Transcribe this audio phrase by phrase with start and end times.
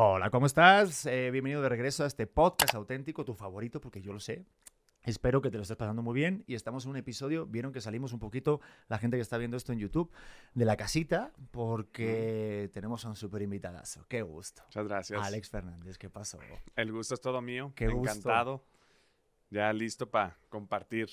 [0.00, 1.06] Hola, ¿cómo estás?
[1.06, 4.44] Eh, bienvenido de regreso a este podcast auténtico, tu favorito, porque yo lo sé.
[5.02, 7.80] Espero que te lo estés pasando muy bien y estamos en un episodio, vieron que
[7.80, 10.12] salimos un poquito, la gente que está viendo esto en YouTube,
[10.54, 14.06] de la casita, porque tenemos a un súper invitadazo.
[14.06, 14.62] Qué gusto.
[14.66, 15.20] Muchas gracias.
[15.20, 16.38] Alex Fernández, ¿qué pasó?
[16.76, 17.72] El gusto es todo mío.
[17.74, 18.08] Qué gusto.
[18.08, 18.64] Encantado.
[19.50, 21.08] Ya listo para compartir.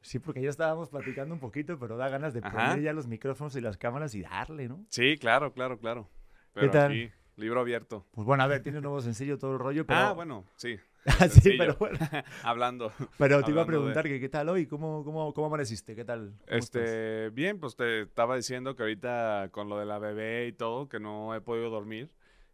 [0.00, 2.68] Sí, porque ya estábamos platicando un poquito, pero da ganas de Ajá.
[2.70, 4.86] poner ya los micrófonos y las cámaras y darle, ¿no?
[4.88, 6.08] Sí, claro, claro, claro.
[6.54, 6.90] Pero tal?
[6.90, 8.06] aquí, libro abierto.
[8.12, 9.98] Pues bueno, a ver, tiene un nuevo sencillo todo el rollo, pero...
[10.00, 10.76] Ah, bueno, sí.
[11.06, 11.54] sí, sencillo.
[11.58, 11.98] pero bueno.
[12.42, 12.92] Hablando.
[13.18, 15.94] Pero te iba a Hablando de- preguntar que qué tal hoy, cómo, cómo, cómo amaneciste,
[15.96, 16.34] qué tal.
[16.46, 20.88] Este, bien, pues te estaba diciendo que ahorita con lo de la bebé y todo,
[20.88, 22.10] que no he podido dormir.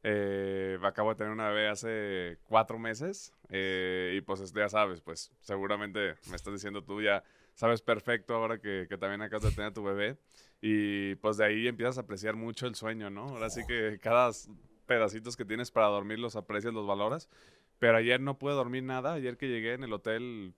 [0.08, 5.32] Eh, acabo de tener una bebé hace cuatro meses eh, y pues ya sabes, pues
[5.40, 9.70] seguramente me estás diciendo tú ya sabes perfecto ahora que, que también acabas de tener
[9.70, 10.16] a tu bebé
[10.60, 13.22] y pues de ahí empiezas a apreciar mucho el sueño, ¿no?
[13.28, 14.30] Ahora sí que cada
[14.86, 17.28] pedacitos que tienes para dormir los aprecias, los valoras.
[17.78, 20.54] Pero ayer no pude dormir nada, ayer que llegué en el hotel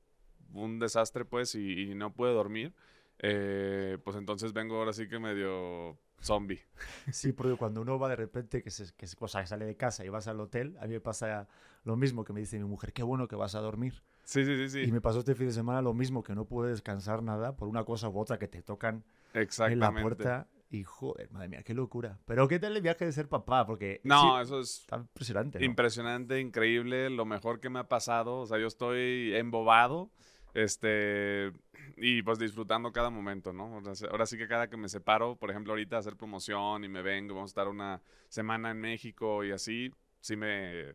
[0.52, 2.72] un desastre pues y, y no pude dormir.
[3.20, 6.62] Eh, pues entonces vengo ahora sí que medio zombie.
[7.12, 9.76] Sí, porque cuando uno va de repente, que, se, que se- o sea, sale de
[9.76, 11.48] casa y vas al hotel, a mí me pasa
[11.84, 14.02] lo mismo que me dice mi mujer, qué bueno que vas a dormir.
[14.24, 14.92] Sí, sí, sí, Y sí.
[14.92, 17.84] me pasó este fin de semana lo mismo, que no pude descansar nada por una
[17.84, 19.04] cosa u otra que te tocan
[19.39, 20.03] en la Exactamente.
[20.03, 20.48] puerta.
[20.70, 22.19] Y joder, madre mía, qué locura.
[22.27, 23.64] Pero ¿qué tal el viaje de ser papá?
[23.67, 25.58] Porque No, sí, eso es está impresionante.
[25.58, 25.64] ¿no?
[25.64, 28.41] impresionante, increíble, lo mejor que me ha pasado.
[28.41, 30.11] O sea, yo estoy embobado,
[30.53, 31.53] este,
[31.97, 33.75] y pues disfrutando cada momento, ¿no?
[33.77, 36.84] Ahora sí- Ahora sí que cada que me separo, por ejemplo, ahorita a hacer promoción
[36.84, 40.92] y me vengo, vamos a estar una semana en México y así, sí me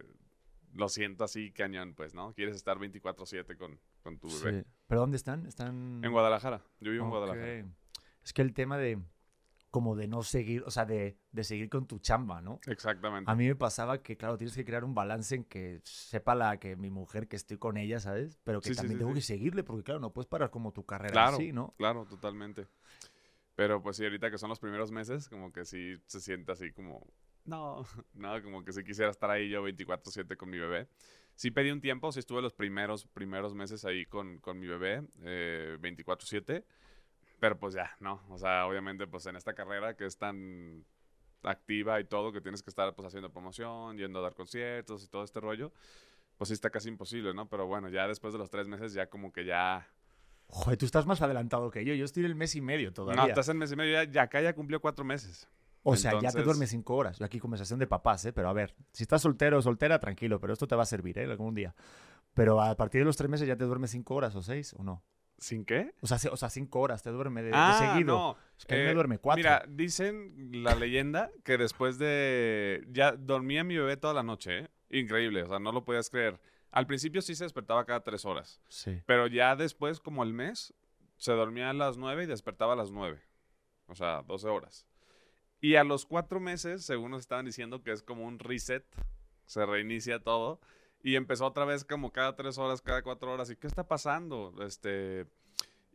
[0.76, 2.34] lo siento así cañón, pues, ¿no?
[2.34, 4.62] Quieres estar 24/7 con, con tu bebé.
[4.64, 4.68] Sí.
[4.88, 5.46] ¿Pero dónde están?
[5.48, 6.02] Están...
[6.04, 7.10] En Guadalajara, yo vivo en.
[7.10, 7.66] Guadalajara.
[8.24, 9.00] Es que el tema de
[9.70, 12.60] como de no seguir, o sea, de, de seguir con tu chamba, ¿no?
[12.68, 13.30] Exactamente.
[13.30, 16.60] A mí me pasaba que, claro, tienes que crear un balance en que sepa la
[16.60, 18.38] que mi mujer que estoy con ella, ¿sabes?
[18.44, 20.86] Pero que Sí, también sí, tengo que seguirle, porque claro, no puedes parar como tu
[20.86, 21.38] carrera Claro.
[21.38, 21.74] así, ¿no?
[21.78, 22.68] Claro, totalmente.
[23.56, 26.72] Pero pues sí, ahorita que son los primeros meses, como que sí se siente así
[26.72, 27.08] como,
[27.46, 27.84] no,
[28.14, 30.88] no, como que sí quisiera estar ahí yo 24/7 con mi bebé.
[31.36, 35.03] Sí pedí un tiempo, sí estuve los primeros, primeros meses ahí con, con mi bebé,
[35.24, 36.64] eh, 24/7,
[37.44, 40.86] pero pues ya, no, o sea, obviamente pues en esta carrera que es tan
[41.44, 45.09] activa y todo, que tienes que estar pues haciendo promoción, yendo a dar conciertos y
[45.09, 45.74] todo este rollo,
[46.38, 47.50] pues sí está casi imposible, ¿no?
[47.50, 49.86] Pero bueno, ya después de los tres meses ya como que ya...
[50.48, 51.94] Joder, tú estás más adelantado que yo.
[51.94, 53.24] Yo estoy en el mes y medio todavía.
[53.24, 55.46] No, estás en mes y medio, ya, ya acá ya cumplió cuatro meses.
[55.84, 57.20] o sea, ya te duermes cinco horas.
[57.20, 58.32] Yo aquí conversación de papás, ¿eh?
[58.32, 61.18] Pero a ver, si estás soltero o soltera, tranquilo, pero esto te va a servir,
[61.18, 61.26] ¿eh?
[61.26, 61.76] Algún día.
[62.34, 64.84] Pero a partir de los tres meses ya te duermes cinco horas o seis, ¿o
[64.84, 65.03] no?
[65.38, 65.94] ¿Sin qué?
[66.02, 68.18] O sea, se- o sea cinco horas te duerme de, de ah, seguido.
[68.18, 68.38] no.
[68.58, 69.40] Es que mí me Eh, duerme cuatro.
[69.40, 72.86] Mira, dicen la leyenda que después de...
[72.92, 74.70] Ya dormía mi bebé toda la noche, ¿eh?
[74.90, 76.40] Increíble, o sea, no lo podías creer.
[76.72, 79.02] Al principio sí se despertaba cada tres horas, Sí.
[79.06, 80.74] pero ya después, como el mes,
[81.18, 83.22] se dormía a las nueve y despertaba a las nueve.
[83.88, 84.86] O sea, 12 horas.
[85.62, 88.86] Y a los cuatro meses, según nos estaban diciendo que es como un reset,
[89.46, 90.60] se reinicia todo.
[91.03, 93.50] Y empezó otra vez como cada tres horas, cada cuatro horas.
[93.50, 94.53] ¿Y qué está pasando?
[94.66, 95.25] Este...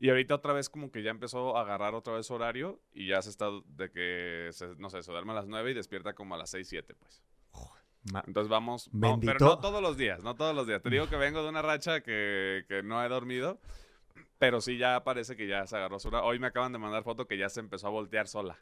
[0.01, 3.21] Y ahorita otra vez como que ya empezó a agarrar otra vez horario y ya
[3.21, 6.37] se está de que, se- no sé, se duerme a las 9 y despierta como
[6.37, 7.21] a las 6, 7, pues.
[8.29, 10.81] Entonces vamos, vamos- pero no todos los días, no todos los días.
[10.83, 13.59] Te digo que vengo de una racha que, que no he dormido,
[14.39, 16.23] pero sí ya parece que ya se agarró su hora.
[16.23, 18.57] Hoy me acaban de mandar foto que ya se empezó a voltear sola.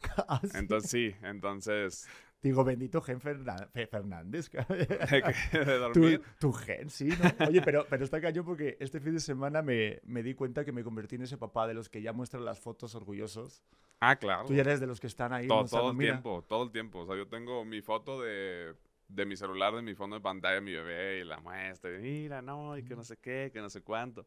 [0.28, 0.50] Ah, sí.
[0.54, 2.08] Entonces sí, entonces,
[2.42, 4.50] Digo, bendito gen Fernández.
[4.50, 6.22] tu, dormir.
[6.38, 7.46] tu gen, sí, ¿no?
[7.48, 10.72] Oye, pero, pero está cañón porque este fin de semana me, me di cuenta que
[10.72, 13.62] me convertí en ese papá de los que ya muestran las fotos orgullosos.
[14.00, 14.46] Ah, claro.
[14.46, 16.12] Tú ya eres de los que están ahí todo, todo el mira.
[16.12, 17.00] tiempo, todo el tiempo.
[17.00, 18.74] O sea, yo tengo mi foto de,
[19.08, 21.94] de mi celular, de mi fondo de pantalla de mi bebé y la muestra.
[21.94, 24.26] y mira, no, y que no sé qué, que no sé cuánto.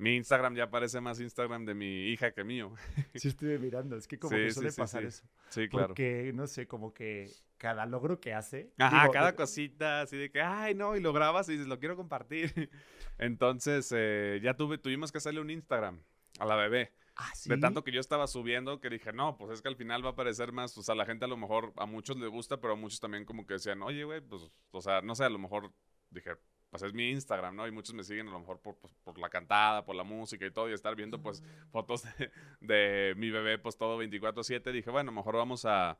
[0.00, 2.72] Mi Instagram ya parece más Instagram de mi hija que mío.
[3.14, 5.08] Sí estuve mirando, es que como Sí, que suele sí, pasar sí.
[5.08, 5.24] eso.
[5.50, 5.88] Sí, claro.
[5.88, 8.72] Porque, no sé, como que cada logro que hace...
[8.78, 11.66] Ajá, digo, cada eh, cosita, así de que, ay, no, y lo grabas y dices,
[11.66, 12.70] lo quiero compartir.
[13.18, 16.00] Entonces, eh, ya tuve, tuvimos que hacerle un Instagram
[16.38, 16.94] a la bebé.
[17.16, 17.50] Ah, ¿sí?
[17.50, 20.08] De tanto que yo estaba subiendo que dije, no, pues es que al final va
[20.08, 22.72] a aparecer más, o sea, la gente a lo mejor, a muchos les gusta, pero
[22.72, 25.38] a muchos también como que decían, oye, güey, pues, o sea, no sé, a lo
[25.38, 25.70] mejor
[26.08, 26.30] dije,
[26.70, 27.66] pues es mi Instagram, ¿no?
[27.66, 30.46] Y muchos me siguen a lo mejor por, pues, por la cantada, por la música
[30.46, 32.30] y todo, y estar viendo pues fotos de,
[32.60, 34.72] de mi bebé, pues todo 24/7.
[34.72, 35.98] Dije, bueno, mejor vamos a, a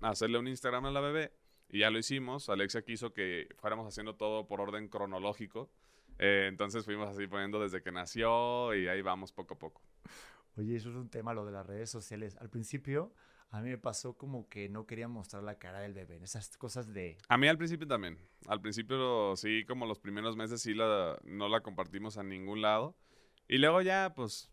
[0.00, 1.32] hacerle un Instagram a la bebé.
[1.68, 2.48] Y ya lo hicimos.
[2.50, 5.70] Alexia quiso que fuéramos haciendo todo por orden cronológico.
[6.18, 9.82] Eh, entonces fuimos así poniendo desde que nació y ahí vamos poco a poco.
[10.56, 12.36] Oye, eso es un tema, lo de las redes sociales.
[12.36, 13.14] Al principio,
[13.52, 16.18] A mí me pasó como que no quería mostrar la cara del bebé.
[16.22, 17.18] Esas cosas de.
[17.28, 18.18] A mí al principio también.
[18.48, 22.96] Al principio sí, como los primeros meses sí la, no la compartimos a ningún lado.
[23.46, 24.50] Y luego ya, pues,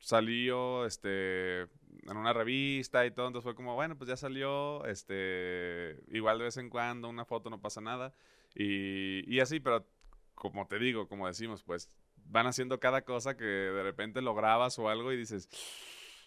[0.00, 3.28] salió, este, en una revista y todo.
[3.28, 7.50] Entonces fue como, bueno, pues ya salió, este, igual de vez en cuando una foto
[7.50, 8.12] no pasa nada.
[8.52, 9.86] Y, y así, pero
[10.34, 14.76] como te digo, como decimos, pues van haciendo cada cosa que de repente lo grabas
[14.80, 15.48] o algo y dices,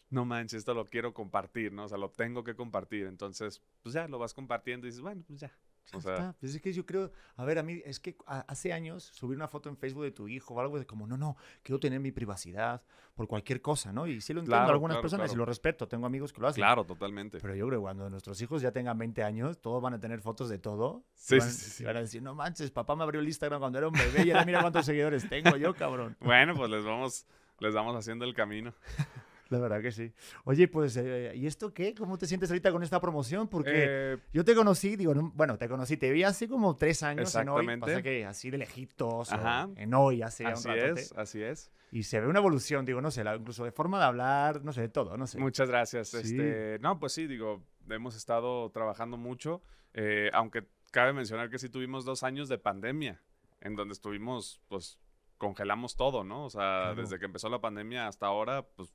[0.09, 1.85] no manches, esto lo quiero compartir, ¿no?
[1.85, 3.07] O sea, lo tengo que compartir.
[3.07, 5.51] Entonces, pues ya lo vas compartiendo y dices, bueno, pues ya.
[5.93, 9.03] O sea, pues es que yo creo, a ver, a mí es que hace años
[9.13, 11.79] subir una foto en Facebook de tu hijo o algo de como, no, no, quiero
[11.79, 12.83] tener mi privacidad
[13.15, 14.05] por cualquier cosa, ¿no?
[14.05, 16.61] Y sí lo entiendo algunas personas y lo respeto, tengo amigos que lo hacen.
[16.61, 17.39] Claro, totalmente.
[17.39, 20.19] Pero yo creo que cuando nuestros hijos ya tengan 20 años, todos van a tener
[20.21, 21.03] fotos de todo.
[21.15, 23.87] Sí, sí, sí, van a decir, no manches, papá me abrió el Instagram cuando era
[23.87, 26.17] un bebé y ahora mira cuántos seguidores tengo yo, cabrón.
[26.27, 27.25] Bueno, pues les vamos,
[27.59, 28.73] les vamos haciendo el camino.
[29.49, 30.11] La verdad que sí.
[30.43, 31.93] Oye, pues, eh, ¿y esto qué?
[31.95, 33.47] ¿Cómo te sientes ahorita con esta promoción?
[33.47, 37.03] Porque Eh, yo te conocí, digo, no- bueno, te conocí, te vi hace como tres
[37.03, 37.59] años en hoy.
[37.63, 37.85] Exactamente.
[37.85, 39.69] Pasa que así de lejitos, Ajá.
[39.75, 41.71] en hoy, hace ya un así es, así es.
[41.91, 44.73] Y se ve una evolución, digo, no sé, la- incluso de forma de hablar, no
[44.73, 45.37] sé, de todo, no sé.
[45.39, 46.09] Muchas gracias.
[46.09, 46.17] Sí.
[46.17, 49.61] Este, no, pues sí, digo, hemos estado trabajando mucho,
[49.93, 53.21] eh, aunque cabe mencionar que sí tuvimos dos años de pandemia,
[53.61, 54.99] en donde estuvimos, pues,
[55.37, 56.45] congelamos todo, ¿no?
[56.45, 56.95] O sea, Claro.
[57.01, 58.93] desde que empezó la pandemia hasta ahora, pues,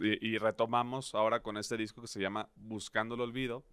[0.00, 3.64] y, y retomamos ahora con este disco que se llama Buscando el Olvido,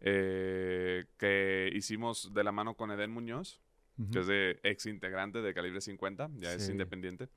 [0.00, 3.60] eh, que hicimos de la mano con Eden Muñoz,
[3.98, 4.10] Ujú.
[4.10, 6.72] que es de ex integrante de Calibre 50, ya es Sí.
[6.72, 7.28] independiente.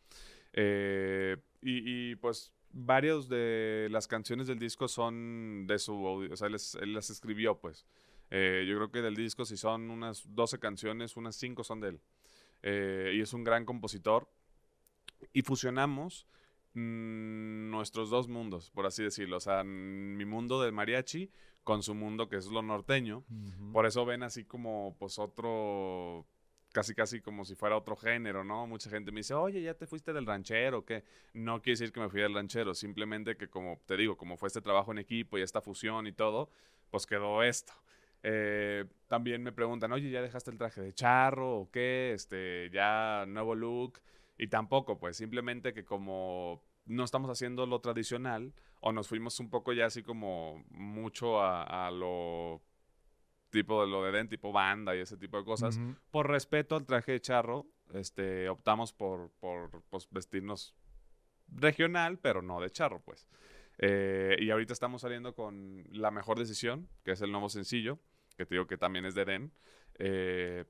[0.53, 6.35] Eh, y, y, pues varios de las canciones del disco son de su audio, o
[6.35, 7.85] sea, él, es- él las escribió pues.
[8.29, 11.89] Eh, yo creo que del disco si son unas 12 canciones, unas 5 son de
[11.89, 11.99] él.
[12.63, 14.27] Eh, y es un gran compositor.
[15.31, 16.27] Y fusionamos
[16.77, 19.37] nuestros dos mundos, por así decirlo.
[19.37, 21.31] O sea, mm, mi mundo del mariachi
[21.63, 23.25] con su mundo que es lo norteño.
[23.73, 26.25] Por eso ven así como, pues, otro,
[26.71, 28.67] casi casi como si fuera otro género, ¿no?
[28.67, 31.03] Mucha gente me dice, oye, ya te fuiste del ranchero, ¿qué?
[31.33, 34.47] No quiere decir que me fui del ranchero, simplemente que como te digo, como fue
[34.47, 36.49] este trabajo en equipo y esta fusión y todo,
[36.89, 37.73] pues quedó esto.
[38.23, 42.13] Eh, también me preguntan, oye, ¿ya dejaste el traje de charro o qué?
[42.13, 43.99] Este, ya nuevo look.
[44.37, 49.49] Y tampoco, pues simplemente que como no estamos haciendo lo tradicional o nos fuimos un
[49.49, 52.61] poco ya así como mucho a, a lo
[53.49, 55.79] tipo de lo de Den, tipo banda y ese tipo de cosas.
[56.11, 60.75] Por respeto al traje de charro, este, optamos por, por pues, vestirnos
[61.47, 63.27] regional, pero no de charro, pues.
[63.79, 67.99] Eh, y ahorita estamos saliendo con La Mejor Decisión, que es el nuevo sencillo,
[68.35, 69.51] que te digo que también es de Den.
[69.99, 70.65] Eh,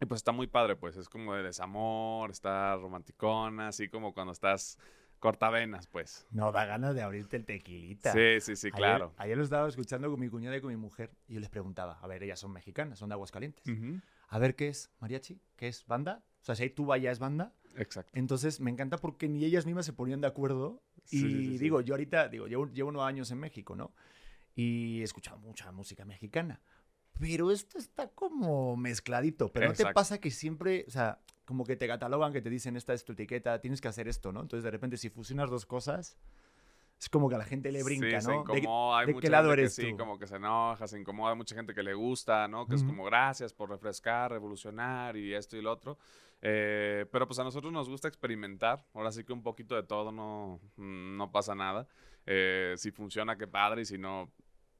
[0.00, 4.32] y pues está muy padre, pues es como de desamor, está romanticona, así como cuando
[4.32, 4.78] estás
[5.22, 6.26] cortavenas, pues.
[6.32, 8.12] No, da ganas de abrirte el tequilita.
[8.12, 9.14] Sí, sí, sí, Ayer- claro.
[9.16, 11.98] Ayer, lo estaba escuchando con mi cuñada y con mi mujer y yo les preguntaba,
[12.02, 13.64] a ver, ellas son mexicanas, son de Aguascalientes.
[13.68, 15.40] Ujú, A ver, ¿qué es mariachi?
[15.56, 16.24] ¿Qué es banda?
[16.40, 17.54] O sea, si hay tuba ya es banda.
[17.76, 18.10] Exacto.
[18.14, 20.82] Entonces me encanta porque ni ellas mismas se ponían de acuerdo.
[21.10, 21.58] Y Sí, sí, sí, sí.
[21.58, 23.94] digo, yo ahorita, digo, llevo, llevo unos años en México, ¿no?
[24.54, 26.60] Y he escuchado mucha música mexicana.
[27.18, 29.48] Pero esto está como mezcladito.
[29.48, 29.94] Pero ¿no te Exacto.
[29.94, 33.12] pasa que siempre, o sea, como que te catalogan, que te dicen, esta es tu
[33.12, 34.40] etiqueta, tienes que hacer esto, ¿no?
[34.40, 36.16] Entonces de repente si fusionas dos cosas,
[36.98, 38.44] es como que a la gente le brinca, sí, se ¿no?
[38.44, 39.96] De- incomoda, hay de mucha qué lado gente eres que sí, tú?
[39.96, 42.66] como que se enoja, se incomoda, mucha gente que le gusta, ¿no?
[42.66, 42.90] Que es Ujú.
[42.90, 45.98] como gracias por refrescar, revolucionar y esto y lo otro.
[46.40, 50.10] Eh, pero pues a nosotros nos gusta experimentar, ahora sí que un poquito de todo
[50.12, 51.86] no, no pasa nada.
[52.26, 54.30] Eh, si funciona, qué padre, y si no,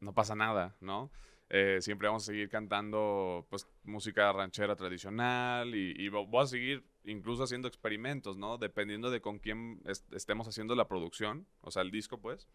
[0.01, 1.11] no pasa nada, ¿no?
[1.55, 6.47] Eh, siempre vamos a seguir cantando pues música ranchera tradicional y, y vo- voy a
[6.47, 8.57] seguir incluso haciendo experimentos, ¿no?
[8.57, 12.49] Dependiendo de con quién est- estemos haciendo la producción, o sea, el disco, pues.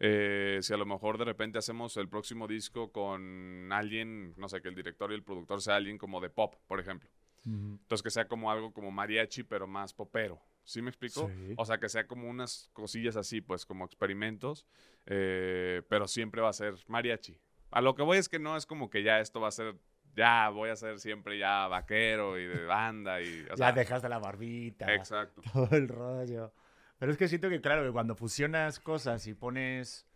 [0.00, 4.62] Eh, si a lo mejor de repente hacemos el próximo disco con alguien, no sé,
[4.62, 7.10] que el director y el productor sea alguien como de pop, por ejemplo.
[7.44, 7.78] Ujú.
[7.82, 10.40] Entonces que sea como algo como mariachi, pero más popero.
[10.64, 11.28] ¿Sí me explico?
[11.28, 11.54] Sí.
[11.58, 14.64] O sea, que sea como unas cosillas así, pues como experimentos,
[15.06, 17.36] eh, pero siempre va a ser mariachi.
[17.72, 19.76] A lo que voy es que no es como que ya esto va a ser,
[20.14, 23.42] ya voy a ser siempre ya vaquero y de banda y...
[23.44, 24.92] O ya sea, dejaste la barbita.
[24.94, 25.40] Exacto.
[25.52, 26.52] todo el rollo.
[26.98, 30.06] Pero es que siento que, claro, que cuando fusionas cosas y pones,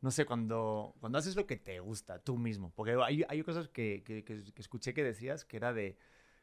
[0.00, 3.68] no sé, cuando, cuando haces lo que te gusta tú mismo, porque hay, hay cosas
[3.68, 5.96] que, que- que- que escuché que decías que era de,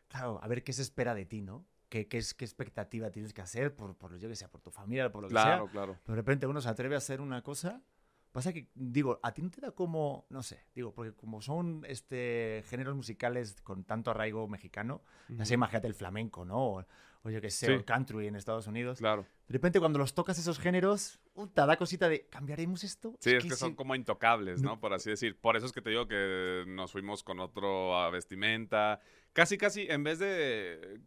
[0.08, 1.66] claro, a ver qué se espera de ti, ¿no?
[1.90, 4.70] ¿Qué, qué, es, qué expectativa tienes que hacer por, por, yo que sé, por tu
[4.72, 5.72] familia, por lo que Claro, sea?
[5.72, 5.98] claro.
[6.06, 7.82] Pero de repente uno se atreve a hacer una cosa
[8.32, 11.84] Pasa que, digo, a ti no te da como, no sé, digo, porque como son
[11.88, 16.58] este, géneros musicales con tanto arraigo mexicano, ya sé, imagínate el flamenco, ¿no?
[16.58, 16.86] O,
[17.24, 17.72] o yo qué sé, Sí.
[17.72, 19.00] el country en Estados Unidos.
[19.00, 19.24] Claro.
[19.48, 23.16] De repente cuando los tocas esos géneros, puta, da cosita de, ¿cambiaremos esto?
[23.20, 24.70] Sí, es que sí- son como intocables, ¿no?
[24.76, 24.80] No.
[24.80, 25.36] Por así decir.
[25.40, 29.00] Por eso es que te digo que nos fuimos con otro a vestimenta.
[29.34, 31.02] Casi, casi, en vez de.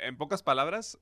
[0.00, 0.98] En pocas palabras,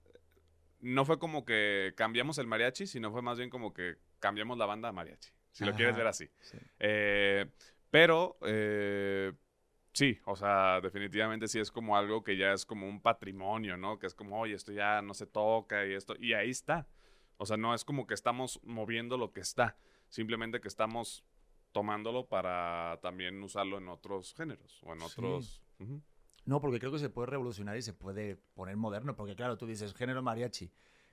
[0.80, 4.66] no fue como que cambiamos el mariachi, sino fue más bien como que cambiamos la
[4.66, 5.30] banda a mariachi.
[5.58, 6.28] Si lo quieres ver así.
[6.40, 6.58] Sí.
[6.78, 7.46] Eh,
[7.90, 8.36] pero.
[8.42, 9.32] eh,
[9.92, 13.98] Sí, o sea, definitivamente sí es como algo que ya es como un patrimonio, ¿no?
[13.98, 16.86] Que es como, oye, esto ya no se toca y esto, y ahí está.
[17.38, 19.78] O sea, no es como que estamos moviendo lo que está,
[20.10, 21.24] simplemente que estamos
[21.72, 25.06] tomándolo para también usarlo en otros géneros o en Sí.
[25.06, 25.62] otros...
[26.44, 29.64] No, porque creo que se puede revolucionar y se puede poner moderno, porque claro, tú
[29.66, 30.70] dices género mariachi,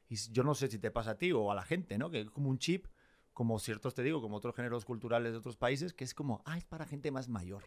[0.09, 2.11] y yo no sé si te pasa a ti o a la gente, ¿no?
[2.11, 2.87] Que es como un chip,
[3.33, 6.57] como ciertos, te digo, como otros géneros culturales de otros países, que es como, ah,
[6.57, 7.63] es para gente más mayor.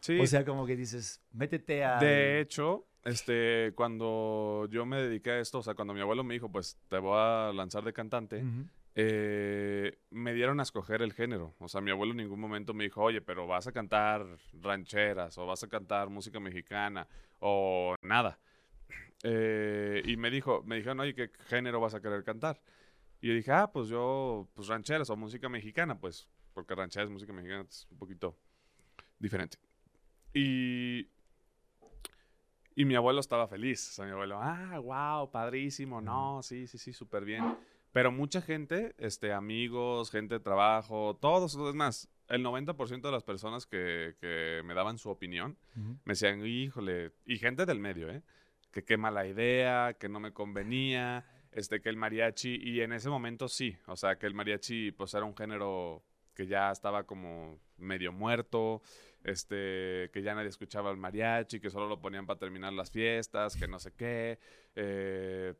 [0.00, 1.98] Sí, O sea, como que dices, métete a...
[1.98, 6.34] de hecho, este, cuando yo me dediqué a esto, o sea, cuando mi abuelo me
[6.34, 8.44] dijo, pues te voy a lanzar de cantante,
[8.96, 11.54] eh, me dieron a escoger el género.
[11.58, 14.26] O sea, mi abuelo en ningún momento me dijo, oye, pero vas a cantar
[14.60, 17.06] rancheras o vas a cantar música mexicana
[17.40, 18.38] o nada.
[19.22, 22.60] Eh, y me dijo, me dijeron, oye, ¿qué género vas a querer cantar?
[23.24, 27.32] Y yo dije, ah, pues yo, pues rancheras o música mexicana, pues, porque rancheras, música
[27.32, 28.36] mexicana es un poquito
[29.18, 29.56] diferente.
[30.34, 31.08] Y,
[32.76, 33.88] y mi abuelo estaba feliz.
[33.88, 37.56] O sea, mi abuelo, ah, wow, padrísimo, no, sí, sí, sí, súper bien.
[37.92, 43.22] Pero mucha gente, este, amigos, gente de trabajo, todos, es más, el 90% de las
[43.22, 48.22] personas que, que me daban su opinión me decían, híjole, y gente del medio, ¿eh?
[48.70, 51.24] Que qué mala idea, que no me convenía,
[51.54, 55.14] este, que el mariachi, y en ese momento sí, o sea, que el mariachi, pues
[55.14, 58.82] era un género que ya estaba como medio muerto,
[59.22, 63.56] este, que ya nadie escuchaba el mariachi, que solo lo ponían para terminar las fiestas,
[63.56, 64.40] que no sé qué,
[64.74, 65.54] eh,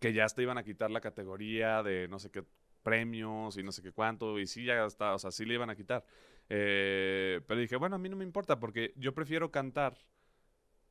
[0.00, 2.44] que ya hasta iban a quitar la categoría de no sé qué
[2.84, 5.70] premios y no sé qué cuánto, y sí, ya está, o sea, sí le iban
[5.70, 6.04] a quitar.
[6.48, 9.98] Eh, pero dije, bueno, a mí no me importa porque yo prefiero cantar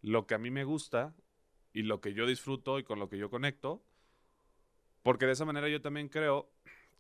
[0.01, 1.15] lo que a mí me gusta
[1.74, 3.84] y lo que yo disfruto y con lo que yo conecto,
[5.03, 6.50] porque de esa manera yo también creo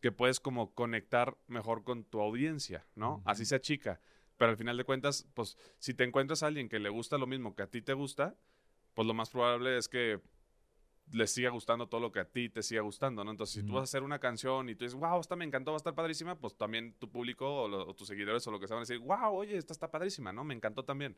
[0.01, 3.21] que puedes como conectar mejor con tu audiencia, ¿no?
[3.25, 3.99] Así sea chica.
[4.37, 7.27] Pero al final de cuentas, pues si te encuentras a alguien que le gusta lo
[7.27, 8.35] mismo que a ti te gusta,
[8.95, 10.19] pues lo más probable es que
[11.11, 13.31] les siga gustando todo lo que a ti te siga gustando, ¿no?
[13.31, 15.71] Entonces, si tú vas a hacer una canción y tú dices, wow, esta me encantó,
[15.71, 18.59] va a estar padrísima, pues también tu público o, lo- o tus seguidores o lo
[18.59, 20.43] que sea van a decir, wow, oye, esta está padrísima, ¿no?
[20.45, 21.17] Me encantó también.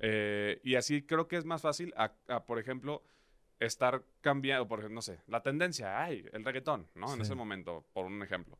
[0.00, 3.02] Eh, y así creo que es más fácil, a, a, por ejemplo,
[3.60, 7.12] estar cambiando, por no sé, la tendencia, ay, el reggaetón, ¿no?
[7.12, 8.58] En ese momento, por un ejemplo.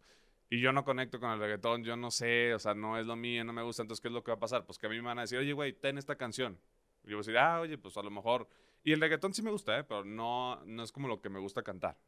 [0.50, 3.16] Y yo no conecto con el reggaetón, yo no sé, o sea, no es lo
[3.16, 4.64] mío, no me gusta, entonces, ¿qué es lo que va a pasar?
[4.64, 6.58] Pues que a mí me van a decir, oye, güey, ten esta canción.
[7.04, 8.48] Y yo voy a decir, ah, oye, pues a lo mejor...
[8.82, 9.84] Y el reggaetón sí me gusta, ¿eh?
[9.84, 11.98] Pero no, no es como lo que me gusta cantar.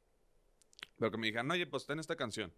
[0.99, 2.53] Pero que me digan, oye, pues ten esta canción.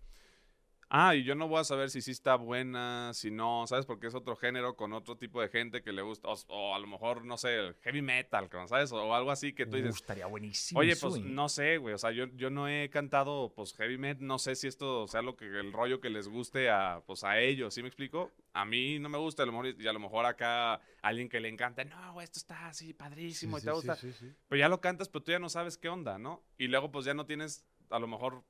[0.95, 3.87] Ah, y yo no voy a saber si sí está buena, si no, ¿sabes?
[3.87, 6.29] Porque es otro género con otro tipo de gente que le gusta.
[6.29, 8.93] O, o a lo mejor, no sé, el heavy metal, ¿sabes?
[8.93, 10.81] O algo así que tú Uh, dices, estaría buenísimo.
[10.81, 11.25] Oye, eso, pues ¿eh?
[11.25, 11.95] no sé, güey.
[11.95, 14.27] O sea, yo, yo no he cantado pues heavy metal.
[14.27, 17.39] No sé si esto sea lo que el rollo que les guste a pues a
[17.41, 17.73] ellos.
[17.73, 18.31] ¿Sí me explico?
[18.53, 21.41] A mí no me gusta, a lo mejor, y a lo mejor acá alguien que
[21.41, 23.97] le encanta, no, güey, esto está así padrísimo y te gusta.
[23.97, 26.43] Pero ya lo cantas, pero tú ya no sabes qué onda, ¿no?
[26.59, 28.45] Y luego pues ya no tienes, a lo mejor,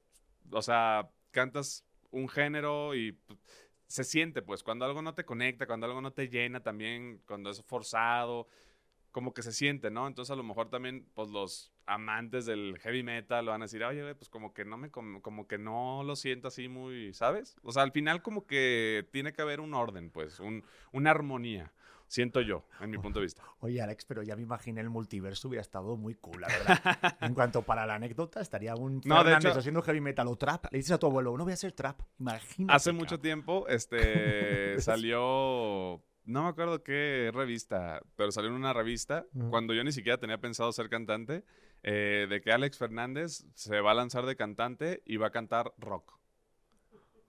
[0.50, 3.38] o sea, cantas un género y pues,
[3.88, 7.50] se siente, pues, cuando algo no te conecta, cuando algo no te llena también, cuando
[7.50, 8.46] es forzado,
[9.10, 10.06] como que se siente, ¿no?
[10.06, 13.84] Entonces a lo mejor también, pues, los amantes del heavy metal lo van a decir,
[13.84, 17.56] oye, pues como que no me, como que no lo siento así muy, ¿sabes?
[17.62, 21.72] O sea, al final como que tiene que haber un orden, pues, un, una armonía.
[22.12, 23.42] Siento yo, en mi punto de vista.
[23.60, 27.16] Oye, Alex, pero ya me imaginé el multiverso hubiera estado muy cool, la verdad.
[27.22, 30.66] en cuanto para la anécdota, estaría un No, de hecho- haciendo heavy metal o trap.
[30.70, 32.02] Le dices a tu abuelo, no voy a hacer trap.
[32.18, 32.76] Imagínate.
[32.76, 33.22] Hace mucho cabrón.
[33.22, 39.82] tiempo, este, salió, no me acuerdo qué revista, pero salió en una revista, cuando yo
[39.82, 41.44] ni siquiera tenía pensado ser cantante,
[41.82, 45.72] eh, de que Alex Fernández se va a lanzar de cantante y va a cantar
[45.78, 46.12] rock.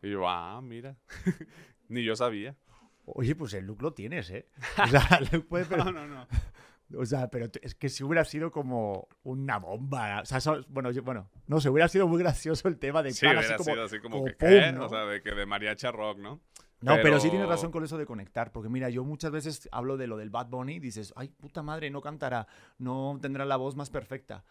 [0.02, 0.98] Y yo, ah, mira,
[1.88, 2.58] ni yo sabía.
[3.05, 4.48] Oye, pues el look lo tienes, ¿eh?
[4.83, 6.27] O sea, el look puede- pero, No, no, no.
[7.00, 10.22] o sea, pero es que si hubiera sido como una bomba.
[10.22, 13.22] O sea, bueno, yo- bueno, no sé, hubiera sido muy gracioso el tema de Sí,
[13.22, 14.75] plan, así como, sido así como, como que, pum.
[14.75, 14.86] ¿no?
[14.86, 16.41] O sea, de que de mariachi a rock, ¿no?
[16.81, 17.17] No, pero...
[17.19, 20.05] sí tienes Pero- razón con eso de conectar, porque mira, yo muchas veces hablo de
[20.07, 22.45] lo del Bad Bunny y dices, ay, puta madre, no cantará,
[22.77, 24.43] no tendrá la voz más perfecta.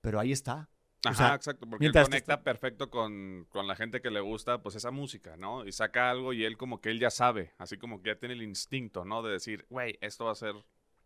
[0.00, 0.68] Pero ahí está.
[1.04, 4.60] Ajá, sea, exacto, porque él conecta está- perfecto con, con la gente que le gusta,
[4.62, 5.64] pues, esa música, ¿no?
[5.66, 8.34] Y saca algo y él como que él ya sabe, así como que ya tiene
[8.34, 9.22] el instinto, ¿no?
[9.22, 10.54] De decir, güey, esto va a ser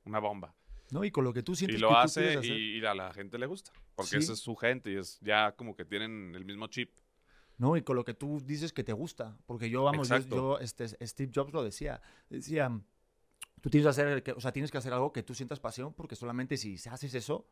[0.04, 0.54] una bomba.
[0.90, 1.04] ¿No?
[1.04, 3.38] Y con lo que tú sientes Y que lo tú hace y, a la gente
[3.38, 4.16] le gusta, porque Sí.
[4.18, 6.90] esa es su gente y es ya como que tienen el mismo chip.
[7.58, 7.76] ¿no?
[7.76, 9.36] Y con lo que tú dices que te gusta.
[9.46, 10.36] Porque yo, vamos, yo, Exacto.
[10.36, 12.00] yo, este, Steve Jobs lo decía.
[12.28, 12.70] Decía,
[13.60, 15.92] tú tienes que hacer, que- o sea, tienes que hacer algo que tú sientas pasión,
[15.94, 17.46] porque solamente si haces eso,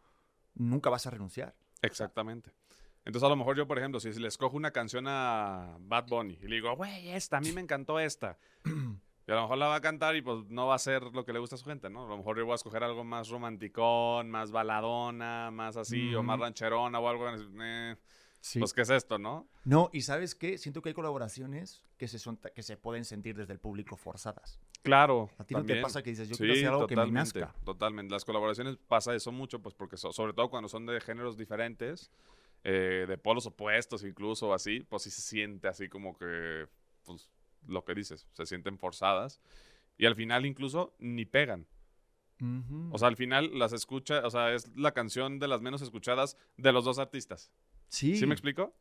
[0.54, 1.54] nunca vas a renunciar.
[1.82, 2.52] Exactamente.
[3.04, 6.38] Entonces, a lo mejor yo, por ejemplo, si le escojo una canción a Bad Bunny
[6.42, 8.38] y le digo, güey, esta, a mí me encantó esta.
[9.28, 11.24] Y a lo mejor la va a cantar y pues no va a ser lo
[11.24, 12.04] que le gusta a su gente, ¿no?
[12.04, 16.24] A lo mejor yo voy a escoger algo más romanticón, más baladona, más así, o
[16.24, 17.26] más rancherona o algo.
[17.62, 17.96] eh,
[18.40, 18.58] Sí.
[18.58, 19.46] Pues, ¿qué es esto, no?
[19.64, 20.56] No, y ¿sabes qué?
[20.56, 24.58] Siento que hay colaboraciones que se, son, que se pueden sentir desde el público forzadas.
[24.82, 25.28] Claro.
[25.36, 25.78] A ti no también.
[25.80, 27.54] te pasa que dices, yo Sí, quiero hacer algo que me totalmente, nazca.
[27.64, 28.12] Totalmente.
[28.12, 32.10] Las colaboraciones pasa eso mucho, pues porque so- sobre todo cuando son de géneros diferentes,
[32.64, 36.66] eh, de polos opuestos incluso, así, pues sí se siente así como que,
[37.04, 37.28] pues
[37.66, 39.38] lo que dices, se sienten forzadas.
[39.98, 41.66] Y al final incluso ni pegan.
[42.40, 42.88] Ujú.
[42.92, 46.38] O sea, al final las escucha, o sea, es la canción de las menos escuchadas
[46.56, 47.50] de los dos artistas.
[47.90, 48.74] Sí, ¿Sí me explico?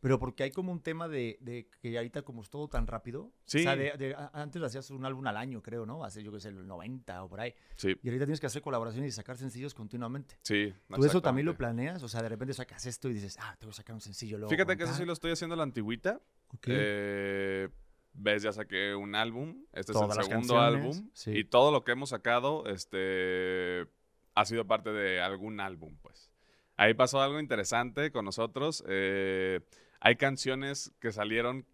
[0.00, 3.32] pero porque hay como un tema de, de que ahorita como es todo tan rápido.
[3.46, 3.60] Sí.
[3.60, 6.04] O sea, de- de- antes hacías un álbum al año, creo, ¿no?
[6.04, 7.54] Hace yo que sé, el 90 o por ahí.
[7.76, 10.36] Sí, Y ahorita tienes que hacer colaboraciones y sacar sencillos continuamente.
[10.42, 10.74] sí.
[10.94, 12.02] ¿Tú eso también lo planeas?
[12.02, 14.50] O sea, de repente sacas esto y dices, ah, tengo que sacar un sencillo luego.
[14.50, 16.20] Fíjate que eso sí lo estoy haciendo a la antigüita.
[16.48, 16.66] Ok.
[16.68, 17.68] Eh,
[18.12, 19.64] ves, ya saqué un álbum.
[19.72, 21.08] Este Todas es el segundo álbum.
[21.14, 21.30] sí.
[21.30, 23.86] Y todo lo que hemos sacado, este,
[24.34, 26.30] ha sido parte de algún álbum, pues.
[26.76, 28.84] Ahí pasó algo interesante con nosotros.
[28.88, 29.60] eh,
[30.00, 31.64] hay canciones que salieron.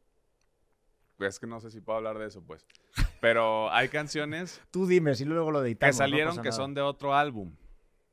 [1.19, 2.65] Es que no sé si puedo hablar de eso, pues.
[3.21, 5.97] Pero hay canciones Tú dime, si luego lo que editamos.
[5.97, 7.53] salieron que son de otro álbum,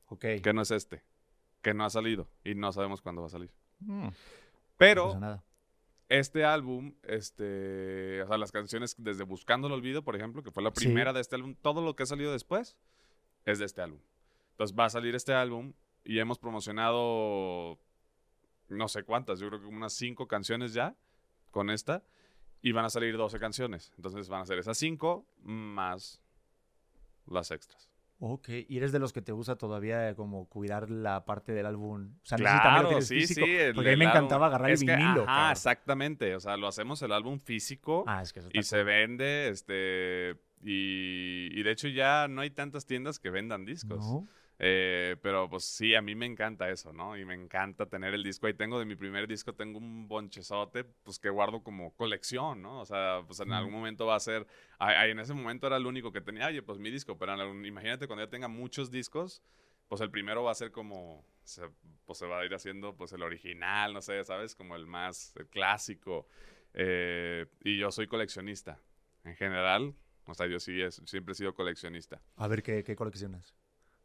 [0.08, 0.24] Ok.
[0.42, 1.02] que no es este,
[1.62, 3.50] que no ha salido y no sabemos cuándo va a salir.
[3.80, 4.12] Mm, no
[4.76, 5.44] Pero pasa nada.
[6.10, 10.62] este álbum, este, o sea, las canciones desde Buscando el Olvido, por ejemplo, que fue
[10.62, 10.84] la Sí.
[10.86, 12.76] primera de este álbum, todo lo que ha salido después
[13.46, 14.00] es de este álbum.
[14.50, 15.72] Entonces va a salir este álbum
[16.08, 17.78] y hemos promocionado
[18.68, 20.94] no sé cuántas, yo creo que unas cinco canciones ya
[21.50, 22.02] con esta
[22.60, 23.92] y van a salir 12 canciones.
[23.96, 26.20] Entonces van a ser esas cinco más
[27.26, 27.88] las extras.
[28.20, 32.14] Ok, y eres de los que te gusta todavía como cuidar la parte del álbum.
[32.22, 33.52] O sea, Claro, sí, físico, sí.
[33.52, 35.22] el- porque a mí me encantaba agarrar es el que, vinilo.
[35.22, 35.52] Ajá, cabrón.
[35.52, 36.34] exactamente.
[36.34, 38.02] O sea, lo hacemos el álbum físico.
[38.08, 40.32] Ah, es que eso y se vende, este,
[40.64, 43.98] y, y de hecho ya no hay tantas tiendas que vendan discos.
[44.00, 44.26] ¿No?
[44.60, 47.16] Eh, pero pues sí, a mí me encanta eso, ¿no?
[47.16, 48.46] Y me encanta tener el disco.
[48.48, 52.80] Ahí tengo de mi primer disco, tengo un bonchezote, pues que guardo como colección, ¿no?
[52.80, 54.46] O sea, pues en algún momento va a ser,
[54.78, 57.64] ay, en ese momento era el único que tenía, oye, pues mi disco, pero algún-
[57.64, 59.42] imagínate cuando ya tenga muchos discos,
[59.86, 61.62] pues el primero va a ser como, se,
[62.04, 64.54] pues se va a ir haciendo pues el original, no sé, ¿sabes?
[64.56, 66.26] Como el más el clásico.
[66.74, 68.80] Eh, y yo soy coleccionista,
[69.24, 69.94] en general.
[70.26, 72.20] O sea, yo sí es, siempre he sido coleccionista.
[72.36, 73.54] A ver, ¿qué, qué coleccionas?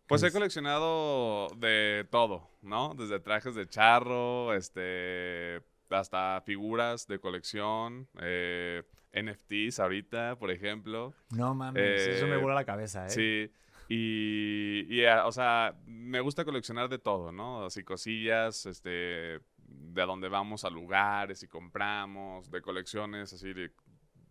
[0.07, 0.33] Pues ¿Qué he es?
[0.33, 2.93] coleccionado de todo, ¿no?
[2.95, 11.13] Desde trajes de charro, este, hasta figuras de colección, eh, NFTs ahorita, por ejemplo.
[11.31, 13.09] No mames, eso me Eh, vuela la cabeza, ¿eh?
[13.09, 13.51] Sí.
[13.89, 17.65] Y, y, ah, o sea, me gusta coleccionar de todo, ¿no?
[17.65, 23.71] Así cosillas, este, de a dónde vamos a lugares y compramos, de colecciones, así de,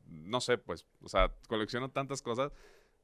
[0.09, 2.51] no sé, pues, o sea, colecciono tantas cosas,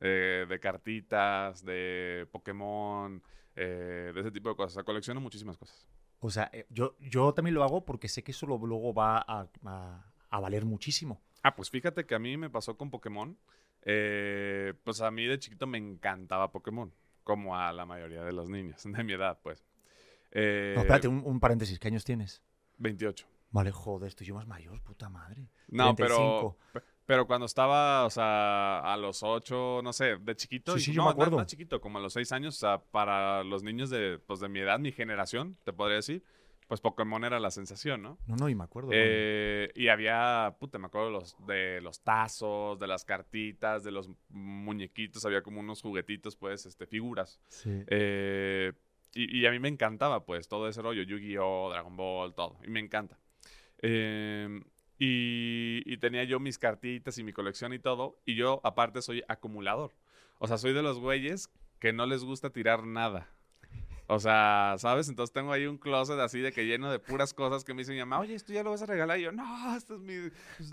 [0.01, 3.23] eh, de cartitas, de Pokémon,
[3.57, 4.73] eh, de ese tipo de cosas.
[4.73, 5.87] O sea, colecciono muchísimas cosas.
[6.21, 9.49] O sea, eh, yo, yo también lo hago porque sé que eso luego va a,
[9.65, 11.21] a- a valer muchísimo.
[11.43, 13.39] Ah, pues fíjate que a mí me pasó con Pokémon.
[13.83, 18.49] eh, pues a mí de chiquito me encantaba Pokémon, como a la mayoría de los
[18.51, 19.65] niños de mi edad, pues.
[20.33, 21.79] Eh, No, espérate, un, un paréntesis.
[21.79, 22.43] ¿Qué años tienes?
[22.79, 23.27] 28.
[23.51, 25.49] Vale, joder, estoy yo más mayor, puta madre.
[25.69, 26.59] No, 35.
[26.73, 30.75] pero, pero cuando estaba, o sea, a los 8, no sé, de chiquito.
[30.75, 31.37] Sí, sí, yo no, me acuerdo.
[31.37, 34.41] Más, más chiquito, como a los 6 años, o sea, para los niños de, pues,
[34.41, 36.23] de mi edad, mi generación, te podría decir,
[36.67, 38.19] pues Pokémon era la sensación, ¿no?
[38.27, 38.91] No, no, y me acuerdo.
[38.93, 44.11] Eh, y había, puta, me acuerdo los, de los tazos, de las cartitas, de los
[44.29, 47.41] muñequitos, había como unos juguetitos, pues, este, figuras.
[47.49, 47.71] Sí.
[47.87, 48.75] Eh,
[49.15, 52.59] y, y a mí me encantaba, pues, todo ese rollo, Yu-Gi-Oh, Dragon Ball, todo.
[52.67, 53.19] Y me encanta.
[53.81, 54.61] Eh,
[54.99, 58.19] y, y tenía yo mis cartitas y mi colección y todo.
[58.25, 59.93] Y yo, aparte, soy acumulador.
[60.39, 63.29] O sea, soy de los güeyes que no les gusta tirar nada.
[64.11, 65.11] O sea, ¿sabes?
[65.11, 67.93] Entonces tengo ahí un closet así de que lleno de puras cosas que me dice
[67.93, 69.19] mi mamá, oye, esto ya lo vas a regalar.
[69.19, 70.31] Y yo, no, esto es mi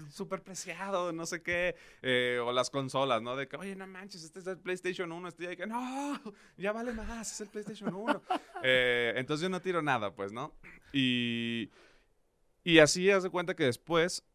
[0.09, 1.75] súper preciado, no sé qué.
[2.01, 3.35] Eh, o las consolas, ¿no?
[3.35, 5.27] De que, oye, no manches, este es el PlayStation 1.
[5.27, 6.17] Estoy ahí que, no,
[6.57, 8.21] ya vale más, es el PlayStation 1.
[8.67, 10.51] Eh, entonces yo no tiro nada, pues, ¿no?
[10.91, 11.69] Y,
[12.65, 14.25] y así hace cuenta que después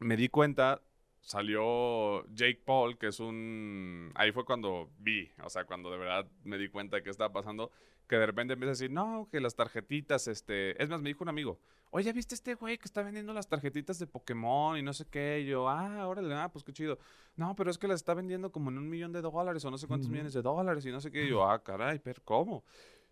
[0.00, 0.82] me di cuenta
[1.20, 4.10] salió Jake Paul, que es un...
[4.14, 7.32] Ahí fue cuando vi, o sea, cuando de verdad me di cuenta de qué estaba
[7.32, 7.70] pasando,
[8.08, 10.82] que de repente empieza a decir, no, que las tarjetitas, este...
[10.82, 13.98] Es más, me dijo un amigo, oye, ¿viste este güey que está vendiendo las tarjetitas
[13.98, 15.40] de Pokémon y no sé qué?
[15.40, 16.98] Y yo, ah, órale, ah, pues qué chido.
[17.36, 19.78] No, pero es que las está vendiendo como en un millón de dólares o no
[19.78, 21.26] sé cuántos millones de dólares y no sé qué.
[21.26, 22.64] Y yo, ah, caray, pero ¿cómo?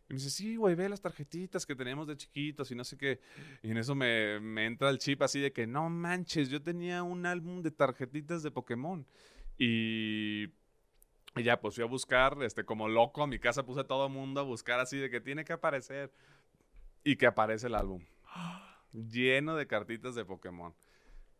[0.08, 2.96] Y me dice, sí, güey, ve las tarjetitas que teníamos de chiquitos y no sé
[2.96, 3.20] qué.
[3.62, 7.02] Y en eso me, me, entra el chip así de que, no manches, yo tenía
[7.02, 9.06] un álbum de tarjetitas de Pokémon.
[9.58, 10.44] Y,
[11.36, 14.06] y ya, pues fui a buscar, este, como loco, a mi casa puse a todo
[14.06, 16.10] el mundo a buscar así de que tiene que aparecer.
[17.04, 18.02] Y que aparece el álbum.
[18.92, 20.74] Lleno de cartitas de Pokémon.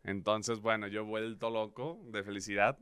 [0.03, 2.77] Entonces, bueno, yo vuelto loco de felicidad.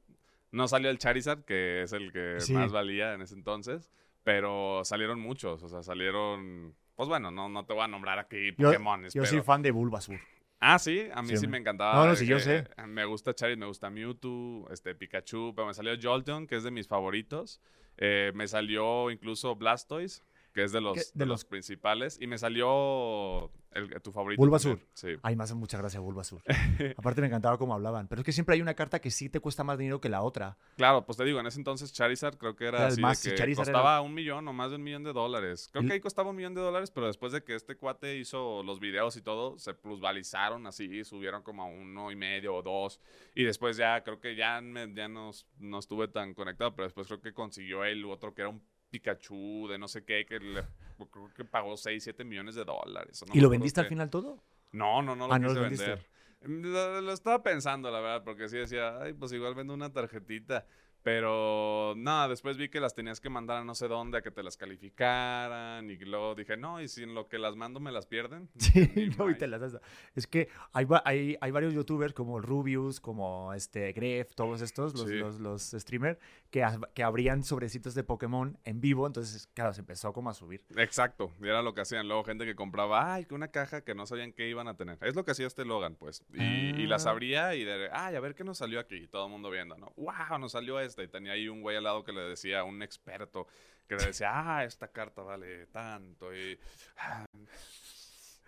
[0.52, 3.90] No salió el Charizard, que es el que más valía en ese entonces.
[4.28, 6.76] Pero salieron muchos, o sea, salieron...
[6.96, 9.08] Pues bueno, no, no te voy a nombrar aquí Pokémon.
[9.08, 10.20] Yo, soy fan de Bulbasur.
[10.60, 11.94] Ah, sí, a mí sí, me encantaba.
[11.96, 12.68] No, no, sí, yo sé.
[12.88, 16.72] Me gusta Charizard, me gusta Mewtwo, este, Pikachu, pero me salió Jolteon, que es de
[16.72, 17.62] mis favoritos.
[17.96, 20.26] Eh, me salió incluso Blastoise,
[20.58, 22.18] que es de los, de, los principales.
[22.20, 24.42] Y me salió el, tu favorito.
[24.42, 24.80] Bulbasur.
[24.96, 25.10] Sí.
[25.22, 26.42] Ay, me hace mucha gracia Bulbasur.
[26.98, 28.08] Aparte me encantaba cómo hablaban.
[28.08, 30.24] Pero es que siempre hay una carta que sí te cuesta más dinero que la
[30.24, 30.58] otra.
[30.76, 33.54] Claro, pues te digo, en ese entonces Charizard creo que era, así más, de que
[33.56, 35.70] costaba un millón o más de un millón de dólares.
[35.72, 38.64] Creo que ahí costaba un millón de dólares, pero después de que este cuate hizo
[38.64, 43.00] los videos y todo, se plusvalizaron así, subieron como a uno y medio o dos.
[43.36, 44.60] Y después ya, creo que ya,
[44.96, 48.50] ya no, no estuve tan conectado, pero después creo que consiguió él otro que era
[48.50, 50.64] un Pikachu, de no sé qué, que le,
[51.12, 53.24] creo que pagó 6, 7 millones de dólares.
[53.34, 54.44] ¿Y lo vendiste al final todo?
[54.72, 56.06] No, no, no lo ah, quise vender.
[56.42, 60.66] lo, estaba pensando, la verdad, porque sí decía, ay, pues igual vendo una tarjetita.
[61.08, 64.30] Pero nada, después vi que las tenías que mandar a no sé dónde a que
[64.30, 65.90] te las calificaran.
[65.90, 68.50] Y luego dije, no, y si en lo que las mando me las pierden.
[68.58, 69.78] Sí, no, y te las
[70.16, 75.10] Es que hay, hay, hay, varios youtubers como Rubius, como este Gref, todos estos, los,
[75.10, 76.20] los, los, streamers,
[76.52, 79.08] que, que abrían sobrecitos de Pokémon en vivo.
[79.08, 80.66] Entonces, claro, se empezó como a subir.
[80.76, 82.10] Exacto, y era lo que hacían.
[82.10, 84.98] Luego gente que compraba, ay, que una caja que no sabían qué iban a tener.
[85.02, 86.26] Es lo que hacía este Logan, pues.
[86.34, 87.12] Y, y las ah.
[87.12, 88.96] abría y de, ay, a ver qué nos salió aquí.
[88.96, 89.94] Y todo el mundo viendo, ¿no?
[89.96, 90.38] ¡Wow!
[90.38, 93.48] Nos salió esto y tenía ahí un güey al lado que le decía, un experto,
[93.88, 96.36] que le decía, ah, esta carta vale tanto.
[96.36, 96.60] Y,
[96.98, 97.26] ah,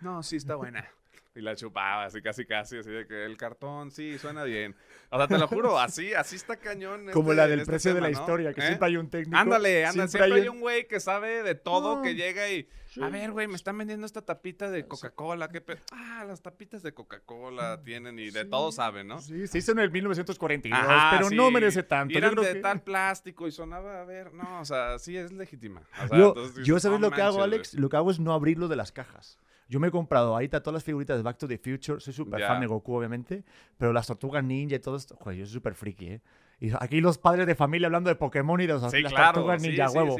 [0.00, 0.88] no, sí está buena.
[1.32, 4.74] Y la chupaba, así casi casi, así de que el cartón, sí, suena bien.
[5.10, 7.08] O sea, te lo juro, así, así está cañón.
[7.12, 8.66] Como la del este precio de la historia, que ¿Eh?
[8.66, 9.38] siempre hay un técnico.
[9.38, 12.68] Ándale, ándale, siempre, hay, un güey que sabe de todo, que llega y,
[13.00, 16.92] a ver, güey, me están vendiendo esta tapita de Coca-Cola, qué Ah, las tapitas de
[16.92, 19.20] Coca-Cola mm, tienen y de todo saben, ¿no?
[19.20, 20.80] Sí, se hizo en el 1942,
[21.12, 22.12] pero no merece tanto.
[22.12, 25.82] Y eran de tal plástico y sonaba, a ver, no, o sea, sí es legítima.
[26.12, 27.74] yo, yo ¿sabes lo que hago, Alex?
[27.74, 29.38] Lo que hago es no abrirlo de las cajas.
[29.70, 32.00] Yo me he comprado ahí todas las figuritas de Back to the Future.
[32.00, 33.44] Soy súper fan de Goku, obviamente.
[33.78, 35.16] Pero las tortugas ninja y todo esto.
[35.20, 36.20] Joder, yo soy súper friki, ¿eh?
[36.60, 40.16] Y aquí los padres de familia hablando de Pokémon y de las tortugas ninja, huevo.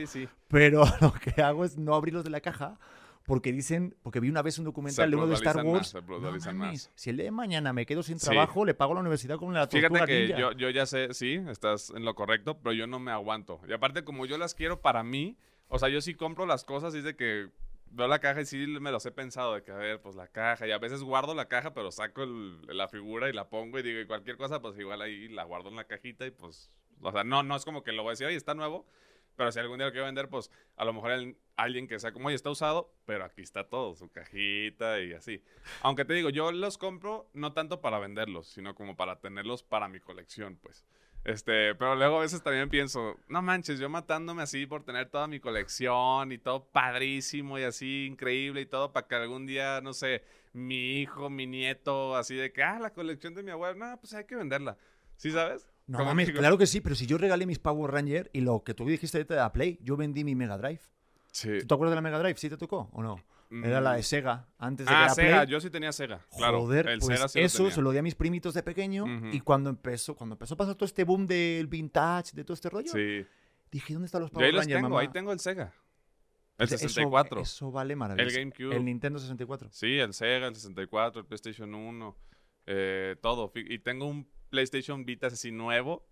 [0.48, 2.78] Pero lo que hago es no abrirlos de la caja.
[3.26, 5.94] Porque dicen, porque vi una vez un documental de uno de Star Wars.
[6.94, 9.52] Si el día de mañana me quedo sin trabajo, le pago a la universidad con
[9.52, 12.86] la tortuga Fíjate que yo, yo ya sé, sí, estás en lo correcto, pero yo
[12.86, 13.60] no me aguanto.
[13.68, 15.36] Y aparte, como yo las quiero para mí,
[15.68, 17.50] o sea, yo sí compro las cosas y de que
[17.90, 20.28] veo la caja y sí me los he pensado de que, a ver, pues la
[20.28, 20.66] caja.
[20.66, 24.00] Y a veces guardo la caja, pero saco la figura y la pongo y digo,
[24.00, 27.24] y cualquier cosa, pues igual ahí la guardo en la cajita y pues, o sea,
[27.24, 28.86] no, no es como que lo voy a decir, oye, está nuevo.
[29.36, 31.12] Pero si algún día lo quiero vender, pues a lo mejor
[31.56, 35.42] alguien que sea como, oye, está usado, pero aquí está todo, su cajita y así.
[35.80, 39.88] Aunque te digo, yo los compro no tanto para venderlos, sino como para tenerlos para
[39.88, 40.84] mi colección, pues.
[41.24, 45.26] Este, pero luego a veces también pienso, no manches, yo matándome así por tener toda
[45.26, 49.92] mi colección y todo padrísimo y así increíble y todo para que algún día, no
[49.92, 50.22] sé,
[50.54, 54.14] mi hijo, mi nieto, así de que, ah, la colección de mi abuelo, no, pues
[54.14, 54.78] hay que venderla.
[55.16, 55.68] ¿Sí sabes?
[55.86, 58.74] No mames, claro que sí, pero si yo regalé mis Power Ranger y lo que
[58.74, 60.80] tú dijiste de la Play, yo vendí mi Mega Drive.
[61.32, 61.58] Sí.
[61.60, 62.38] ¿Tú te acuerdas de la Mega Drive?
[62.38, 63.20] ¿Sí te tocó o no?
[63.50, 64.04] Era la de mm.
[64.04, 66.24] Sega, antes de ah, que Sega, yo sí tenía Sega.
[66.36, 70.14] Claro, Joder, pues eso se lo di a mis primitos de pequeño y cuando empezó,
[70.14, 74.06] cuando empezó a pasar todo este boom del vintage, de todo este rollo, dije, ¿dónde
[74.06, 75.74] están los Power Rangers, tengo, ahí tengo el Sega.
[76.58, 77.40] El 64.
[77.40, 78.36] Eso, vale maravilloso.
[78.36, 78.76] El GameCube.
[78.76, 79.70] El Nintendo 64.
[79.72, 82.16] Sí, el Sega, el 64, el PlayStation 1,
[82.66, 83.50] eh, todo.
[83.54, 86.06] Y tengo un PlayStation Vita así nuevo,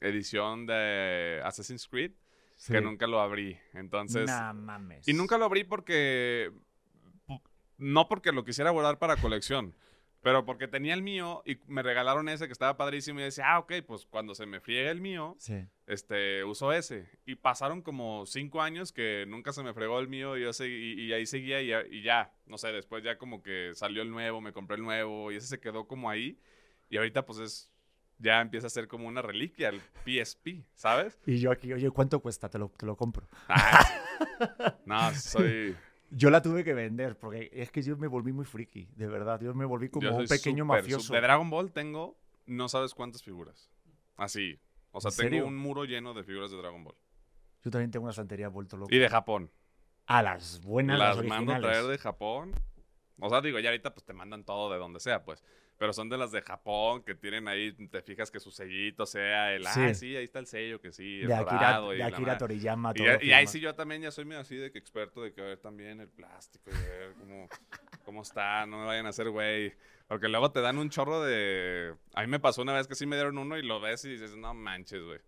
[0.00, 2.12] edición de Assassin's Creed
[2.60, 2.74] Sí.
[2.74, 3.58] que nunca lo abrí.
[3.72, 5.08] Entonces, Nah, mames.
[5.08, 6.52] y nunca lo abrí porque
[7.78, 9.74] no porque lo quisiera guardar para colección,
[10.20, 13.58] pero porque tenía el mío y me regalaron ese que estaba padrísimo y decía, ah,
[13.60, 15.64] ok, pues cuando se me friegue el mío, Sí.
[15.86, 17.08] este, uso ese.
[17.24, 20.96] Y pasaron como cinco años que nunca se me fregó el mío y, yo segui-
[20.98, 24.02] y, y ahí seguía y ya, y ya, no sé, después ya como que salió
[24.02, 26.38] el nuevo, me compré el nuevo y ese se quedó como ahí.
[26.90, 27.72] Y ahorita pues es,
[28.20, 31.18] ya empieza a ser como una reliquia, el PSP, ¿sabes?
[31.26, 32.48] Y yo aquí, oye, ¿cuánto cuesta?
[32.48, 33.26] Te lo, te lo compro.
[33.48, 35.76] Ah, no, soy...
[36.12, 39.40] Yo la tuve que vender porque es que yo me volví muy friki, de verdad.
[39.40, 41.06] Yo me volví como un pequeño mafioso.
[41.06, 43.70] súper- De Dragon Ball tengo no sabes cuántas figuras.
[44.16, 44.58] Así.
[44.90, 45.46] O sea, ¿En tengo serio?
[45.46, 46.96] un muro lleno de figuras de Dragon Ball.
[47.62, 48.92] Yo también tengo una santería vuelto loco.
[48.92, 49.52] Y de Japón.
[50.06, 52.54] A las buenas, las, las mando a traer de Japón.
[53.20, 55.44] O sea, digo, ya ahorita pues te mandan todo de donde sea, pues.
[55.80, 59.54] Pero son de las de Japón que tienen ahí, te fijas que su sellito sea
[59.54, 59.80] el, Sí.
[59.80, 62.36] ah, sí, ahí está el sello, que sí, el de Akira, dorado de y Akira.
[62.36, 62.92] Toriyama.
[62.94, 65.40] Y, todo ahí sí yo también ya soy medio así de que experto de que
[65.40, 67.48] ver también el plástico y ver cómo,
[68.04, 69.72] cómo está, no me vayan a hacer güey.
[70.06, 71.94] Porque luego te dan un chorro de...
[72.12, 74.10] A mí me pasó una vez que sí me dieron uno y lo ves y
[74.10, 75.20] dices, no manches, güey.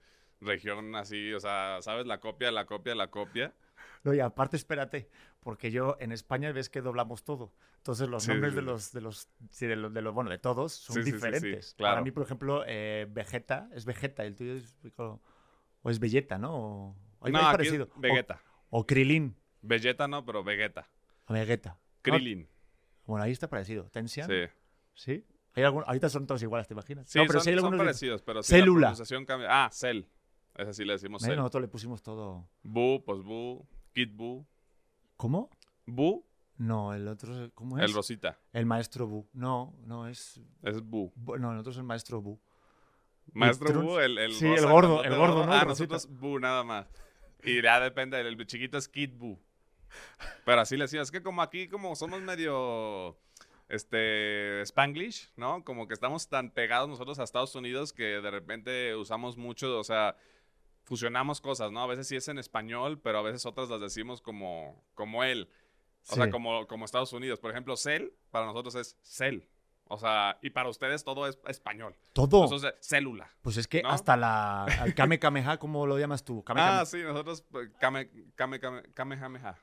[0.43, 2.05] Región así, o sea, ¿sabes?
[2.05, 3.55] La copia, la copia, la copia.
[4.05, 5.09] No, y aparte, espérate,
[5.41, 7.53] porque yo en España ves que doblamos todo.
[7.77, 10.31] Entonces los Sí, nombres sí, de los, de los, sí, de los, de los- bueno,
[10.31, 11.75] de todos son diferentes.
[11.75, 11.93] claro.
[11.95, 15.21] Para mí, por ejemplo, eh, Vegeta es Vegeta, el tuyo es o,
[15.83, 16.55] o es Vegeta, ¿no?
[16.57, 17.85] O, ahí no, aquí parecido.
[17.85, 18.41] es Vegeta.
[18.71, 20.89] O, o Krilin, Vegeta no, pero Vegeta.
[21.27, 21.71] o Vegeta.
[21.71, 22.49] No, Krillin.
[23.07, 23.85] bueno, ahí está parecido.
[23.91, 24.47] Tensian, Sí.
[24.95, 25.27] ¿sí?
[25.55, 27.09] Hay algún- ahorita son todos iguales, ¿te imaginas?
[27.09, 28.81] Sí, no, pero son, sí hay son algunos de- parecidos, pero sí Célula.
[28.81, 29.49] la pronunciación cambia.
[29.65, 30.03] Ah, Cell.
[30.57, 31.37] Ese sí le decimos Cell.
[31.37, 32.49] nosotros le pusimos todo.
[32.63, 33.67] Boo, pues Boo.
[33.93, 34.47] Kid Boo.
[35.17, 35.51] ¿Cómo?
[35.87, 36.27] Boo,
[36.59, 37.85] No, el otro, es- ¿cómo es?
[37.85, 38.39] el Rosita.
[38.53, 39.29] El maestro Bu.
[39.33, 40.41] No, no es.
[40.63, 40.83] Es.
[40.83, 42.41] Bu- No, nosotros es el maestro Bu.
[43.33, 43.83] Maestro.
[43.83, 45.53] Boo, el, el Sí, el gordo, el gordo, ¿no?
[45.53, 46.87] Ah, El nosotros Boo nada más.
[47.45, 49.39] Y ya depende, el chiquito es Kid Boo.
[50.45, 53.19] Pero así le decía, es que como aquí como somos medio
[53.69, 55.65] este Spanglish, ¿no?
[55.65, 59.85] Como que estamos tan pegados nosotros a Estados Unidos que de repente usamos mucho, o
[59.85, 60.17] sea,
[60.85, 61.81] fusionamos cosas, ¿no?
[61.83, 65.49] A veces sí es en español, pero a veces otras las decimos como como él.
[66.09, 67.39] O sea, como, como Estados Unidos.
[67.39, 69.49] Por ejemplo, cel para nosotros es cel.
[69.85, 71.95] O sea, y para ustedes todo es español.
[72.13, 72.43] Todo.
[72.45, 73.31] Entonces, célula.
[73.43, 73.91] Pues es que ¿no?
[73.91, 74.67] hasta la.
[74.85, 76.43] El Kame Kameha, ¿cómo lo llamas tú?
[76.43, 79.57] Kame Ah, Kame- sí, nosotros pues, kame, kame, kame, kamehameha.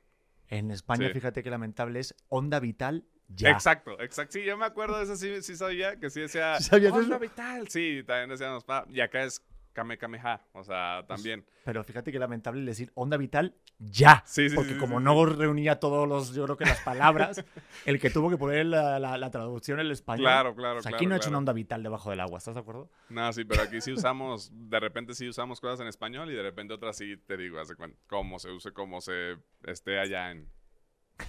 [0.47, 1.13] En España, sí.
[1.13, 3.49] fíjate que lamentable es onda vital ya.
[3.51, 4.33] Exacto, exacto.
[4.33, 7.15] Sí, yo me acuerdo de eso, sí, sí sabía, que sí decía, ¿Sí sabías "Onda
[7.15, 7.19] eso?
[7.19, 7.67] vital.
[7.67, 9.43] Sí, también decíamos, pa, y acá es
[9.79, 11.45] kame, kameha, o sea, Pues, también.
[11.63, 14.23] Pero fíjate que lamentable decir onda vital ya.
[14.25, 17.43] Sí, sí, Porque sí, como no reunía todos los, yo creo que las palabras,
[17.85, 20.23] el que tuvo que poner la, la- la traducción en el español.
[20.25, 20.97] Claro, claro, O sea, claro.
[20.97, 22.89] aquí no ha hecho una onda vital debajo del agua, ¿estás de acuerdo?
[23.09, 26.43] No, sí, pero aquí sí usamos, de repente sí usamos cosas en español y de
[26.43, 27.75] repente otras sí te digo, hace
[28.07, 30.49] cómo se use, cómo se esté allá en,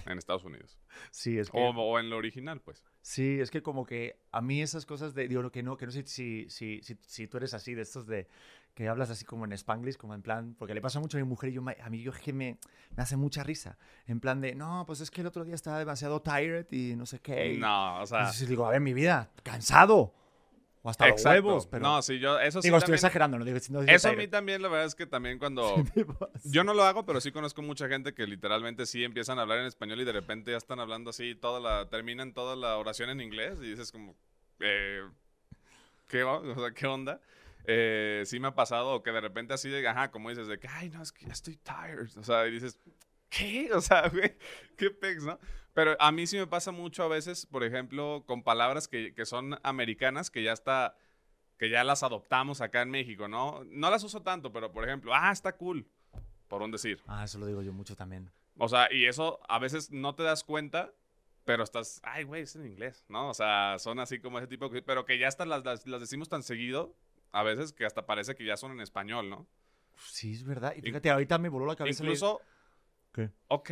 [0.05, 0.77] en Estados Unidos.
[1.11, 1.57] Sí, es que.
[1.59, 2.83] O, o en lo original, pues.
[3.01, 5.91] Sí, es que como que a mí esas cosas de, digo, que no, que no
[5.91, 8.27] sé si, si, si, si tú eres así, de estos de,
[8.73, 11.27] que hablas así como en spanglish, como en plan, porque le pasa mucho a mi
[11.27, 12.57] mujer y yo, a mí yo es que me,
[12.95, 13.77] me hace mucha risa,
[14.07, 17.05] en plan de, no, pues es que el otro día estaba demasiado tired y no
[17.05, 17.53] sé qué.
[17.55, 20.13] y- No, o sea, Entonces digo, a ver, mi vida, cansado,
[20.83, 21.47] o hasta los exacto.
[21.47, 21.83] huevos, pero...
[21.83, 24.13] No, sí, yo, eso sí digo, estoy también- exagerando, no digo, no digo Eso a
[24.13, 25.75] mí también, la verdad es que también cuando...
[26.43, 29.59] Yo no lo hago, pero sí conozco mucha gente que literalmente sí empiezan a hablar
[29.59, 33.09] en español y de repente ya están hablando así, toda la, terminan toda la oración
[33.11, 34.15] en inglés y dices como,
[34.59, 35.03] eh,
[36.07, 37.21] ¿qué, o sea, ¿qué onda?
[37.65, 40.67] Eh, sí me ha pasado que de repente así de, ajá, como dices, de que,
[40.67, 42.09] ay, no, es que ya estoy tired.
[42.17, 42.79] O sea, y dices,
[43.31, 43.69] ¿qué?
[43.73, 44.35] O sea, güey,
[44.77, 45.39] qué pex, ¿no?
[45.73, 49.25] Pero a mí sí me pasa mucho a veces, por ejemplo, con palabras que, que
[49.25, 50.95] son americanas, que ya está,
[51.57, 53.63] que ya las adoptamos acá en México, ¿no?
[53.65, 55.87] No las uso tanto, pero por ejemplo, ah, está cool,
[56.49, 57.01] por un decir.
[57.07, 58.29] Ah, eso lo digo yo mucho también.
[58.57, 60.93] O sea, y eso a veces no te das cuenta,
[61.45, 63.29] pero estás, ay, güey, es en inglés, ¿no?
[63.29, 66.01] O sea, son así como ese tipo, de- pero que ya hasta las, las, las
[66.01, 66.93] decimos tan seguido,
[67.31, 69.47] a veces que hasta parece que ya son en español, ¿no?
[70.05, 70.73] Sí, es verdad.
[70.75, 72.03] Y fíjate, ahorita me voló la cabeza.
[72.03, 72.41] Incluso,
[73.13, 73.29] ¿Qué?
[73.47, 73.71] ok,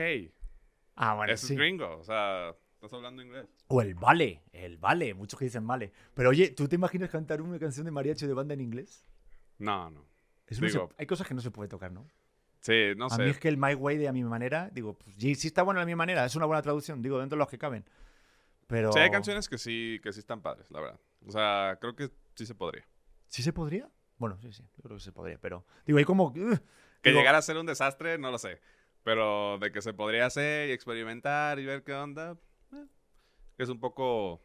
[1.02, 1.54] Ah, bueno, eso sí.
[1.54, 3.48] es gringo, o sea, estás hablando inglés.
[3.68, 5.94] O el vale, el vale, muchos que dicen vale.
[6.14, 9.06] Pero oye, ¿tú te imaginas cantar una canción de mariachi de banda en inglés?
[9.60, 10.06] No, no.
[10.48, 12.06] Eso no se- Digo- hay cosas que no se puede tocar, ¿no?
[12.60, 13.24] Sí, no a sé.
[13.24, 15.64] mí es que el My Way de a mi manera, digo, pues sí, sí está
[15.64, 17.86] bueno a mi manera, es una buena traducción, digo, dentro de los que caben.
[18.68, 18.92] Pero...
[18.92, 21.00] Sí, hay canciones que sí, que sí están padres, la verdad.
[21.26, 22.86] O sea, creo que sí se podría.
[23.30, 23.90] ¿Sí se podría?
[24.18, 25.66] Bueno, sí, sí, yo creo que se podría, pero...
[25.86, 26.26] Digo, hay como...
[26.26, 26.60] ugh,
[27.02, 28.60] Que digo, llegara a ser un desastre, no lo sé.
[29.04, 32.38] Pero de que se podría hacer y experimentar y ver qué onda,
[32.74, 32.86] eh,
[33.58, 34.42] es un poco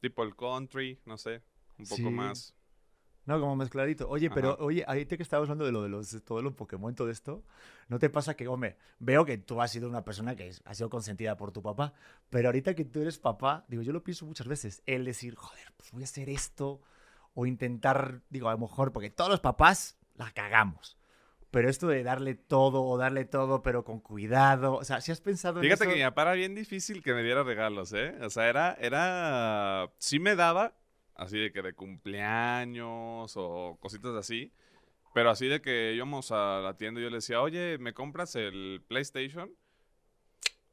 [0.00, 1.42] tipo el country, no sé,
[1.78, 2.10] un poco Sí.
[2.10, 2.52] más
[3.24, 4.08] No, como mezcladito.
[4.08, 4.62] Oye, pero, Ajá.
[4.62, 7.42] oye, ahorita que estabas hablando de lo de los, todo lo Pokémon, todo esto,
[7.88, 10.88] ¿no te pasa que, hombre, veo que tú has sido una persona que ha sido
[10.90, 11.92] consentida por tu papá,
[12.30, 15.72] pero ahorita que tú eres papá, digo, yo lo pienso muchas veces, el decir, joder,
[15.76, 16.80] pues voy a hacer esto,
[17.34, 20.96] o intentar, digo, a lo mejor, porque todos los papás la cagamos,
[21.50, 25.20] pero esto de darle todo o darle todo, pero con cuidado, o sea, si has
[25.20, 25.90] pensado en Fíjate eso?
[25.90, 28.14] que mi papá era bien difícil que me diera regalos, ¿eh?
[28.22, 30.74] O sea, era, era, sí me daba,
[31.14, 34.52] así de que de cumpleaños o cositas así,
[35.14, 38.36] pero así de que íbamos a la tienda y yo le decía, oye, ¿me compras
[38.36, 39.50] el PlayStation?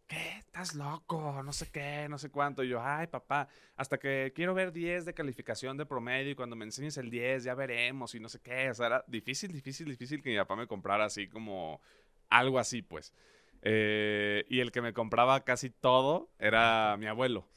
[0.08, 0.38] ¿Qué?
[0.38, 1.42] ¿Estás loco?
[1.44, 2.63] No sé qué, no sé cuánto.
[2.63, 6.56] Y yo, ay, papá, hasta que quiero ver 10 de calificación de promedio y cuando
[6.56, 8.70] me enseñes el 10 ya veremos y no sé qué.
[8.70, 11.82] O sea, era difícil, difícil, difícil que mi papá me comprara así como
[12.30, 13.13] algo así, pues.
[13.62, 17.48] Eh, y el que me compraba casi todo era mi abuelo.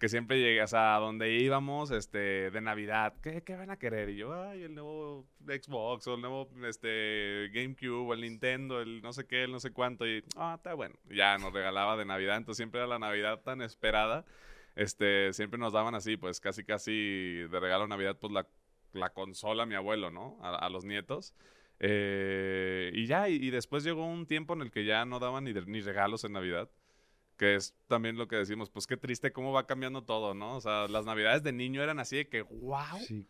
[0.00, 3.78] Que siempre llega, o sea, a donde íbamos, este, de Navidad, ¿qué, qué van a
[3.78, 4.08] querer?
[4.08, 9.02] Y yo, ay, el nuevo Xbox, o el nuevo, este, GameCube, o el Nintendo, el
[9.02, 10.96] no sé qué, el no sé cuánto, y, ah, está bueno.
[11.10, 14.24] Ya nos regalaba de Navidad, entonces siempre era la Navidad tan esperada,
[14.74, 18.46] este, siempre nos daban así, pues, casi, casi de regalo Navidad, pues, la,
[18.94, 20.38] la consola a mi abuelo, ¿no?
[20.40, 21.34] A, los nietos.
[21.78, 25.44] Eh, y ya, y, y después llegó un tiempo en el que ya no daban
[25.44, 26.70] ni, ni regalos en Navidad.
[27.40, 30.56] Que es también lo que decimos, pues qué triste cómo va cambiando todo, ¿no?
[30.56, 32.98] O sea, las navidades de niño eran así de que, wow.
[33.06, 33.26] Sí,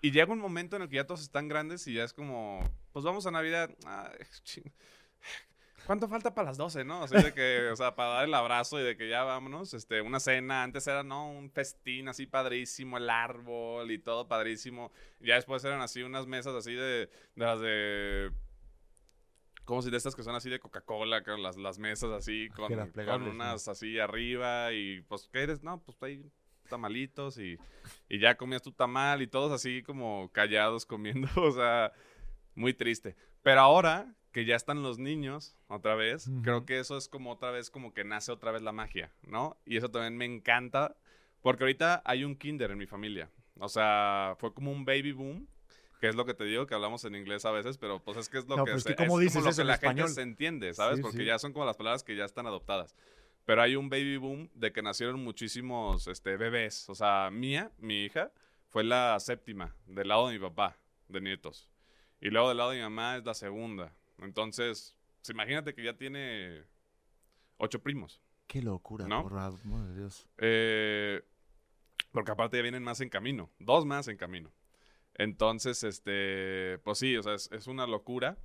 [0.00, 2.62] Y llega un momento en el que ya todos están grandes y ya es como,
[2.92, 3.76] pues vamos a Navidad.
[3.84, 4.12] Ah.
[5.86, 7.02] ¿Cuánto falta para las 12, no?
[7.02, 10.02] Así de que, o sea, para dar el abrazo y de que ya vámonos, este,
[10.02, 10.62] una cena.
[10.62, 11.28] Antes era, ¿no?
[11.28, 14.92] Un festín así padrísimo, el árbol y todo padrísimo.
[15.18, 18.30] Ya después eran así unas mesas así de, de las de...
[19.66, 22.74] Como si de estas que son así de Coca-Cola, con las, las mesas así, con,
[22.74, 23.30] las con ¿no?
[23.30, 25.62] unas así arriba y pues, ¿qué eres?
[25.62, 26.24] No, pues hay
[26.70, 27.58] tamalitos y,
[28.08, 31.92] y ya comías tu tamal y todos así como callados comiendo, o sea,
[32.54, 33.16] muy triste.
[33.42, 37.50] Pero ahora que ya están los niños otra vez, creo que eso es como otra
[37.50, 39.56] vez, como que nace otra vez la magia, ¿no?
[39.64, 40.96] Y eso también me encanta,
[41.40, 43.30] porque ahorita hay un kinder en mi familia.
[43.58, 45.48] O sea, fue como un baby boom,
[46.00, 48.28] que es lo que te digo, que hablamos en inglés a veces, pero pues es
[48.28, 49.74] que es lo No, que, pues se- que ¿cómo es dices como lo que la
[49.74, 50.06] español?
[50.08, 50.96] gente se entiende, ¿sabes?
[50.96, 51.24] Sí, porque sí.
[51.24, 52.94] ya son como las palabras que ya están adoptadas.
[53.44, 56.88] Pero hay un baby boom de que nacieron muchísimos este, bebés.
[56.88, 58.32] O sea, Mía, mi hija,
[58.68, 60.76] fue la séptima del lado de mi papá,
[61.08, 61.70] de nietos.
[62.20, 63.92] Y luego del lado de mi mamá es la segunda.
[64.18, 66.62] Entonces, pues, imagínate que ya tiene
[67.58, 68.20] ocho primos.
[68.48, 69.22] Qué locura, ¿No?
[69.22, 70.26] por amor de Dios.
[70.38, 71.22] Eh,
[72.12, 73.50] porque aparte ya vienen más en camino.
[73.58, 74.50] Dos más en camino.
[75.18, 78.36] Entonces, este, pues sí, o sea, es, una locura.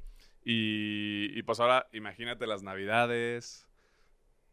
[0.44, 3.68] Y, y pues ahora imagínate las navidades.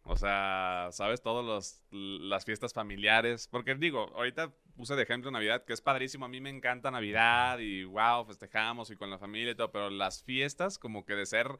[0.04, 1.20] O sea, ¿sabes?
[1.22, 3.46] Todas las fiestas familiares.
[3.48, 6.24] Porque digo, ahorita puse de ejemplo Navidad, que es padrísimo.
[6.24, 9.70] A mí me encanta Navidad y wow, festejamos y con la familia y todo.
[9.70, 11.58] Pero las fiestas, como que de ser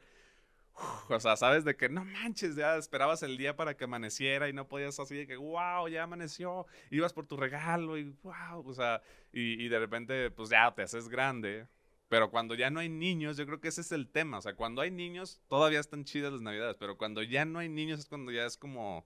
[0.79, 4.47] Uf, o sea, sabes de que no manches, ya esperabas el día para que amaneciera
[4.49, 8.63] y no podías así de que, wow, ya amaneció, ibas por tu regalo y wow,
[8.65, 9.01] o sea,
[9.33, 11.67] y, y de repente, pues ya te haces grande.
[12.07, 14.39] Pero cuando ya no hay niños, yo creo que ese es el tema.
[14.39, 17.69] O sea, cuando hay niños, todavía están chidas las navidades, pero cuando ya no hay
[17.69, 19.05] niños es cuando ya es como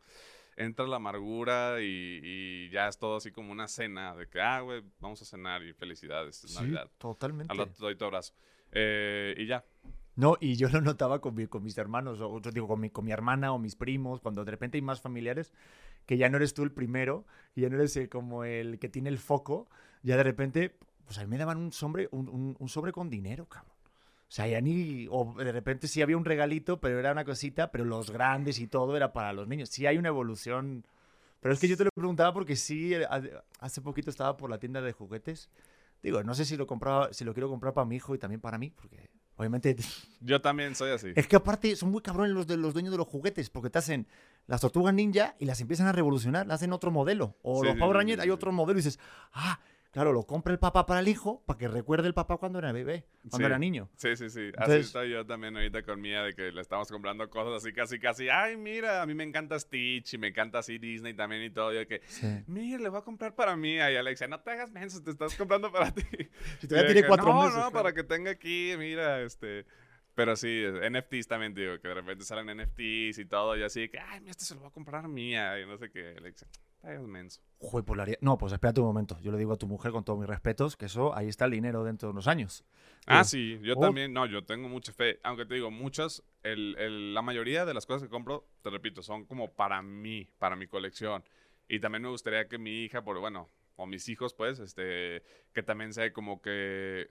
[0.55, 4.61] entra la amargura y, y ya es todo así como una cena de que, ah,
[4.61, 6.89] güey, vamos a cenar y felicidades, es Sí, Navidad.
[6.97, 7.51] totalmente.
[7.51, 8.33] Al doy tu abrazo.
[8.71, 9.65] Eh, y ya,
[10.15, 13.11] No, y yo lo notaba con, mi- con mis hermanos, o yo digo, con mi,
[13.11, 15.51] hermana o mis primos, cuando de repente hay más familiares,
[16.05, 18.89] que ya no eres tú el primero, y ya no eres eh, como el que
[18.89, 19.67] tiene el foco,
[20.03, 23.73] ya de repente, pues a mí me daban un sobre, un, sobre con dinero, cabrón.
[24.29, 27.71] O sea, ya ni, o de repente sí había un regalito, pero era una cosita,
[27.71, 29.69] pero los grandes y todo era para los niños.
[29.69, 30.85] Sí hay una evolución.
[31.41, 33.21] Pero es que yo te lo preguntaba porque sí, eh, ha-
[33.59, 35.49] hace poquito estaba por la tienda de juguetes.
[36.03, 38.41] Digo, no sé si lo compraba, si lo quiero comprar para mi hijo y también
[38.41, 39.75] para mí, porque obviamente
[40.21, 41.11] yo también soy así.
[41.15, 43.79] es que aparte son muy cabrones los de los dueños de los juguetes, porque te
[43.79, 44.07] hacen
[44.47, 47.37] las tortugas ninja y las empiezan a revolucionar, le hacen otro modelo.
[47.41, 48.31] O Sí, los Power Rangers sí, hay sí.
[48.31, 48.99] otro modelo y dices,
[49.33, 49.59] ah,
[49.93, 52.71] claro, lo compra el papá para el hijo, para que recuerde el papá cuando era
[52.73, 53.43] bebé, cuando Sí.
[53.45, 53.89] era niño.
[53.95, 54.39] Sí, sí, sí.
[54.39, 57.71] Así Entonces- estoy yo también ahorita con Mía de que le estamos comprando cosas así,
[57.73, 58.27] casi, casi.
[58.27, 61.69] Ay, mira, a mí me encanta Stitch y me encanta así Disney también y todo.
[61.69, 62.01] De que,
[62.47, 63.89] mira, le voy a comprar para Mía.
[63.91, 66.01] Y Alexia, no te hagas menso, te estás comprando para ti.
[66.59, 67.53] Si Y todavía tiene que, cuatro no, meses.
[67.55, 67.71] No, claro.
[67.73, 69.65] para que tenga aquí, mira, este.
[70.15, 73.97] Pero sí, NFTs también, digo, que de repente salen NFTs y todo, y así que,
[73.99, 75.59] ay, mira, este se lo va a comprar Mía.
[75.59, 76.47] Y no sé qué, Alexia,
[76.83, 77.41] hagas menso.
[77.59, 79.17] Joder, pues haría- No, pues espérate un momento.
[79.21, 81.51] Yo le digo a tu mujer con todos mis respetos que eso, ahí está el
[81.51, 82.63] dinero dentro de unos años.
[83.07, 83.57] Ah, Sí.
[83.57, 83.79] sí, yo Oh.
[83.79, 87.73] también, no, yo tengo mucha fe, aunque te digo, muchas, el, el- la mayoría de
[87.73, 91.23] las cosas que compro, te repito, son como para mí, para mi colección.
[91.69, 95.23] Y también me gustaría que mi hija, por, bueno, o mis hijos, pues, este,
[95.53, 97.09] que también sea como que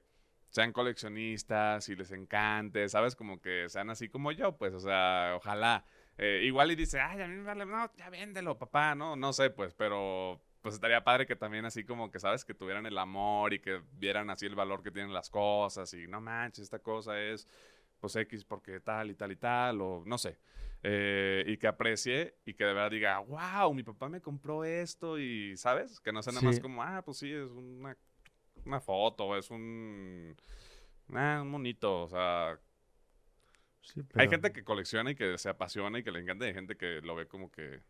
[0.50, 3.16] sean coleccionistas y les encante, ¿sabes?
[3.16, 5.84] Como que sean así como yo, pues, o sea, ojalá.
[6.18, 9.32] Eh, igual y dice, ay, a mí me vale, no, ya véndelo, papá, no, no
[9.32, 12.44] sé, pues, pero pues estaría padre que también así como que, ¿sabes?
[12.44, 16.06] Que tuvieran el amor y que vieran así el valor que tienen las cosas y
[16.06, 17.48] no manches, esta cosa es
[17.98, 20.36] pues X porque tal y tal y tal, o no sé.
[20.82, 25.18] Eh, y que aprecie y que de verdad diga, wow, mi papá me compró esto
[25.18, 26.00] y, ¿sabes?
[26.00, 27.96] Que no sea nada más como, ah, pues sí, es una,
[28.64, 30.36] una foto, es un,
[31.14, 32.58] ah, un monito, o sea...
[34.14, 36.76] Hay gente que colecciona y que se apasiona y que le encanta y hay gente
[36.76, 37.82] que lo ve como que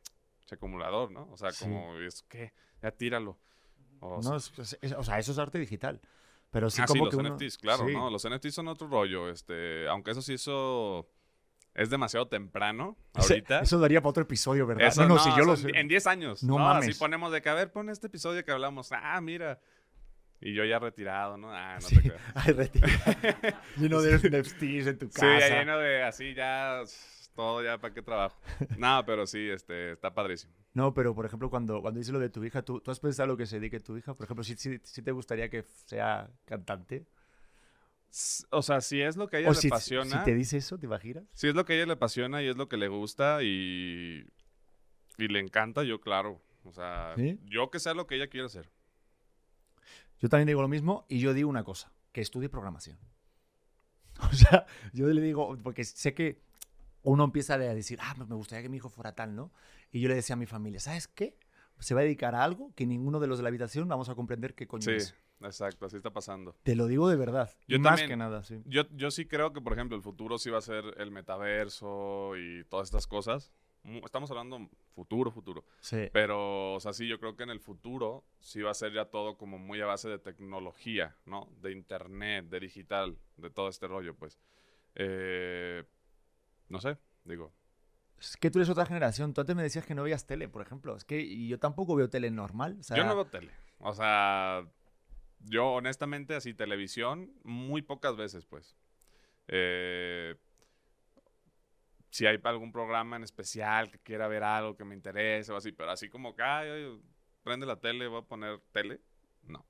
[0.54, 1.28] acumulador, ¿no?
[1.30, 3.38] O sea, como, es que, ya tíralo.
[4.00, 6.00] O, no, o sea, eso es arte digital.
[6.50, 8.10] Pero sí ah, como los NFTs, claro, ¿no?
[8.10, 11.08] Los NFTs son otro rollo, este, aunque eso sí, eso
[11.74, 13.60] es demasiado temprano ahorita.
[13.60, 14.88] eso daría para otro episodio, ¿verdad?
[14.88, 15.70] Eso, no, no, si yo lo sé.
[15.74, 16.42] En 10 años.
[16.42, 16.90] No, mames.
[16.90, 18.90] Así ponemos de que, a ver, pon este episodio que hablamos.
[18.92, 19.60] Ah, mira.
[20.44, 21.52] Y yo ya retirado, ¿no?
[21.52, 22.18] Ah, no te creo.
[22.34, 22.92] Ay, retirado.
[23.76, 25.46] lleno de NFTs en tu casa.
[25.46, 26.82] Sí, lleno de así ya
[27.34, 28.36] todo ya para qué trabajo.
[28.78, 30.52] no, pero sí, este, está padrísimo.
[30.74, 33.28] No, pero por ejemplo, cuando, cuando dices lo de tu hija, ¿tú, ¿tú has pensado
[33.28, 34.14] lo que se dedique tu hija?
[34.14, 37.06] Por ejemplo, si, si, te gustaría que sea cantante.
[38.50, 40.18] O sea, si es lo que a ella le apasiona.
[40.18, 41.24] Si te dice eso, ¿te imaginas?
[41.32, 44.26] Si es lo que a ella le apasiona y es lo que le gusta y,
[45.18, 46.42] y le encanta, yo claro.
[46.64, 47.14] O sea,
[47.44, 48.68] yo que sea lo que ella quiera hacer.
[50.22, 52.98] Yo también digo lo mismo y yo digo una cosa, que estudie programación.
[54.30, 56.40] O sea, yo le digo, porque sé que
[57.02, 59.50] uno empieza a decir, ah, pues me gustaría que mi hijo fuera tal, ¿no?
[59.90, 61.36] Y yo le decía a mi familia, ¿sabes qué?
[61.80, 64.14] Se va a dedicar a algo que ninguno de los de la habitación vamos a
[64.14, 66.54] comprender qué coño sí, exacto, así está pasando.
[66.62, 67.50] Te lo digo de verdad.
[67.66, 68.62] Yo más que nada, sí.
[68.66, 72.36] Yo, yo sí creo que, por ejemplo, el futuro sí va a ser el metaverso
[72.36, 73.52] y todas estas cosas.
[73.82, 75.64] Estamos hablando futuro, futuro.
[75.80, 76.08] Sí.
[76.12, 79.06] Pero, o sea, sí, yo creo que en el futuro sí va a ser ya
[79.06, 81.48] todo como muy a base de tecnología, ¿no?
[81.60, 84.38] De internet, de digital, de todo este rollo, pues.
[84.94, 85.84] Eh,
[86.68, 87.52] no sé, digo.
[88.18, 89.34] Es que tú eres otra generación.
[89.34, 90.94] Tú antes me decías que no veías tele, por ejemplo.
[90.96, 92.78] Es que yo tampoco veo tele normal.
[92.94, 93.50] Yo no veo tele.
[93.78, 94.64] O sea,
[95.40, 98.76] yo honestamente así televisión muy pocas veces, pues.
[99.48, 100.36] Eh,
[102.12, 105.72] si hay algún programa en especial que quiera ver algo que me interese o así,
[105.72, 106.98] pero así como que,
[107.42, 109.00] prende la tele, voy a poner tele,
[109.44, 109.64] no.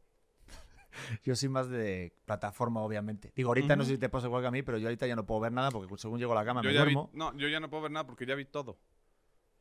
[1.23, 3.33] yo soy más de plataforma, obviamente.
[3.37, 5.15] Digo, ahorita no sé si te pasa igual que a mí, pero yo ahorita ya
[5.15, 7.11] no puedo ver nada porque según llego a la cama me duermo.
[7.13, 8.77] no, yo ya no puedo ver nada porque ya vi todo.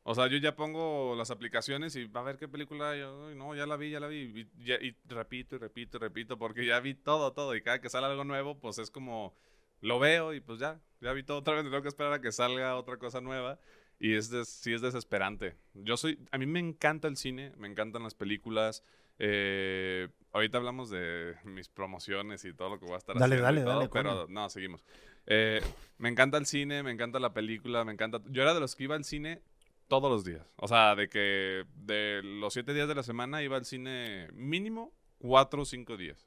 [0.02, 2.96] O sea, yo ya pongo las aplicaciones y va a ver qué película.
[2.96, 4.50] Yo, no, ya la vi, ya la vi.
[4.58, 7.54] Y, y, repito y repito y repito porque ya vi todo, todo.
[7.54, 9.36] Y cada que sale algo nuevo, pues es como
[9.80, 11.64] lo veo y pues ya, ya vi todo otra vez.
[11.64, 13.58] Tengo que esperar a que salga otra cosa nueva.
[13.98, 15.56] Y es sí es desesperante.
[15.74, 18.82] Yo soy, a mí me encanta el cine, me encantan las películas.
[19.18, 23.42] Eh, ahorita hablamos de mis promociones y todo lo que voy a estar haciendo.
[23.42, 23.88] Dale, dale, dale.
[23.88, 24.84] Pero no, seguimos.
[25.26, 25.60] Eh,
[25.98, 28.20] me encanta el cine, me encanta la película, me encanta.
[28.28, 29.42] Yo era de los que iba al cine
[29.86, 30.50] todos los días.
[30.56, 34.92] O sea, de que de los siete días de la semana iba al cine mínimo
[35.18, 36.26] cuatro o cinco días.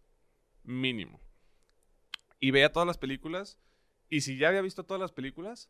[0.63, 1.19] Mínimo.
[2.39, 3.59] Y veía todas las películas.
[4.09, 5.69] Y si ya había visto todas las películas,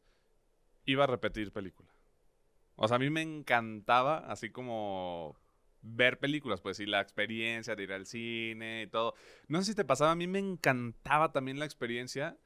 [0.86, 1.90] iba a repetir película.
[2.76, 5.38] O sea, a mí me encantaba, así como
[5.82, 9.14] ver películas, pues, y la experiencia de ir al cine y todo.
[9.48, 12.38] No sé si te pasaba, a mí me encantaba también la experiencia,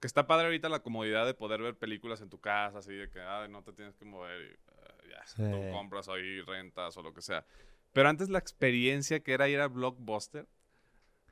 [0.00, 3.08] que está padre ahorita la comodidad de poder ver películas en tu casa, así de
[3.10, 7.14] que no te tienes que mover y uh, ya, tú compras ahí, rentas o lo
[7.14, 7.46] que sea.
[7.92, 10.46] Pero antes la experiencia que era ir a Blockbuster,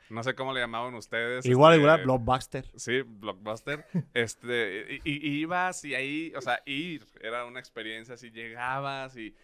[0.09, 1.45] no sé cómo le llamaban ustedes.
[1.47, 2.71] Igual, este, igual, Blockbuster.
[2.77, 3.87] Sí, Blockbuster.
[4.15, 9.35] este, y, y, ibas y ahí, o sea, ir, era una experiencia así, llegabas y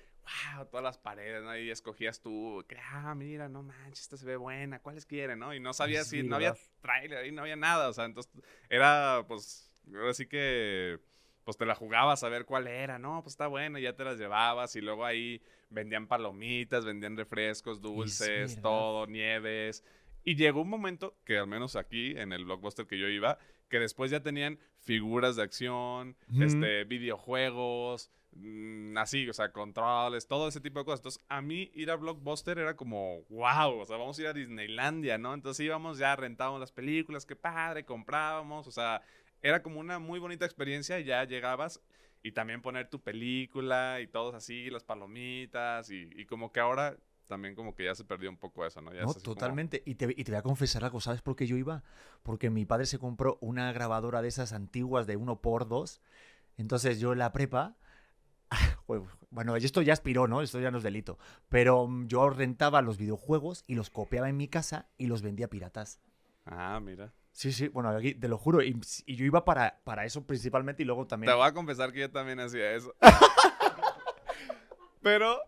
[0.55, 1.57] wow, todas las paredes, ¿no?
[1.57, 5.55] Y escogías tú, ah, mira, no manches, esta se ve buena, ¿cuáles quieren, no?
[5.55, 8.33] Y no sabías si, no había trailer ahí, no había nada, o sea, entonces
[8.69, 9.71] era, pues,
[10.09, 11.01] así que,
[11.45, 14.05] pues te la jugabas a ver cuál era, no, pues está bueno, y ya te
[14.05, 19.85] las llevabas, y luego ahí vendían palomitas, vendían refrescos, dulces, todo, nieves.
[20.25, 23.81] Y llegó un momento, que al menos aquí, en el blockbuster que yo iba, que
[23.81, 30.61] después ya tenían figuras de acción, este, videojuegos, Mm, así, o sea, controles, todo ese
[30.61, 31.01] tipo de cosas.
[31.01, 34.33] Entonces, a mí ir a Blockbuster era como, wow, o sea, vamos a ir a
[34.33, 35.35] Disneylandia, ¿no?
[35.35, 39.03] Entonces íbamos, ya rentábamos las películas, qué padre, comprábamos, o sea,
[39.43, 41.81] era como una muy bonita experiencia y ya llegabas
[42.23, 46.97] y también poner tu película y todos así, las palomitas y, como que ahora
[47.33, 48.93] también como que ya se perdió un poco eso, ¿no?
[48.93, 49.83] no, totalmente.
[49.87, 51.83] Y, te, y, te, voy a confesar algo, ¿sabes por qué yo iba?
[52.23, 56.03] Porque mi padre se compró una grabadora de esas antiguas de uno por dos.
[56.59, 57.79] Entonces yo en la prepa
[59.31, 60.43] Bueno, esto ya aspiró, ¿no?
[60.43, 61.19] Esto ya no es delito.
[61.49, 65.49] Pero mm, yo rentaba los videojuegos y los copiaba en mi casa y los vendía
[65.49, 66.01] piratas.
[66.45, 67.15] Ah, mira.
[67.31, 68.63] Sí, sí, bueno, aquí te lo juro.
[68.63, 71.33] Y, y yo iba para, para eso principalmente y luego también.
[71.33, 72.95] Te voy a confesar que yo también hacía eso.
[75.03, 75.41] Pero,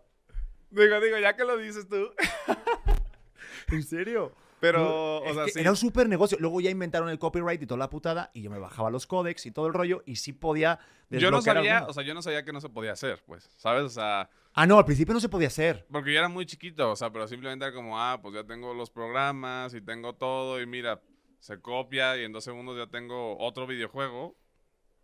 [0.83, 2.09] digo, digo, ya que lo dices tú.
[3.71, 4.33] ¿En serio?
[4.59, 5.59] Pero, o sea, sí.
[5.59, 6.37] Era un súper negocio.
[6.39, 9.45] Luego ya inventaron el copyright y toda la putada y yo me bajaba los códex
[9.45, 11.91] y todo el rollo y sí podía Yo no sabía, alguno.
[11.91, 13.83] o sea, yo no sabía que no se podía hacer, pues, ¿sabes?
[13.83, 15.85] O sea, Ah, no, al principio no se podía hacer.
[15.91, 18.73] porque yo era muy chiquito, o sea, pero simplemente era como, ah, pues ya tengo
[18.73, 21.01] los programas y tengo todo y mira,
[21.39, 24.35] se copia y en dos segundos ya tengo otro videojuego.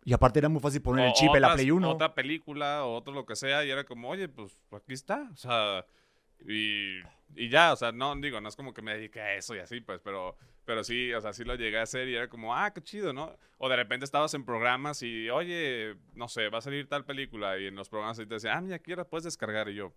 [0.04, 1.90] Y aparte era muy fácil poner el o chip en la otras- Play 1.
[1.90, 5.36] Otra película o otro lo que sea y era como, oye, pues aquí está, o
[5.36, 5.86] sea,
[6.44, 6.98] y,
[7.36, 9.60] y ya, o sea, no, digo, no es como que me dedique a eso y
[9.60, 12.54] así, pues, pero, pero sí, o sea, sí lo llegué a hacer y era como,
[12.56, 13.36] ah, qué chido, ¿no?
[13.58, 17.56] O de repente estabas en programas y, oye, no sé, va a salir tal película
[17.60, 19.92] y en los programas ahí te decían, ah, mira, aquí la puedes descargar y yo,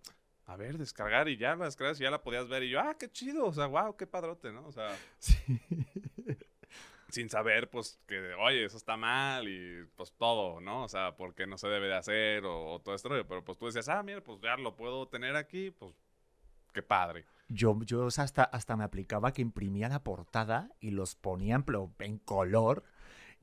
[0.45, 2.95] a ver, descargar y ya la descargas y ya la podías ver y yo, ah,
[2.99, 4.67] qué chido, o sea, wow, qué padrote, ¿no?
[4.67, 4.95] O sea,
[7.15, 10.83] sin saber, pues, que, oye, eso está mal y, pues, todo, ¿no?
[10.83, 13.87] O sea, porque no se debe de hacer o, todo esto, pero, pues, tú decías,
[13.87, 15.93] ah, mira, pues, ya lo puedo tener aquí, pues,
[16.73, 17.25] qué padre.
[17.47, 21.65] Yo, yo hasta, hasta me aplicaba que imprimía la portada y los ponía en,
[21.99, 22.83] en color.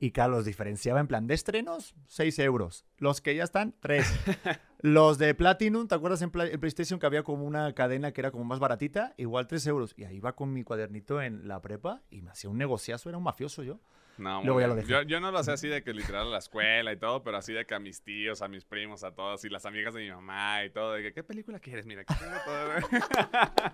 [0.03, 2.85] Y claro, los diferenciaba en plan de estrenos, 6 euros.
[2.97, 4.05] Los que ya están, 3.
[4.81, 8.19] los de Platinum, ¿te acuerdas en, Pla- en PlayStation que había como una cadena que
[8.19, 9.13] era como más baratita?
[9.15, 9.93] Igual 3 euros.
[9.95, 13.17] Y ahí iba con mi cuadernito en la prepa y me hacía un negociazo, era
[13.17, 13.79] un mafioso yo.
[14.17, 14.69] No, Luego ya bien.
[14.71, 14.91] lo dejé.
[14.91, 17.37] Yo, yo no lo hacía así de que literal a la escuela y todo, pero
[17.37, 20.01] así de que a mis tíos, a mis primos, a todos y las amigas de
[20.01, 21.85] mi mamá y todo, de que, ¿qué película quieres?
[21.85, 22.99] Mira, aquí tengo todo.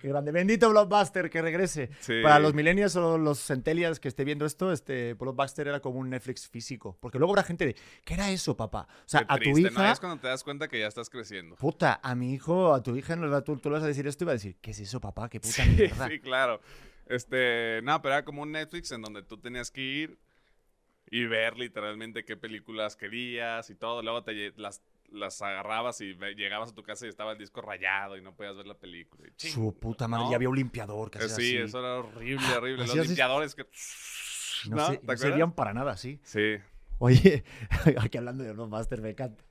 [0.00, 0.32] Qué grande.
[0.32, 1.90] Bendito Blockbuster, que regrese.
[2.00, 2.22] Sí.
[2.22, 6.08] Para los millennials o los centennials que esté viendo esto, este Blockbuster era como un
[6.08, 6.96] Netflix físico.
[7.00, 8.88] Porque luego habrá gente de, ¿qué era eso, papá?
[8.90, 9.68] O sea, Qué a tu triste, ¿no?
[9.70, 11.56] hija, Es cuando te das cuenta que ya estás creciendo.
[11.56, 14.24] puta, a mi hijo, a tu hija, no tú, tú le vas a decir esto
[14.24, 15.28] y va a decir, ¿qué es eso, papá?
[15.28, 16.08] ¿Qué puta Sí, mierda?
[16.08, 16.60] sí, claro.
[17.06, 20.18] Este, no, pero era como un Netflix en donde tú tenías que ir
[21.10, 24.00] y ver literalmente qué películas querías y todo.
[24.02, 24.80] Luego te las,
[25.12, 28.56] las agarrabas y llegabas a tu casa y estaba el disco rayado y no podías
[28.56, 29.26] ver la película.
[29.28, 30.30] Y ching, Su puta madre, ¿no?
[30.30, 31.64] ya había un limpiador que Eh, hacía sí, así.
[31.68, 32.84] eso era horrible, horrible.
[32.84, 33.66] Así Los limpiadores que...
[34.68, 34.86] No, ¿No?
[34.88, 36.20] sé, ¿Te no servían para nada, sí.
[36.22, 36.56] Sí.
[36.98, 37.44] Oye,
[37.98, 39.42] aquí hablando de Blockbuster, me encanta.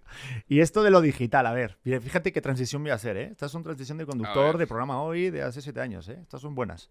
[0.47, 3.29] Y esto de lo digital, a ver, fíjate qué transición voy a hacer, ¿eh?
[3.31, 6.19] Estas son transición de conductor de programa hoy de hace siete años, ¿eh?
[6.21, 6.89] Estas son buenas.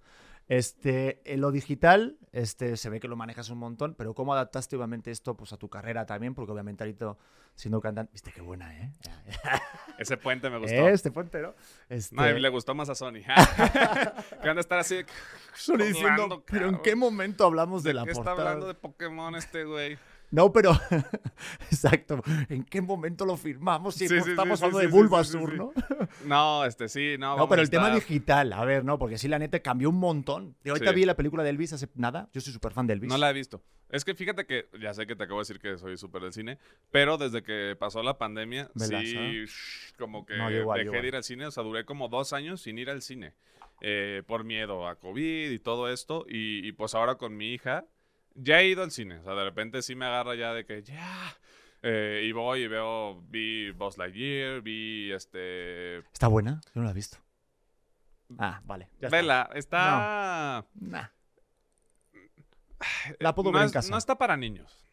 [0.48, 4.76] Este, en lo digital, este, se ve que lo manejas un montón, pero ¿cómo adaptaste
[4.76, 6.34] obviamente esto pues, a tu carrera también?
[6.34, 7.16] Porque obviamente ahorita
[7.54, 8.92] siendo cantante, viste qué buena, ¿eh?
[9.98, 10.88] Ese puente me gustó.
[10.88, 11.54] Este puente, ¿no?
[11.88, 13.14] Este, No, le gustó más a Sony.
[14.42, 15.06] que van a estar así de...
[15.54, 18.50] Solo diciendo, pero ¿en qué momento hablamos de, la ¿Qué está portada?
[18.50, 19.98] hablando de Pokémon este güey?
[20.30, 20.72] No, pero
[21.70, 22.22] exacto.
[22.48, 23.94] ¿En qué momento lo firmamos?
[23.94, 25.38] Si Sí, sí, estamos sí, hablando de sí.
[25.56, 25.72] ¿no?
[26.24, 27.36] No, este sí, no.
[27.36, 28.98] No, pero el tema digital, a ver, ¿no?
[28.98, 30.56] Porque sí, la neta cambió un montón.
[30.64, 32.28] Y ahorita vi la película de Elvis hace nada.
[32.32, 33.08] Yo soy súper fan de Elvis.
[33.08, 33.62] No la he visto.
[33.90, 36.32] Es que fíjate que, ya sé que te acabo de decir que soy súper del
[36.34, 36.58] cine,
[36.90, 41.02] pero desde que pasó la pandemia, sí, shh, como que No, igual, dejé igual.
[41.02, 43.32] de ir al cine, o sea, duré como dos años sin ir al cine,
[43.80, 47.86] eh, por miedo a COVID y todo esto, y, y pues ahora con mi hija,
[48.34, 50.82] ya he ido al cine, o sea, de repente sí me agarra ya de que
[50.82, 51.36] ya,
[51.82, 55.98] eh, y voy y veo, vi Buzz Lightyear, vi este...
[55.98, 56.60] ¿Está buena?
[56.74, 57.18] Yo no la he visto.
[58.38, 58.88] Ah, vale.
[59.00, 59.16] ya está.
[59.16, 60.66] Vela, está...
[60.74, 61.06] Nah.
[63.18, 63.90] La puedo no ver en casa.
[63.90, 64.84] No está para niños.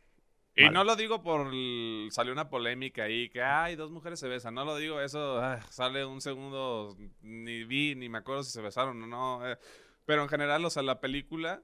[0.55, 0.73] Y Vale.
[0.73, 1.47] no lo digo por...
[1.53, 4.53] el- Salió una polémica ahí que, ay, dos mujeres se besan.
[4.55, 8.61] No lo digo, eso ah, sale un segundo, ni vi, ni me acuerdo si se
[8.61, 9.47] besaron o no.
[9.51, 9.57] eh.
[10.05, 11.61] Pero en general, o sea, la película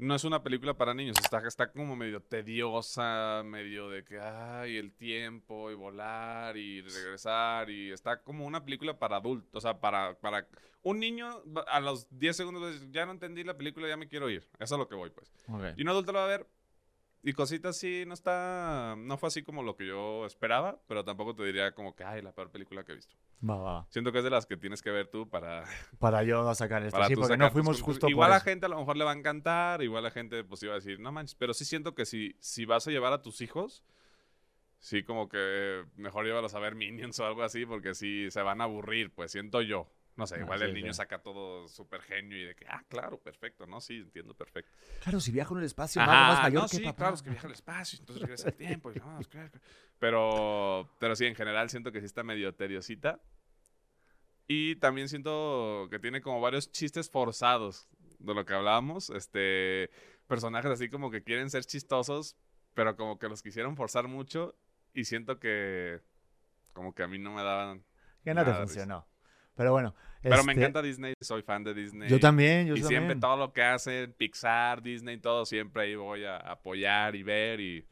[0.00, 1.16] no es una película para niños.
[1.22, 7.70] Está, está como medio tediosa, medio de que, ay, el tiempo y volar y regresar.
[7.70, 9.50] Y está como una película para adultos.
[9.52, 10.48] O sea, para, para
[10.82, 14.48] un niño a los 10 segundos, ya no entendí la película, ya me quiero ir.
[14.54, 15.30] Eso es a lo que voy, pues.
[15.76, 16.46] Y un adulto lo va a ver.
[17.22, 18.94] Y cositas sí, no está.
[18.96, 22.22] No fue así como lo que yo esperaba, pero tampoco te diría como que, ay,
[22.22, 23.14] la peor película que he visto.
[23.46, 23.86] Va.
[23.90, 25.64] Siento que es de las que tienes que ver tú para.
[25.98, 26.96] Para yo sacar esto.
[26.96, 28.44] para sí, porque no fuimos justo Igual por a eso.
[28.44, 30.98] gente a lo mejor le va a encantar, igual a gente pues iba a decir,
[30.98, 33.84] no manches, pero sí siento que si, si vas a llevar a tus hijos,
[34.78, 38.62] sí como que mejor llévalos a ver Minions o algo así, porque sí se van
[38.62, 39.90] a aburrir, pues siento yo.
[40.16, 40.96] No sé, Ah, igual sí, el niño sí.
[40.98, 43.80] saca todo súper genio y de que, ah, claro, perfecto, ¿no?
[43.80, 44.70] Sí, entiendo perfecto.
[45.02, 46.96] Claro, si viajo en el espacio, Ajá, más mayor no, que sí, papá.
[46.96, 48.92] claro, es que viaja al espacio, entonces regresa el tiempo.
[48.92, 49.50] y no, es que-
[49.98, 53.20] pero, pero sí, en general siento que sí está medio tediosita.
[54.46, 57.88] Y también siento que tiene como varios chistes forzados
[58.18, 59.10] de lo que hablábamos.
[59.10, 59.90] Este,
[60.26, 62.36] personajes así como que quieren ser chistosos,
[62.74, 64.56] pero como que los quisieron forzar mucho.
[64.92, 66.00] y siento que
[66.72, 67.84] como que a mí no me daban...
[68.24, 69.06] Que no te funcionó.
[69.60, 69.94] Pero bueno.
[70.22, 72.08] Pero me este, encanta Disney, soy fan de Disney.
[72.08, 73.20] Yo también, yo y siempre también.
[73.20, 77.86] todo lo que hacen, Pixar, Disney, todo, siempre ahí voy a apoyar y ver y...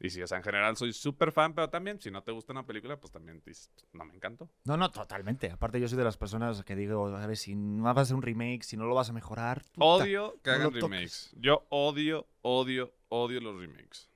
[0.00, 2.52] Y sí, o sea, en general soy súper fan, pero también, si no te gusta
[2.52, 4.48] una película, pues también dices, "Pues, no me encantó.
[4.64, 5.50] No, no, totalmente.
[5.50, 8.16] Aparte, yo soy de las personas que digo, a ver, si no vas a hacer
[8.16, 9.62] un remake, si no lo vas a mejorar.
[9.74, 9.84] puta.
[9.84, 10.82] Odio que no hagan toques.
[10.82, 11.34] remakes.
[11.38, 14.08] Yo odio, odio, odio los remakes.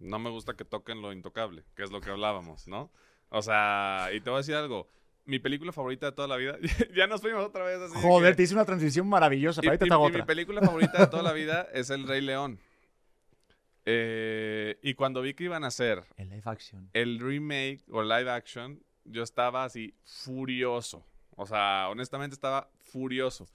[0.00, 2.90] No me gusta que toquen lo intocable, que es lo que hablábamos, ¿no?
[3.28, 4.88] O sea, y te voy a decir algo.
[5.26, 6.56] Mi película favorita de toda la vida,
[6.94, 7.94] ya nos fuimos otra vez así.
[7.94, 9.60] de Joder, que- te hice una transición maravillosa.
[9.62, 12.58] Para y- mi película favorita de toda la vida es El Rey León.
[13.86, 16.90] Eh, y cuando vi que iban a hacer El live action.
[16.92, 21.04] el remake o live action, yo estaba así furioso.
[21.36, 23.46] O sea, honestamente estaba furioso.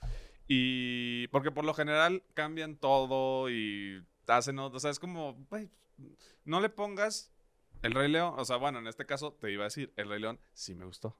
[0.47, 5.37] Y porque por lo general cambian todo y hacen, o sea, es como,
[6.43, 7.31] no le pongas
[7.83, 8.33] el Rey León.
[8.37, 10.85] O sea, bueno, en este caso te iba a decir, el Rey León sí me
[10.85, 11.15] gustó.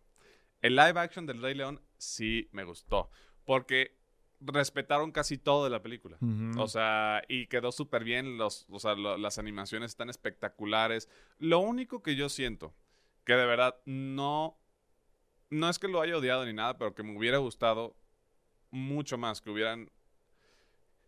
[0.66, 3.10] El live action del Rey León sí me gustó.
[3.46, 3.98] Porque
[4.42, 6.18] respetaron casi todo de la película.
[6.60, 8.38] O sea, y quedó súper bien.
[8.38, 11.10] Los, o sea, lo- las animaciones están espectaculares.
[11.40, 12.74] Lo único que yo siento,
[13.24, 14.58] que de verdad no.
[15.52, 17.96] No es que lo haya odiado ni nada, pero que me hubiera gustado
[18.72, 19.92] mucho más que hubieran.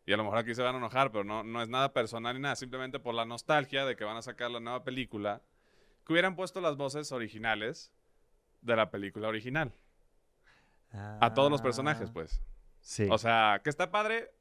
[0.06, 2.36] Y a lo mejor aquí se van a enojar, pero no, no es nada personal
[2.36, 2.56] ni nada.
[2.56, 5.42] Simplemente por la nostalgia de que van a sacar la nueva película.
[6.06, 7.92] Que hubieran puesto las voces originales
[8.62, 9.74] de la película original.
[10.92, 12.42] A todos los personajes, Ah, pues.
[12.82, 13.08] Sí.
[13.12, 14.32] O sea, que está padre,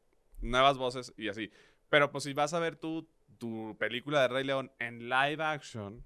[0.40, 1.50] nuevas voces y así.
[1.88, 3.08] Pero pues si vas a ver tu,
[3.38, 6.04] tu película de Rey León en live action,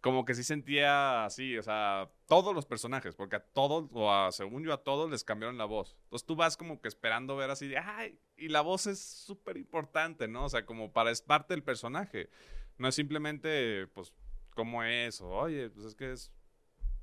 [0.00, 4.32] como que sí sentía así, o sea, todos los personajes, porque a todos, o a,
[4.32, 5.96] según yo, a todos les cambiaron la voz.
[6.04, 9.56] Entonces tú vas como que esperando ver así de, ay, y la voz es súper
[9.56, 10.44] importante, ¿no?
[10.44, 12.28] O sea, como para, es parte del personaje.
[12.76, 14.12] No es simplemente, pues,
[14.54, 16.30] cómo es, o oye, pues es que es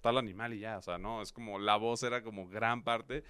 [0.01, 3.23] tal animal y ya, o sea, no, es como la voz era como gran parte.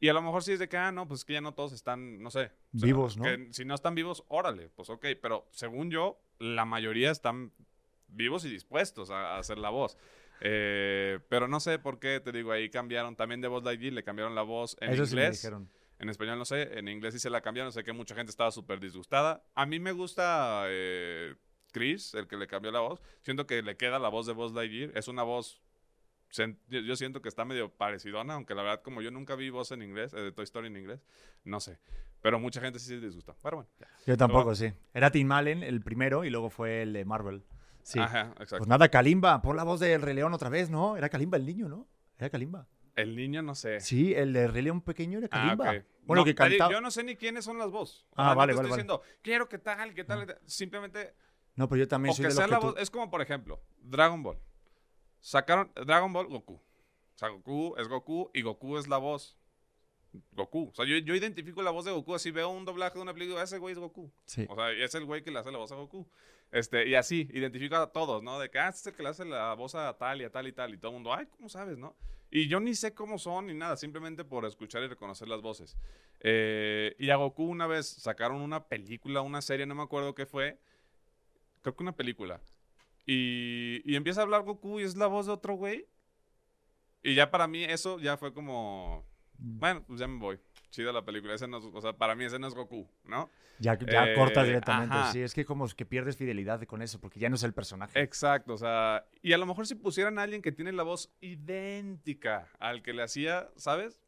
[0.00, 1.54] Y a lo mejor sí es de que, ah, no, pues es que ya no
[1.54, 2.50] todos están, no sé.
[2.74, 3.22] o sea, Vivos, ¿no?
[3.24, 7.52] que si no están vivos, órale, pues ok, pero según yo, la mayoría están
[8.08, 9.96] vivos y dispuestos a, a hacer la voz.
[10.40, 14.02] Eh, pero no sé por qué, te digo, ahí cambiaron también de voz Lightyear, le
[14.02, 15.40] cambiaron la voz en Eso sí me inglés.
[15.40, 15.70] dijeron.
[16.00, 17.70] En español no sé, en inglés sí se la cambiaron.
[17.72, 19.44] Sé que mucha gente estaba súper disgustada.
[19.54, 21.36] A mí me gusta eh,
[21.70, 23.00] Chris, el que le cambió la voz.
[23.20, 24.90] Siento que le queda la voz de Buzz Lightyear.
[24.98, 25.62] Es una voz...
[26.68, 29.82] Yo, siento que está medio parecidona, aunque la verdad, como yo nunca vi voz en
[29.82, 31.04] inglés, eh, de Toy Story en inglés,
[31.44, 31.78] no sé.
[32.22, 33.34] Pero mucha gente sí se disgusta.
[33.42, 33.70] Pero bueno.
[33.78, 33.88] ya.
[34.06, 34.72] Yo tampoco, sí.
[34.94, 37.44] Era Tim Allen el primero y luego fue el de Marvel.
[37.82, 37.98] Sí.
[37.98, 38.58] Ajá, exacto.
[38.58, 40.96] Pues nada, Kalimba, pon la voz del Rey León otra vez, ¿no?
[40.96, 41.86] Era Kalimba el niño, ¿no?
[42.18, 42.66] Era Kalimba.
[42.94, 43.80] El niño no sé.
[43.80, 45.70] Sí, el de Rey León pequeño era Ah, Kalimba.
[45.78, 45.84] ok.
[46.04, 46.70] Bueno, No, que cantaba.
[46.72, 48.06] Yo no sé ni quiénes son las voces.
[48.14, 48.82] Ah, vale, vale, estoy vale.
[48.82, 51.14] diciendo, quiero que tal, que tal, simplemente
[51.56, 52.80] No, pero yo también o soy que de sea los la que tú- voz.
[52.80, 54.38] Es como, por ejemplo, Dragon Ball.
[55.22, 56.54] Sacaron Dragon Ball Goku.
[56.54, 59.38] O sea, Goku es Goku y Goku es la voz.
[60.32, 60.68] Goku.
[60.70, 62.14] O sea, yo, yo identifico la voz de Goku.
[62.14, 64.12] Así veo un doblaje de una película, ese güey es Goku.
[64.26, 64.46] Sí.
[64.50, 66.06] O sea, es el güey que le hace la voz a Goku.
[66.50, 68.38] Este, y así, identifico a todos, ¿no?
[68.38, 70.30] De que, ah, este es el que le hace la voz a tal y a
[70.30, 70.74] tal y tal.
[70.74, 71.96] Y todo el mundo, ay, ¿cómo sabes, no?
[72.30, 75.76] Y yo ni sé cómo son ni nada, simplemente por escuchar y reconocer las voces.
[76.20, 80.26] Eh, y a Goku una vez sacaron una película, una serie, no me acuerdo qué
[80.26, 80.58] fue.
[81.62, 82.40] Creo que una película.
[83.06, 85.86] Y, y empieza a hablar Goku y es la voz de otro güey.
[87.02, 89.04] Y ya para mí eso ya fue como,
[89.36, 90.38] bueno, pues ya me voy.
[90.70, 91.34] Chida la película.
[91.34, 93.28] Ese no o sea, para mí ese no es Goku, ¿no?
[93.58, 94.94] Ya, ya Eh, cortas directamente.
[94.94, 95.12] ajá.
[95.12, 98.00] Sí, es que como que pierdes fidelidad con eso, porque ya no es el personaje.
[98.00, 101.12] Exacto, o sea, y a lo mejor si pusieran a alguien que tiene la voz
[101.20, 104.02] idéntica al que le hacía, ¿sabes?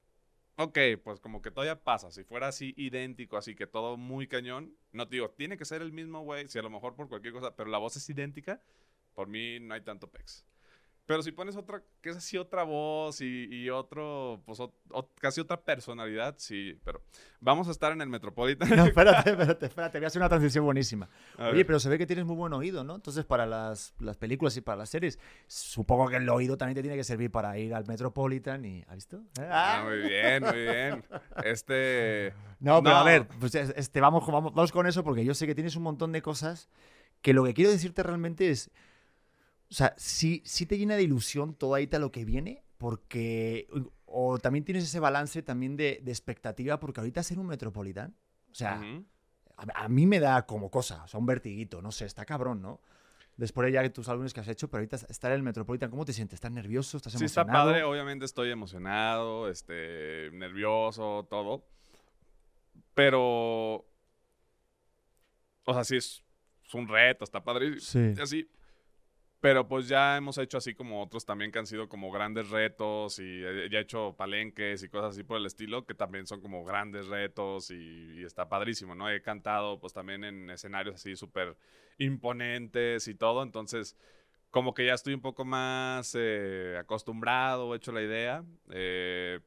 [0.56, 4.72] Ok, pues como que todavía pasa, si fuera así idéntico, así que todo muy cañón,
[4.92, 7.32] no te digo, tiene que ser el mismo güey, si a lo mejor por cualquier
[7.34, 8.60] cosa, pero la voz es idéntica,
[9.14, 10.44] por mí no hay tanto pex.
[11.06, 15.10] Pero si pones otra, que es así otra voz y, y otro, pues ot- ot-
[15.20, 17.02] casi otra personalidad, sí, pero
[17.40, 18.70] vamos a estar en el Metropolitan.
[18.74, 19.98] No, espérate, espérate, espérate.
[19.98, 21.10] Voy a hacer una transición buenísima.
[21.36, 21.66] A Oye, ver.
[21.66, 22.94] pero se ve que tienes muy buen oído, ¿no?
[22.94, 26.80] Entonces, para las, las películas y para las series, supongo que el oído también te
[26.80, 28.82] tiene que servir para ir al Metropolitan y...
[28.88, 29.20] ¿Has visto?
[29.38, 31.04] Ah, muy bien, muy bien.
[31.44, 32.32] Este...
[32.60, 33.04] No, pero a No.
[33.04, 35.82] ver, pues es- este, vamos, vamos, vamos con eso porque yo sé que tienes un
[35.82, 36.70] montón de cosas
[37.20, 38.70] que lo que quiero decirte realmente es,
[39.74, 43.66] o sea, sí, sí te llena de ilusión todo ahí lo que viene porque,
[44.06, 48.14] o también tienes ese balance también de, de expectativa porque ahorita ser un Metropolitan,
[48.52, 48.80] o sea,
[49.56, 52.62] a, a mí me da como cosa, o sea, un vertiguito, no sé, está cabrón,
[52.62, 52.80] ¿no?
[53.36, 56.04] Después de ya tus álbumes que has hecho, pero ahorita estar en el Metropolitan, ¿cómo
[56.04, 56.34] te sientes?
[56.34, 56.98] ¿Estás nervioso?
[56.98, 57.70] ¿Estás Sí, está emocionado?
[57.72, 57.82] padre.
[57.82, 61.64] Obviamente estoy emocionado, este, nervioso, todo.
[62.94, 63.84] Pero.
[65.64, 66.22] O sea, sí es,
[66.64, 67.80] es un reto, está padre.
[67.80, 68.14] Sí.
[68.22, 68.48] Así.
[69.44, 73.18] Pero pues ya hemos hecho así como otros también que han sido como grandes retos
[73.18, 76.40] y eh, ya he hecho palenques y cosas así por el estilo que también son
[76.40, 79.10] como grandes retos y, está padrísimo, ¿no?
[79.10, 81.58] He cantado pues también en escenarios así súper
[81.98, 83.98] imponentes y todo, entonces
[84.50, 88.42] como que ya estoy un poco más eh, acostumbrado, he hecho la idea.
[88.70, 89.40] Eh,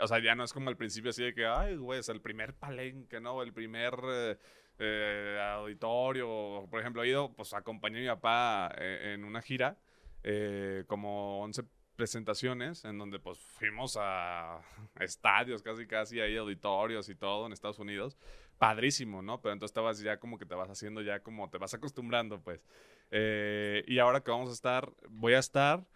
[0.00, 2.20] o sea, ya no es como al principio así de que, ay, güey, es el
[2.20, 3.42] primer palenque, ¿no?
[3.42, 4.36] El primer eh,
[4.82, 6.66] eh, auditorio.
[6.70, 9.76] Por ejemplo, he ido, pues acompañé a mi papá eh, en una gira,
[10.22, 11.64] eh, como 11
[11.96, 14.62] presentaciones, en donde pues fuimos a
[15.00, 18.16] estadios, casi casi, ahí auditorios y todo en Estados Unidos.
[18.58, 19.40] Padrísimo, ¿no?
[19.42, 22.64] Pero entonces vas ya como que te vas haciendo ya como te vas acostumbrando, pues.
[23.10, 25.86] Y ahora que vamos a estar, voy a estar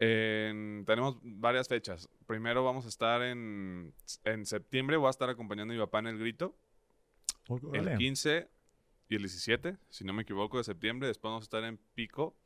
[0.00, 2.08] en, tenemos varias fechas.
[2.26, 6.08] Primero vamos a estar en, en septiembre, voy a estar acompañando a mi papá en
[6.08, 6.56] el grito.
[7.48, 7.96] El Órale.
[7.96, 8.48] 15
[9.08, 11.08] y el 17, si no me equivoco, de septiembre.
[11.08, 12.36] Después vamos a estar en Pico,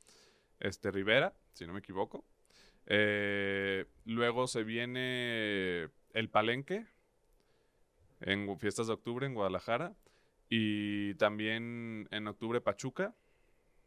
[0.61, 2.25] este, Rivera, si no me equivoco.
[2.87, 6.87] Eh, luego se viene el Palenque,
[8.21, 9.95] en fiestas de octubre en Guadalajara.
[10.51, 13.15] Y también en octubre Pachuca.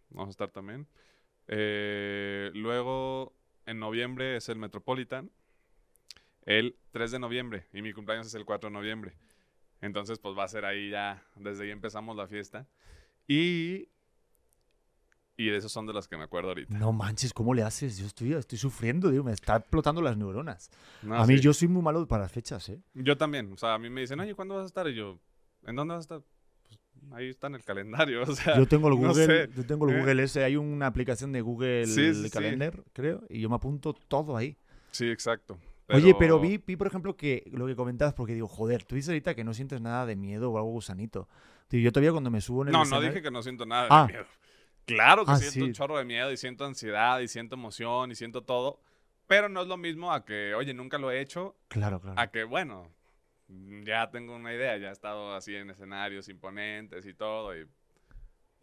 [0.10, 0.88] Vamos a estar también.
[1.48, 3.34] Eh, luego
[3.66, 5.32] en noviembre es el Metropolitan.
[6.44, 7.68] El 3 de noviembre.
[7.74, 9.14] Y mi cumpleaños es el 4 de noviembre.
[9.82, 11.24] Entonces, pues va a ser ahí ya.
[11.36, 12.68] Desde ahí empezamos la fiesta.
[13.28, 13.90] Y.
[15.38, 16.78] Y de esos son de los que me acuerdo ahorita.
[16.78, 17.98] No manches, ¿cómo le haces?
[17.98, 20.70] Yo estoy, estoy sufriendo, digo, me está explotando las neuronas.
[21.02, 21.42] No, a mí sí.
[21.42, 22.80] yo soy muy malo para las fechas, ¿eh?
[22.94, 23.52] Yo también.
[23.54, 24.88] O sea, a mí me dicen, oye, ¿cuándo vas a estar?
[24.88, 25.18] Y yo,
[25.66, 26.22] ¿en dónde vas a estar?
[26.68, 26.80] Pues
[27.14, 28.22] ahí está en el calendario.
[28.28, 29.50] O sea, Yo tengo el no Google, sé.
[29.56, 30.00] yo tengo el ¿eh?
[30.00, 32.30] Google ese, hay una aplicación de Google sí, sí.
[32.30, 34.56] Calendar, creo, y yo me apunto todo ahí.
[34.92, 35.58] Sí, exacto.
[35.90, 39.10] Oye, pero vi, vi, por ejemplo, que lo que comentabas, porque digo, joder, tú dices
[39.10, 41.28] ahorita que no sientes nada de miedo o algo gusanito.
[41.68, 43.66] Tío, yo todavía cuando me subo en el No, no escenario- dije que no siento
[43.66, 44.08] nada de Ah.
[44.08, 44.26] miedo.
[44.86, 45.78] Claro que Ah, siento un sí.
[45.78, 48.80] chorro de miedo y siento ansiedad y siento emoción y siento todo.
[49.28, 52.20] Pero no es lo mismo a que, oye, nunca lo he hecho, Claro, claro.
[52.20, 52.90] a que, bueno,
[53.84, 57.56] ya tengo una idea, ya he estado así en escenarios imponentes y todo.
[57.58, 57.66] Y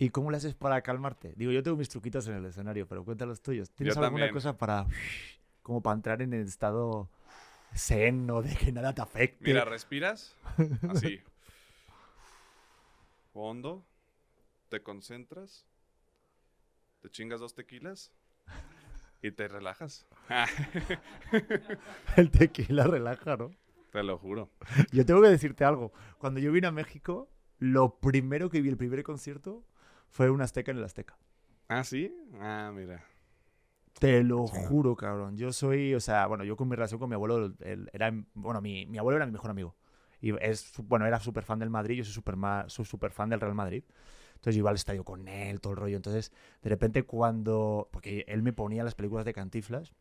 [0.01, 1.33] ¿Y cómo le haces para calmarte?
[1.37, 3.71] Digo, yo tengo mis truquitos en el escenario, pero cuéntalos los tuyos.
[3.73, 4.33] ¿Tienes Yo alguna también.
[4.35, 4.87] cosa para,
[5.69, 7.11] como para entrar en el estado
[7.77, 9.45] zen o de que nada te afecte?
[9.45, 10.35] mira, respiras
[10.89, 11.21] así.
[13.35, 13.85] Hondo,
[14.71, 15.67] te concentras,
[17.03, 18.11] te chingas dos tequilas
[19.21, 20.07] y te relajas.
[22.17, 23.51] el tequila relaja, ¿no?
[23.93, 24.51] te lo juro.
[24.91, 25.93] Yo tengo que decirte algo.
[26.17, 29.67] Cuando yo vine a México, lo primero que vi, el primer concierto,
[30.09, 31.19] fue un Azteca en el Azteca.
[31.69, 32.11] ¿Ah, sí?
[32.41, 33.05] Ah, mira.
[33.99, 35.37] Te lo juro, cabrón.
[35.37, 38.61] Yo soy, o sea, bueno, yo con mi relación con mi abuelo, él era, bueno,
[38.61, 39.77] mi, mi abuelo era mi mejor amigo.
[40.21, 42.37] Y es, bueno, era súper fan del Madrid, yo soy súper
[42.69, 43.85] soy súper fan del Real Madrid.
[44.35, 45.97] Entonces yo iba al estadio con él, todo el rollo.
[45.97, 46.33] Entonces,
[46.63, 49.93] de repente cuando, porque él me ponía las películas de Cantiflas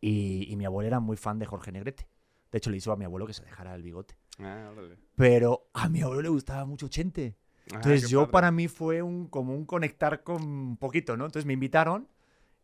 [0.00, 2.08] y, y mi abuelo era muy fan de Jorge Negrete.
[2.50, 4.16] De hecho, le hizo a mi abuelo que se dejara el bigote.
[4.38, 4.72] Ah.
[5.14, 7.36] Pero a mi abuelo le gustaba mucho Chente.
[7.72, 8.32] Ah, Entonces yo padre.
[8.32, 11.26] para mí fue un, como un conectar con un poquito, ¿no?
[11.26, 12.08] Entonces me invitaron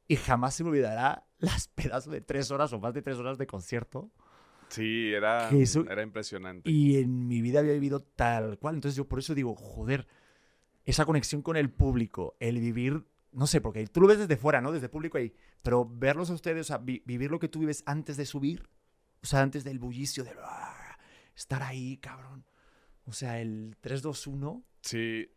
[0.09, 3.38] y jamás se me olvidará las pedazos de tres horas o más de tres horas
[3.38, 4.11] de concierto.
[4.68, 6.68] Sí, era, eso- era impresionante.
[6.70, 8.74] Y en mi vida había vivido tal cual.
[8.74, 10.07] Entonces yo por eso digo, joder,
[10.84, 14.61] esa conexión con el público, el vivir, no sé, porque tú lo ves desde fuera,
[14.61, 14.72] ¿no?
[14.72, 17.59] Desde el público ahí, pero verlos a ustedes, o sea, vi- vivir lo que tú
[17.61, 18.68] vives antes de subir,
[19.22, 20.96] o sea, antes del bullicio, de "Ah",
[21.34, 22.44] estar ahí, cabrón.
[23.04, 25.28] O sea, el 3-2-1, Sí,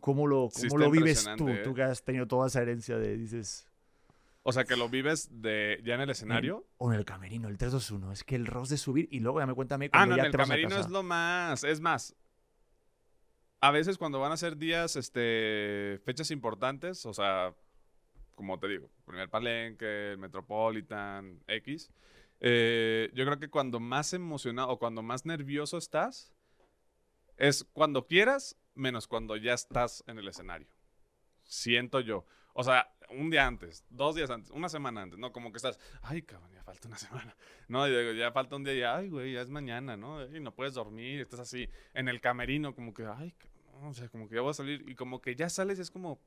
[0.00, 1.48] ¿cómo lo, Sí cómo está lo vives tú?
[1.48, 1.60] ¿eh?
[1.64, 3.66] Tú que has tenido toda esa herencia de, dices,
[4.46, 6.66] o sea, que lo vives de ya en el escenario.
[6.76, 8.12] o en el camerino, el 3-2-1.
[8.12, 10.16] Es que el roast de subir y luego ya me cuenta a mí Ah, no,
[10.16, 11.64] en el camerino es lo más.
[11.64, 12.14] Es más,
[13.60, 17.54] a veces cuando van a ser días, este, fechas importantes, o sea,
[18.34, 21.90] como te digo, primer palenque, el Metropolitan, X,
[22.40, 26.34] eh, yo creo que cuando más emocionado o cuando más nervioso estás,
[27.38, 30.68] es cuando quieras, menos cuando ya estás en el escenario.
[31.44, 32.26] Siento yo.
[32.52, 35.32] O sea, un día antes, dos días antes, una semana antes, ¿no?
[35.32, 37.36] Como que estás, ay, cabrón, ya falta una semana.
[37.68, 40.24] No, y ya falta un día y, ay, güey, ya es mañana, ¿no?
[40.24, 43.34] Y no puedes dormir, estás así en el camerino, como que, ay,
[43.82, 45.90] o sea, como que ya voy a salir y como que ya sales y es
[45.90, 46.20] como,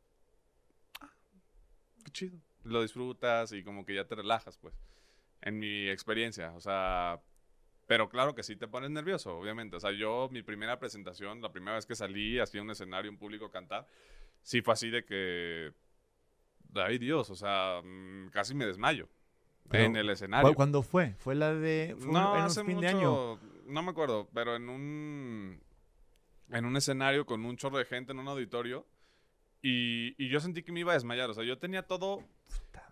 [1.01, 1.11] ah,
[2.05, 2.39] qué chido.
[2.63, 4.73] Lo disfrutas y como que ya te relajas, pues,
[5.41, 7.21] en mi experiencia, o sea,
[7.87, 9.77] pero claro que sí te pones nervioso, obviamente.
[9.77, 13.09] O sea, yo, mi primera presentación, la primera vez que salí así a un escenario,
[13.09, 13.87] un público cantar,
[14.43, 15.73] sí fue así de que,
[16.75, 19.07] ay Dios, o sea, mm, casi me desmayo
[19.69, 20.53] Pero, en el ¿Cu- escenario.
[20.53, 21.13] ¿Cuándo fue?
[21.17, 23.39] ¿Fue la de fue un- No, en un hace fin mucho, de año?
[23.67, 25.61] no me acuerdo, pero en un
[26.49, 28.85] en un escenario con un chorro de gente en un auditorio
[29.61, 31.29] y, y yo sentí que me iba a desmayar.
[31.29, 32.23] O sea, yo tenía todo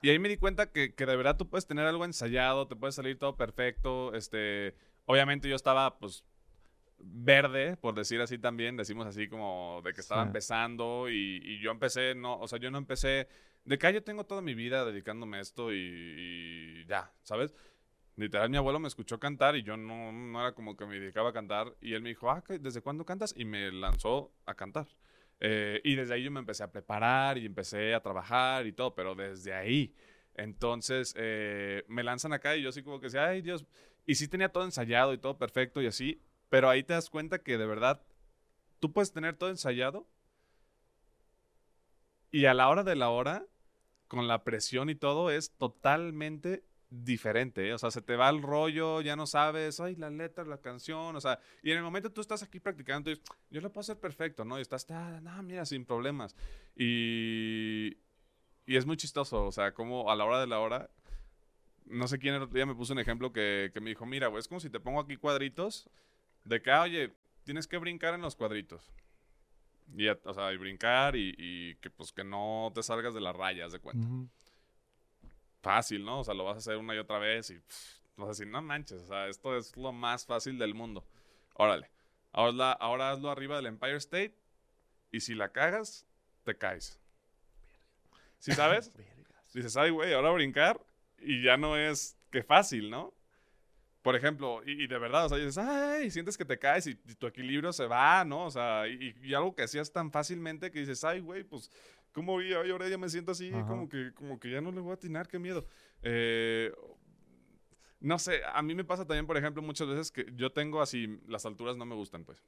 [0.01, 2.76] y ahí me di cuenta que, que, de verdad tú puedes tener algo ensayado, te
[2.76, 4.13] puede salir todo perfecto.
[4.13, 6.26] Este, obviamente yo estaba, pues,
[6.99, 11.71] verde, por decir así también, decimos así como de que estaba empezando y, y, yo
[11.71, 13.28] empecé, no, o sea, yo no empecé,
[13.66, 17.53] de que yo tengo toda mi vida dedicándome a esto y, y, ya, ¿sabes?
[18.16, 21.30] Literal, mi abuelo me escuchó cantar y yo no, no era como que me dedicaba
[21.30, 23.34] a cantar y él me dijo, ah, ¿desde cuándo cantas?
[23.36, 24.88] Y me lanzó a cantar.
[25.39, 28.95] Eh, y desde ahí yo me empecé a preparar y empecé a trabajar y todo,
[28.95, 29.93] pero desde ahí.
[30.36, 33.66] Entonces eh, me lanzan acá y yo así como que decía, ay Dios,
[34.05, 37.39] y sí tenía todo ensayado y todo perfecto y así, pero ahí te das cuenta
[37.39, 38.01] que de verdad
[38.80, 40.07] tú puedes tener todo ensayado
[42.32, 43.45] y a la hora de la hora,
[44.07, 47.73] con la presión y todo, es totalmente diferente, ¿eh?
[47.73, 51.15] o sea, se te va el rollo, ya no sabes, ay, la letra, la canción,
[51.15, 53.99] o sea, y en el momento tú estás aquí practicando, y yo lo puedo hacer
[53.99, 54.57] perfecto, ¿no?
[54.57, 56.35] Y estás, ah, no, mira, sin problemas.
[56.75, 57.97] Y,
[58.65, 60.89] y es muy chistoso, o sea, como a la hora de la hora,
[61.85, 64.27] no sé quién el otro día me puso un ejemplo que, que me dijo, mira,
[64.27, 65.89] güey, es como si te pongo aquí cuadritos,
[66.43, 68.91] de que, ah, oye, tienes que brincar en los cuadritos.
[69.93, 73.36] Y, o sea, y brincar y, y, que pues que no te salgas de las
[73.36, 74.07] rayas de cuenta
[75.65, 76.19] fácil, ¿no?
[76.19, 77.55] O sea, lo vas a hacer una y otra vez y
[78.17, 81.03] vas a decir, no manches, o sea, esto es lo más fácil del mundo.
[81.55, 81.89] Órale,
[82.31, 84.36] ahora, ahora hazlo arriba del Empire State
[85.11, 86.05] y si la cagas,
[86.43, 86.99] te caes.
[88.38, 88.91] ¿Sí sabes?
[89.55, 90.79] Dices, ay, güey, ahora brincar
[91.17, 93.14] y ya no es que fácil, ¿no?
[94.05, 97.25] Por ejemplo, y, de verdad, o sea, dices, ay, sientes que te caes y, tu
[97.25, 98.45] equilibrio se va, ¿no?
[98.45, 101.71] O sea, y, y, algo que hacías tan fácilmente que dices, ay, güey, pues
[102.15, 102.53] ¿Cómo vi?
[102.53, 105.27] ahora ya me siento así, como que, como que ya no le voy a atinar,
[105.27, 105.65] qué miedo.
[106.01, 106.71] Eh,
[107.99, 111.19] no sé, a mí me pasa también, por ejemplo, muchas veces que yo tengo así,
[111.27, 112.41] las alturas no me gustan, pues.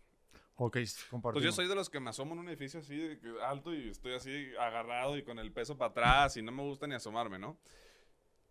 [0.55, 0.77] Ok,
[1.09, 1.33] compartimos.
[1.33, 4.13] Pues yo soy de los que me asomo en un edificio así, alto y estoy
[4.13, 7.57] así agarrado y con el peso para atrás y no me gusta ni asomarme, ¿no?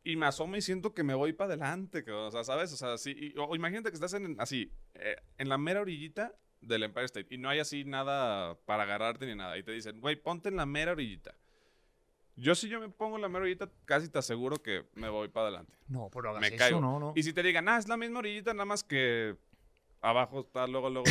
[0.06, 2.72] Y me asomo y siento que me voy para adelante, o sea, ¿sabes?
[2.72, 6.84] O sea, sí, o imagínate que estás en, así, eh, en la mera orillita del
[6.84, 9.58] Empire State y no hay así nada para agarrarte ni nada.
[9.58, 11.34] Y te dicen, güey, ponte en la mera orillita.
[12.36, 15.26] Yo si yo me pongo en la mera orillita, casi te aseguro que me voy
[15.26, 15.76] para adelante.
[15.88, 16.80] No, pero hagas me eso, caigo.
[16.80, 17.12] no, no.
[17.16, 19.36] Y si te digan, ah, es la misma orillita, nada más que
[20.00, 21.08] abajo está, luego, luego,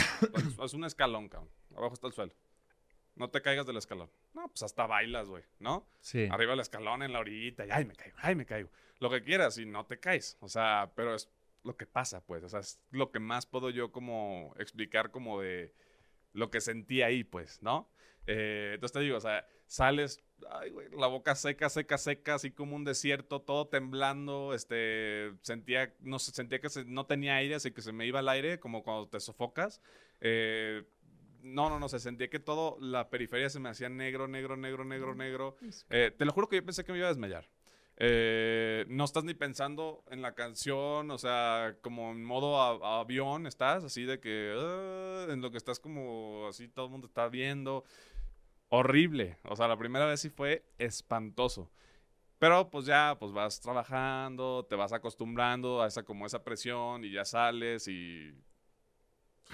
[0.64, 1.52] es un escalón, cabrón.
[1.76, 2.32] Abajo está el suelo.
[3.16, 4.10] No te caigas del escalón.
[4.34, 5.86] No, pues hasta bailas, güey, ¿no?
[6.00, 6.30] Sí.
[6.32, 8.70] Arriba el escalón, en la orillita, y ay, me caigo, ay, me caigo.
[9.00, 10.38] Lo que quieras y no te caes.
[10.40, 11.30] O sea, pero es
[11.64, 12.44] lo que pasa, pues.
[12.44, 15.74] O sea, es lo que más puedo yo como explicar como de
[16.34, 17.90] lo que sentí ahí, pues, ¿no?
[18.28, 22.52] Eh, entonces te digo, o sea, sales, ay, güey, la boca seca, seca, seca, así
[22.52, 27.72] como un desierto, todo temblando, este, sentía, no sé, sentía que no tenía aire, así
[27.72, 29.82] que se me iba el aire, como cuando te sofocas.
[30.22, 30.84] Eh,
[31.42, 34.84] no, no, no, se sentía que todo, la periferia se me hacía negro, negro, negro,
[34.84, 35.58] negro, negro.
[35.90, 37.48] Eh, te lo juro que yo pensé que me iba a desmayar.
[37.98, 43.84] Eh, no estás ni pensando en la canción, o sea, como en modo avión estás,
[43.86, 47.86] así de que ah", en lo que estás como así todo el mundo está viendo.
[48.70, 51.72] Horrible, o sea, la primera vez sí fue espantoso.
[52.40, 57.12] Pero pues ya, pues vas trabajando, te vas acostumbrando a esa como esa presión y
[57.12, 58.34] ya sales y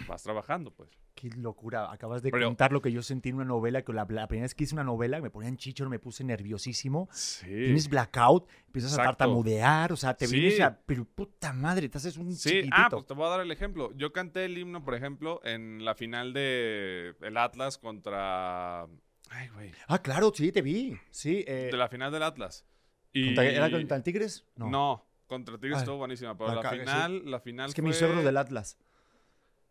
[0.07, 0.89] vas trabajando, pues.
[1.15, 1.91] Qué locura.
[1.91, 4.63] Acabas de contar lo que yo sentí en una novela, que la, primera vez que
[4.63, 7.09] hice una novela me ponían chichor, me puse nerviosísimo.
[7.11, 7.47] Sí.
[7.47, 10.77] Tienes blackout, empiezas a tartamudear, o sea, te vienes a...
[10.85, 13.91] Pero puta madre, te haces un Sí, ah, pues te voy a dar el ejemplo.
[13.95, 18.83] Yo canté el himno, por ejemplo, en la final de el Atlas contra...
[19.29, 19.71] Ay, güey.
[19.87, 20.97] Ah, claro, sí, te vi.
[21.09, 21.43] Sí.
[21.47, 21.69] Eh...
[21.71, 22.65] De la final del Atlas.
[23.13, 23.37] Y...
[23.37, 24.45] ¿Era contra el Tigres?
[24.55, 24.69] No.
[24.69, 27.97] No, contra el Tigres ah, estuvo buenísima, pero la, final, la final Es que mis
[27.97, 28.77] suegros del Atlas.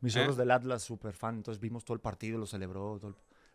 [0.01, 0.27] Mis ¿Eh?
[0.35, 1.37] del Atlas, súper fan.
[1.37, 2.99] Entonces vimos todo el partido, lo celebró.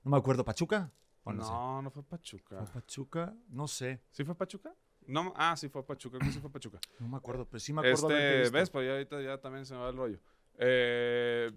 [0.03, 0.91] No me acuerdo, ¿Pachuca?
[1.25, 2.57] no, no, fue Pachuca.
[2.57, 3.33] ¿Fue Pachuca?
[3.49, 4.01] No sé.
[4.11, 4.73] ¿Sí fue Pachuca?
[5.07, 6.79] No, ah, sí fue Pachuca, creo que sí fue Pachuca.
[6.99, 8.69] No me acuerdo, pero sí me acuerdo este, ¿Ves?
[8.69, 10.19] Pues ya ahorita ya también se me va el rollo.
[10.57, 11.51] Eh,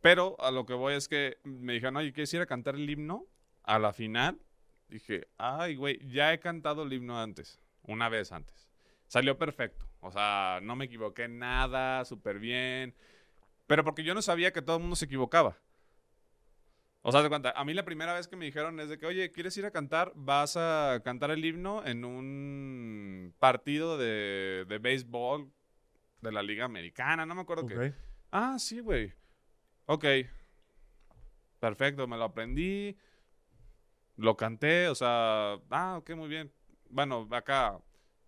[0.00, 2.88] pero a lo que voy es que me dijeron, oye, ¿quieres ir a cantar el
[2.88, 3.26] himno?
[3.62, 4.38] A la final,
[4.88, 8.68] dije, ay, güey, ya he cantado el himno antes, una vez antes.
[9.06, 12.94] Salió perfecto, o sea, no me equivoqué nada, súper bien.
[13.66, 15.56] Pero porque yo no sabía que todo el mundo se equivocaba.
[17.02, 19.04] O sea, de cuenta, a mí la primera vez que me dijeron es de que,
[19.04, 20.12] oye, ¿quieres ir a cantar?
[20.14, 25.52] Vas a cantar el himno en un partido de, de béisbol
[26.22, 27.92] de la Liga Americana, no me acuerdo qué.
[28.30, 29.12] Ah, sí, güey.
[29.86, 30.06] Ok.
[31.60, 32.96] Perfecto, me lo aprendí.
[34.16, 36.52] Lo canté, o sea, ah, ok, muy bien.
[36.88, 37.78] Bueno, acá,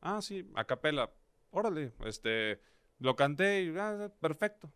[0.01, 1.11] ah, sí, a capela.
[1.51, 2.61] Órale, este,
[2.99, 4.71] lo canté y, ah, perfecto.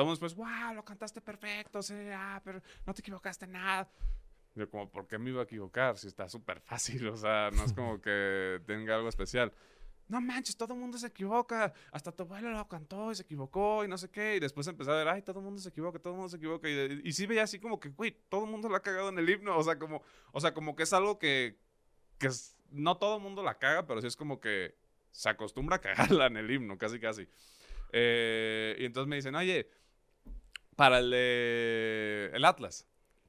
[0.00, 3.86] Todos pues, wow, lo cantaste perfecto, sí, ah, pero no te equivocaste nada.
[4.54, 5.98] Yo como, ¿por qué me iba a equivocar?
[5.98, 9.52] Si está súper fácil, o sea, no es como que tenga algo especial.
[10.08, 11.74] No manches, todo el mundo se equivoca.
[11.92, 14.36] Hasta tu abuelo lo cantó y se equivocó y no sé qué.
[14.36, 16.38] Y después empecé a ver, ay, todo el mundo se equivoca, todo el mundo se
[16.38, 16.66] equivoca.
[16.66, 19.18] Y, y sí veía así como que, güey, todo el mundo lo ha cagado en
[19.18, 19.54] el himno.
[19.58, 21.58] O sea, como, o sea, como que es algo que,
[22.16, 24.74] que es- no todo el mundo la caga, pero sí es como que
[25.10, 27.28] se acostumbra a cagarla en el himno, casi, casi.
[27.92, 29.68] Eh, y entonces me dicen, oye,
[30.80, 32.88] para el de el Atlas,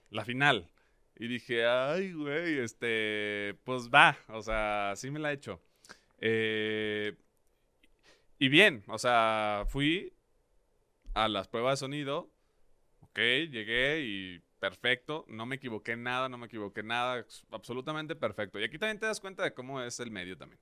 [0.09, 0.71] la final.
[1.17, 5.61] Y dije, ay, güey, este, pues va, o sea, sí me la he hecho.
[6.19, 7.13] Eh,
[8.39, 10.13] y bien, o sea, fui
[11.13, 12.31] a las pruebas de sonido,
[13.01, 18.61] ok, llegué y perfecto, no me equivoqué nada, no me equivoqué nada, absolutamente perfecto.
[18.61, 20.61] Y aquí también te das cuenta de cómo es el medio también.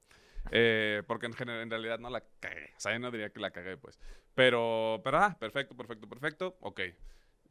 [0.51, 2.73] Eh, porque en, general, en realidad no la cagué.
[2.77, 3.99] O sea, yo no diría que la cagué, pues.
[4.35, 6.57] Pero, pero, ah, perfecto, perfecto, perfecto.
[6.61, 6.81] Ok.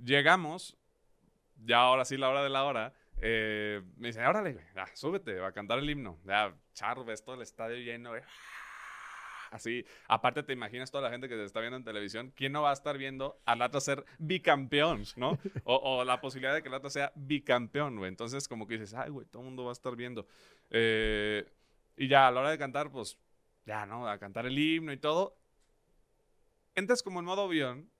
[0.02, 0.76] Llegamos.
[1.64, 2.92] Ya ahora sí, la hora de la hora.
[3.20, 6.18] eh, me dice, órale, güey, súbete, va a cantar el himno.
[6.24, 8.22] Ya, charro, ves todo el estadio lleno, güey.
[9.50, 12.62] Así, aparte te imaginas toda la gente que te está viendo en televisión, ¿quién no
[12.62, 15.38] va a estar viendo al Atlas ser bicampeón, no?
[15.64, 18.08] O, o la posibilidad de que el Atlas sea bicampeón, güey.
[18.08, 20.26] Entonces, como que dices, ay, güey, todo el mundo va a estar viendo.
[20.70, 21.46] Eh,
[21.98, 23.18] y ya, a la hora de cantar, pues,
[23.66, 24.08] ya, ¿no?
[24.08, 25.36] A cantar el himno y todo.
[26.74, 27.90] Entras como en modo avión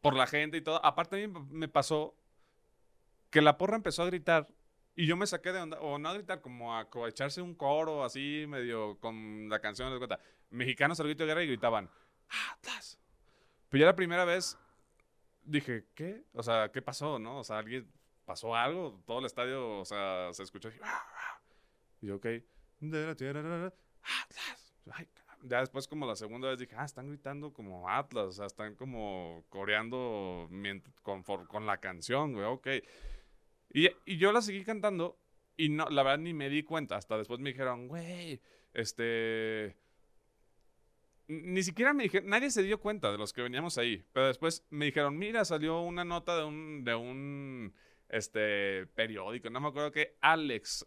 [0.00, 0.84] por la gente y todo.
[0.84, 2.16] Aparte, a mí me pasó
[3.30, 4.48] que la porra empezó a gritar
[4.94, 8.04] y yo me saqué de onda, o no a gritar, como a, echarse un coro
[8.04, 10.20] así, medio con la canción, ¿te das cuenta?
[10.50, 11.90] Mexicanos al grito de guerra y gritaban,
[12.52, 12.98] ¡Atlas!
[13.70, 14.58] Pero ya la primera vez
[15.44, 16.24] dije, ¿qué?
[16.34, 17.38] O sea, ¿qué pasó, no?
[17.38, 17.90] O sea, alguien
[18.26, 21.40] pasó algo, todo el estadio, o sea, se escuchó así, "Ah, ah".
[22.02, 22.26] y yo, ok,
[24.02, 24.74] Atlas.
[24.90, 25.48] Ay, cabrón.
[25.48, 28.74] ya después como la segunda vez dije, ah, están gritando como Atlas, o sea, están
[28.74, 30.48] como coreando
[31.02, 32.68] con, con la canción, güey, ok.
[33.72, 35.18] Y, y yo la seguí cantando
[35.56, 38.40] y no, la verdad ni me di cuenta, hasta después me dijeron, güey,
[38.72, 39.76] este...
[41.28, 44.66] Ni siquiera me dijeron, nadie se dio cuenta de los que veníamos ahí, pero después
[44.70, 47.74] me dijeron, mira, salió una nota de un, de un
[48.08, 50.86] este, periódico, no me acuerdo que Alex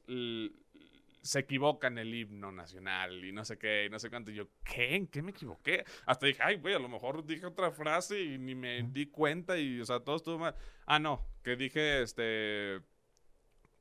[1.26, 4.30] se equivoca en el himno nacional y no sé qué, y no sé cuánto.
[4.30, 4.96] Y yo, ¿qué?
[4.96, 5.84] ¿En qué me equivoqué?
[6.06, 9.58] Hasta dije, ay, güey, a lo mejor dije otra frase y ni me di cuenta
[9.58, 10.56] y, o sea, todo estuvo mal.
[10.86, 12.80] Ah, no, que dije, este...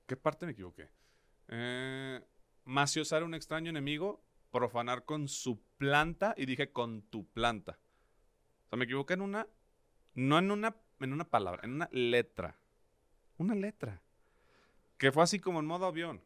[0.06, 0.88] ¿Qué parte me equivoqué?
[1.48, 2.20] Eh,
[2.64, 7.78] maciosar un extraño enemigo, profanar con su planta y dije con tu planta.
[8.64, 9.46] O sea, me equivoqué en una,
[10.14, 12.56] no en una, en una palabra, en una letra.
[13.36, 14.00] Una letra.
[14.96, 16.22] Que fue así como en modo avión.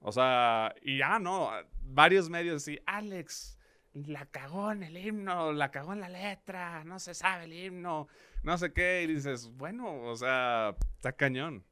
[0.00, 1.50] O sea, y ya no,
[1.82, 3.58] varios medios así, Alex,
[3.92, 8.08] la cagó en el himno, la cagó en la letra, no se sabe el himno,
[8.42, 11.64] no sé qué, y dices, bueno, o sea, está cañón.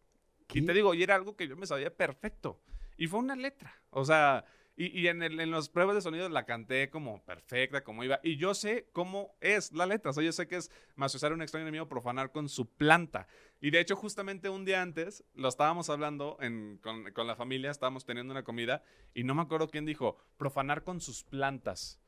[0.52, 2.60] Y te digo, y era algo que yo me sabía perfecto.
[2.96, 3.74] Y fue una letra.
[3.90, 4.44] O sea,
[4.78, 8.20] y, y en, el, en las pruebas de sonido la canté como perfecta, como iba.
[8.22, 10.12] Y yo sé cómo es la letra.
[10.12, 13.26] O sea, yo sé que es maciosar un extraño enemigo, profanar con su planta.
[13.60, 16.38] Y de hecho, justamente un día antes lo estábamos hablando
[16.80, 18.84] con, con la familia, estábamos teniendo una comida.
[19.14, 22.00] Y no me acuerdo quién dijo, profanar con sus plantas.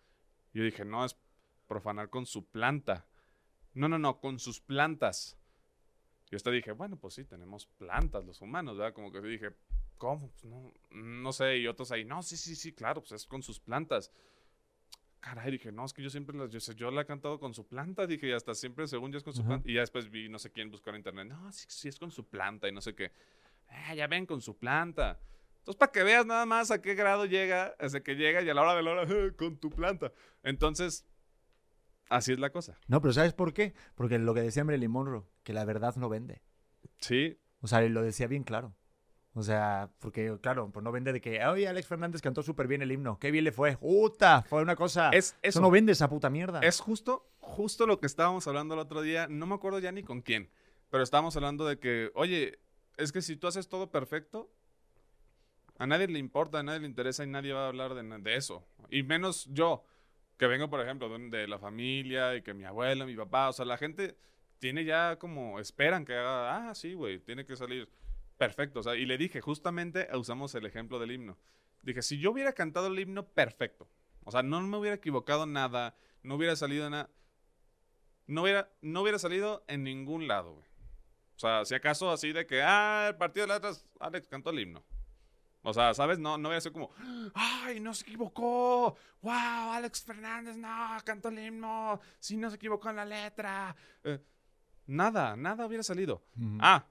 [0.54, 1.16] Yo dije, no, es
[1.66, 3.04] profanar con su planta.
[3.74, 5.36] No, no, no, con sus plantas.
[6.30, 8.94] Yo hasta dije, bueno, pues sí, tenemos plantas los humanos, ¿verdad?
[8.94, 9.56] Como que dije,
[10.00, 10.30] ¿cómo?
[10.32, 11.58] Pues no, no sé.
[11.58, 14.10] Y otros ahí, no, sí, sí, sí, claro, pues es con sus plantas.
[15.20, 17.66] Caray, dije, no, es que yo siempre las, yo, yo la he cantado con su
[17.68, 19.48] planta, dije, y hasta siempre, según yo, es con su Ajá.
[19.50, 19.70] planta.
[19.70, 22.10] Y ya después vi, no sé quién buscar en internet, no, sí, sí, es con
[22.10, 23.12] su planta y no sé qué.
[23.68, 25.20] Ah, ya ven, con su planta.
[25.58, 28.54] Entonces, para que veas nada más a qué grado llega, desde que llega y a
[28.54, 30.10] la hora de la hora, "Eh, con tu planta.
[30.42, 31.04] Entonces,
[32.08, 32.78] así es la cosa.
[32.88, 33.74] No, pero ¿sabes por qué?
[33.94, 36.40] Porque lo que decía Marilyn Monroe, que la verdad no vende.
[36.98, 38.74] Sí, O sea, lo decía bien claro.
[39.34, 42.82] O sea, porque, claro, pues no vende de que, oye, Alex Fernández cantó súper bien
[42.82, 43.18] el himno.
[43.20, 43.76] Qué bien le fue.
[43.76, 44.42] ¡Puta!
[44.42, 45.10] Fue una cosa.
[45.10, 45.60] es Eso eso.
[45.60, 46.60] no vende esa puta mierda.
[46.60, 49.28] Es justo, justo lo que estábamos hablando el otro día.
[49.28, 50.50] No me acuerdo ya ni con quién.
[50.90, 52.58] Pero estábamos hablando de que, oye,
[52.96, 54.50] es que si tú haces todo perfecto,
[55.78, 58.36] a nadie le importa, a nadie le interesa y nadie va a hablar de, de
[58.36, 58.66] eso.
[58.90, 59.84] Y menos yo,
[60.36, 63.52] que vengo, por ejemplo, de, de la familia y que mi abuelo, mi papá, o
[63.52, 64.16] sea, la gente
[64.58, 67.88] tiene ya como, esperan que haga, ah, sí, güey, tiene que salir
[68.40, 68.80] perfecto.
[68.80, 71.36] O sea, y le dije, justamente usamos el ejemplo del himno.
[71.82, 73.86] Dije, si yo hubiera cantado el himno perfecto,
[74.24, 77.10] o sea, no me hubiera equivocado nada, no hubiera salido nada,
[78.26, 80.66] no hubiera, no hubiera salido en ningún lado, güey.
[81.36, 84.60] O sea, si acaso así de que, ah, el partido de letras, Alex cantó el
[84.60, 84.82] himno.
[85.62, 86.18] O sea, ¿sabes?
[86.18, 86.90] No, no hubiera sido como,
[87.34, 88.96] ¡ay, no se equivocó!
[89.20, 89.72] ¡Wow!
[89.72, 92.00] Alex Fernández, no, cantó el himno.
[92.18, 93.76] Sí, no se equivocó en la letra.
[94.02, 94.18] Eh,
[94.86, 96.22] nada, nada hubiera salido.
[96.58, 96.86] Ah,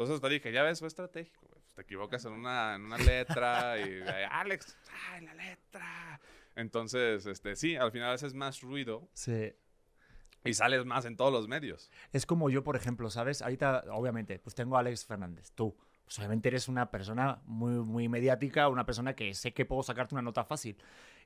[0.00, 1.46] Entonces te dije, ya ves, fue estratégico.
[1.50, 4.74] Pues te equivocas en una, en una letra y Alex,
[5.12, 6.18] ¡ay, la letra!
[6.56, 9.52] Entonces, este, sí, al final haces más ruido Sí.
[10.44, 11.90] y sales más en todos los medios.
[12.12, 13.42] Es como yo, por ejemplo, ¿sabes?
[13.42, 15.76] Ahorita, obviamente, pues tengo a Alex Fernández, tú.
[16.04, 20.14] Pues obviamente eres una persona muy, muy mediática, una persona que sé que puedo sacarte
[20.14, 20.76] una nota fácil.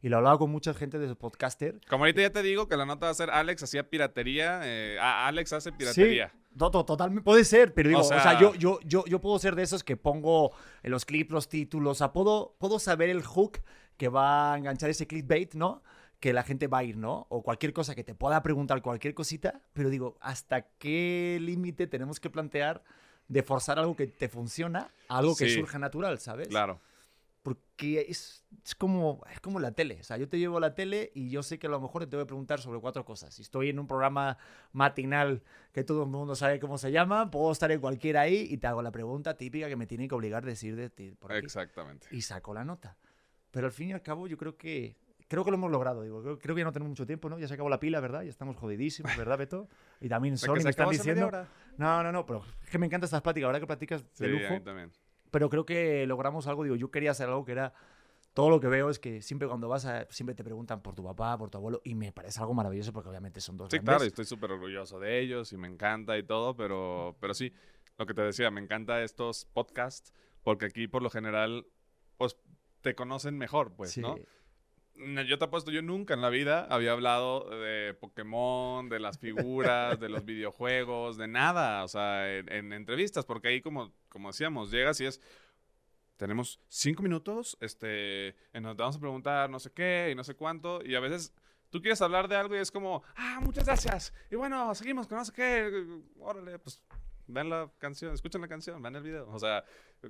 [0.03, 1.81] Y lo he hablado con mucha gente de podcaster.
[1.89, 4.99] Como ahorita ya te digo que la nota va a ser Alex hacía piratería, eh,
[5.01, 6.29] Alex hace piratería.
[6.29, 9.39] Sí, totalmente puede ser, pero digo, O o sea, sea- yo, yo, yo, yo puedo
[9.39, 10.53] ser de esos que pongo
[10.83, 13.59] en los clips los títulos, o sea, puedo, puedo saber el hook
[13.97, 15.83] que va a enganchar ese clickbait, ¿no?
[16.21, 17.27] Que la gente va a ir, ¿no?
[17.29, 22.19] O cualquier cosa que te pueda preguntar, cualquier cosita, pero digo, ¿hasta qué límite tenemos
[22.21, 22.83] que plantear
[23.29, 25.55] de forzar algo que te funciona a algo que Sí.
[25.55, 26.49] surja natural, ¿sabes?
[26.49, 26.81] Claro.
[27.45, 29.99] Porque es, es, como, es como la tele.
[30.01, 32.07] O sea, yo te llevo a la tele y yo sé que a lo mejor
[32.07, 33.35] te voy a preguntar sobre cuatro cosas.
[33.35, 34.39] Si estoy en un programa
[34.73, 38.57] matinal que todo el mundo sabe cómo se llama, puedo estar en cualquiera ahí y
[38.57, 41.33] te hago la pregunta típica que me tienen que obligar a decir de ti por
[41.33, 41.45] aquí.
[41.45, 42.07] Exactamente.
[42.13, 42.97] Y saco la nota.
[43.51, 44.97] Pero al fin y al cabo yo creo que...
[45.29, 46.23] Creo que lo hemos logrado, digo.
[46.23, 47.39] Creo, creo que ya no tenemos mucho tiempo, ¿no?
[47.39, 48.23] Ya se acabó la pila, ¿verdad?
[48.23, 49.69] Ya estamos jodidísimos, ¿verdad, Beto?
[50.01, 51.31] Y también Sony que me están diciendo...
[51.77, 53.47] No, no, no, pero es que me encanta estas pláticas.
[53.47, 54.91] Ahora que platicas Sí, de a lujo mí también.
[55.35, 56.63] Pero creo que logramos algo.
[56.63, 57.75] Digo, yo quería hacer algo que era.
[58.35, 60.07] Todo lo que veo es que siempre cuando vas a.
[60.11, 63.09] Siempre te preguntan por tu papá, por tu abuelo, y me parece algo maravilloso porque
[63.09, 63.91] obviamente son dos Sí, grandes.
[63.91, 67.53] claro, y estoy súper orgulloso de ellos y me encanta y todo, pero, pero sí,
[67.99, 70.13] lo que te decía, me encanta estos podcasts
[70.45, 71.67] porque aquí por lo general,
[72.17, 72.37] pues
[72.81, 74.03] te conocen mejor, pues, Sí.
[74.03, 74.15] ¿no?
[74.97, 79.19] No, Yo te apuesto, yo nunca en la vida había hablado de Pokémon, de las
[79.19, 84.29] figuras, de los videojuegos, de nada, o sea, en, en entrevistas, porque ahí como, como
[84.29, 85.21] decíamos, llegas y es,
[86.17, 90.81] tenemos cinco minutos, este, te vamos a preguntar no sé qué y no sé cuánto,
[90.85, 91.35] y a veces
[91.71, 95.19] tú quieres hablar de algo y es como, ah, muchas gracias, y bueno, seguimos con
[95.19, 95.85] no sé qué,
[96.21, 96.81] órale, pues
[97.27, 99.65] vean la canción, escuchen la canción, vean el video, o sea,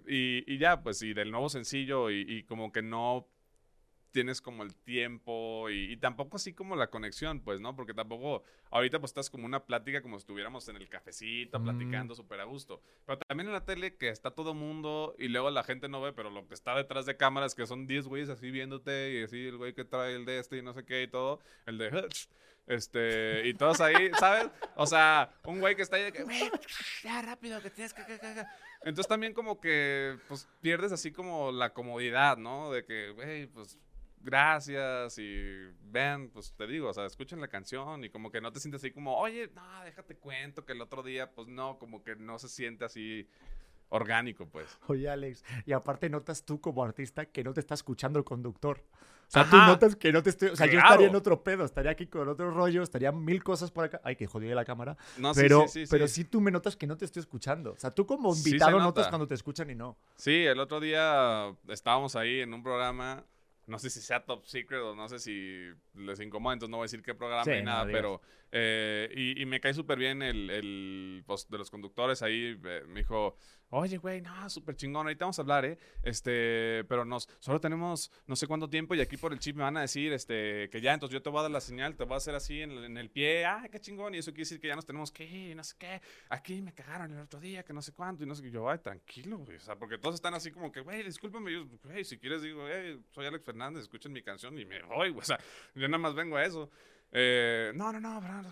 [0.07, 3.29] y, y ya, pues, y del nuevo sencillo, y, y como que no
[4.15, 7.75] tienes como el tiempo y, y tampoco así como la conexión, pues, ¿no?
[7.75, 11.65] Porque tampoco, ahorita pues estás como una plática como si estuviéramos en el cafecito, Mm.
[11.65, 12.81] platicando súper a gusto.
[13.05, 16.13] Pero también en la tele que está todo mundo y luego la gente no ve,
[16.13, 19.49] pero lo que está detrás de cámaras que son 10 güeyes así viéndote y así
[19.49, 21.91] el güey que trae el de este y no sé qué y todo, el de...
[22.67, 24.49] Este, y todos ahí, ¿sabes?
[24.77, 26.51] O sea, un güey que está ahí de que, güey,
[27.03, 28.01] ya rápido, que tienes que".
[28.81, 32.73] Entonces también como que, pues, pierdes así como la comodidad, ¿no?
[32.73, 33.79] De que, güey, pues,
[34.25, 38.51] gracias y vean, pues, te digo, o sea, escuchen la canción y como que no
[38.53, 42.03] te sientes así como, oye, no, déjate cuento que el otro día, pues, no, como
[42.03, 43.29] que no se siente así
[43.91, 44.79] orgánico, pues.
[44.89, 48.83] Oye, Alex, y aparte notas tú como artista que no te está escuchando el conductor.
[49.27, 50.51] O sea, tú notas que no te estoy.
[50.51, 53.71] O sea, yo estaría en otro pedo, estaría aquí con otro rollo, estaría mil cosas
[53.71, 54.01] por acá.
[54.05, 54.97] Ay, que jodí la cámara.
[55.17, 56.15] No, sí, pero, sí, sí, pero sí.
[56.15, 57.73] sí tú me notas que no te estoy escuchando.
[57.73, 58.85] O sea, tú como Sí invitado nota.
[58.85, 59.97] notas cuando te escuchan y no.
[60.17, 63.25] Sí, el otro día estábamos ahí en un programa,
[63.67, 66.85] no sé si sea top secret o no sé si les incomoda, entonces no voy
[66.85, 68.21] a decir qué programa Sí, ni nada, pero
[68.53, 72.83] eh, y, y me cae súper bien el, el pues, de los conductores ahí, eh,
[72.87, 73.37] me dijo,
[73.75, 75.79] oye, güey, no, súper chingón, ahorita vamos a hablar, ¿eh?
[76.03, 79.65] Este, pero nos, solo tenemos no sé cuánto tiempo y aquí por el chip me
[79.65, 82.05] van a decir, este, que ya, entonces yo te voy a dar la señal, te
[82.05, 84.69] voy a hacer así en el, pie, ah, qué chingón, y eso quiere decir que
[84.69, 87.73] ya nos tenemos que ir, no sé qué, aquí me cagaron el otro día, que
[87.73, 90.15] no sé cuánto, y no sé qué, yo, ay, tranquilo, güey, o sea, porque todos
[90.15, 93.83] están así como que, güey, discúlpame, yo, güey, si quieres digo, hey, soy Alex Fernández,
[93.83, 95.39] escuchen mi canción y me voy, güey, o sea,
[95.75, 96.71] yo nada más vengo a eso.
[97.17, 98.43] Eh, no, no, no, no,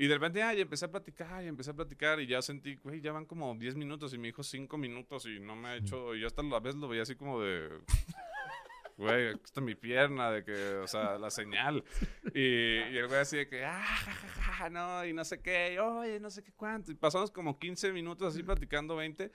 [0.00, 3.02] y de repente, ay, empecé a platicar y empecé a platicar y ya sentí, güey,
[3.02, 6.14] ya van como 10 minutos y me dijo 5 minutos y no me ha hecho,
[6.14, 7.68] y yo hasta la vez lo veía así como de,
[8.96, 11.84] güey, está mi pierna, de que, o sea, la señal.
[12.34, 15.42] Y, y el güey así de que, ah, ja, ja, ja, no, y no sé
[15.42, 16.90] qué, y, oye, no sé qué cuánto.
[16.90, 19.30] Y pasamos como 15 minutos así platicando 20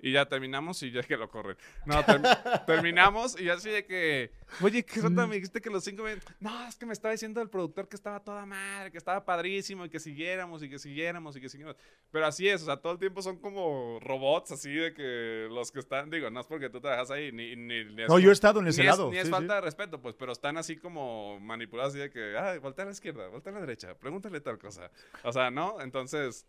[0.00, 1.56] y ya terminamos y ya que lo corren.
[1.86, 2.20] No, ter-
[2.66, 4.30] terminamos y así de que,
[4.60, 5.26] oye, ¿qué onda?
[5.26, 6.16] Me dijiste que los cinco me...
[6.40, 9.84] No, es que me estaba diciendo el productor que estaba toda madre, que estaba padrísimo
[9.84, 11.80] y que siguiéramos y que siguiéramos y que siguiéramos.
[12.10, 15.72] Pero así es, o sea, todo el tiempo son como robots así de que los
[15.72, 17.56] que están, digo, no es porque tú trabajas ahí, ni...
[17.56, 19.10] ni, ni es No, yo he estado en ni ese es, lado.
[19.10, 19.56] ni es sí, falta sí.
[19.56, 22.92] de respeto, pues, pero están así como manipulados así de que, ah, voltea a la
[22.92, 24.90] izquierda, voltea a la derecha, pregúntale tal cosa.
[25.24, 25.80] O sea, ¿no?
[25.80, 26.46] Entonces,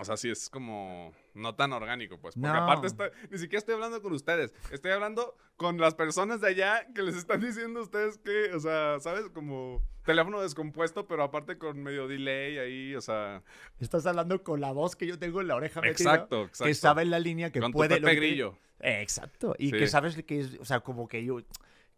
[0.00, 2.34] o sea, sí es como no tan orgánico, pues.
[2.34, 2.54] Porque No.
[2.64, 6.86] aparte está- ni siquiera estoy hablando con ustedes, estoy hablando con las personas de allá
[6.94, 9.28] que les están diciendo a ustedes que, o sea, ¿sabes?
[9.30, 13.42] Como teléfono descompuesto, pero aparte con medio delay ahí, o sea.
[13.78, 16.64] Estás hablando con la voz que yo tengo en la oreja metida, Exacto, exacto.
[16.64, 17.96] que sabe en la línea que con puede...
[17.96, 18.58] tu lo Pepe que- Grillo.
[18.80, 19.54] Exacto.
[19.58, 19.72] Y Sí.
[19.76, 21.40] que sabes que es, o sea, como que yo,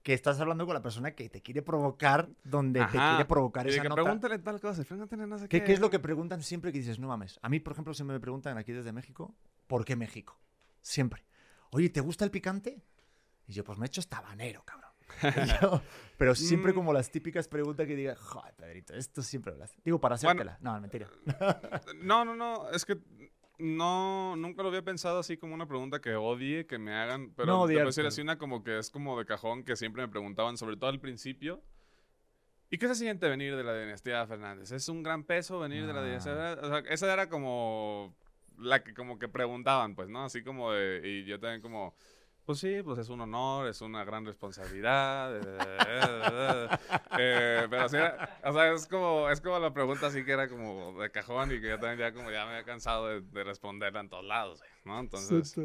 [0.02, 3.82] que estás hablando con la persona que te quiere provocar donde te quiere provocar esa
[3.82, 4.02] que nota.
[4.02, 7.08] pregúntale tal cosa, pregúntale no sé ¿Qué, es lo que preguntan siempre que dices, no
[7.08, 7.38] mames?
[7.42, 9.34] A mí, por ejemplo, si me preguntan aquí desde México,
[9.66, 10.38] ¿por qué México?
[10.80, 11.24] Siempre.
[11.70, 12.82] Oye, ¿te gusta el picante?
[13.46, 14.90] Y yo, pues me he hecho estabanero, cabrón.
[16.18, 16.74] pero siempre Mm.
[16.74, 19.78] como las típicas preguntas que diga, joder, Pedrito, esto siempre lo haces.
[19.84, 20.30] Digo, para Bueno.
[20.30, 20.58] hacértela.
[20.60, 21.06] no, mentira.
[22.02, 22.98] No, no, no, es que
[23.62, 27.46] no, nunca lo había pensado así como una pregunta que odie que me hagan, pero
[27.46, 30.02] No te voy a decir así una como que es como de cajón que siempre
[30.02, 31.62] me preguntaban, sobre todo al principio.
[32.70, 34.72] ¿Y qué se siente venir de la dinastía Fernández?
[34.72, 36.58] ¿Es un gran peso venir de la dinastía?
[36.60, 38.14] O sea, esa era como
[38.58, 40.24] la que como que preguntaban, pues, ¿no?
[40.24, 41.94] Así como de, y yo también como,
[42.44, 45.36] pues sí, pues es un honor, es una gran responsabilidad.
[45.36, 46.68] eh,
[47.18, 47.96] eh, pero sí,
[48.44, 51.60] o sea, es como, es como la pregunta así que era como de cajón y
[51.60, 54.62] que yo también ya como ya me había cansado de, de responderla en todos lados,
[54.84, 54.98] ¿no?
[55.00, 55.56] Entonces.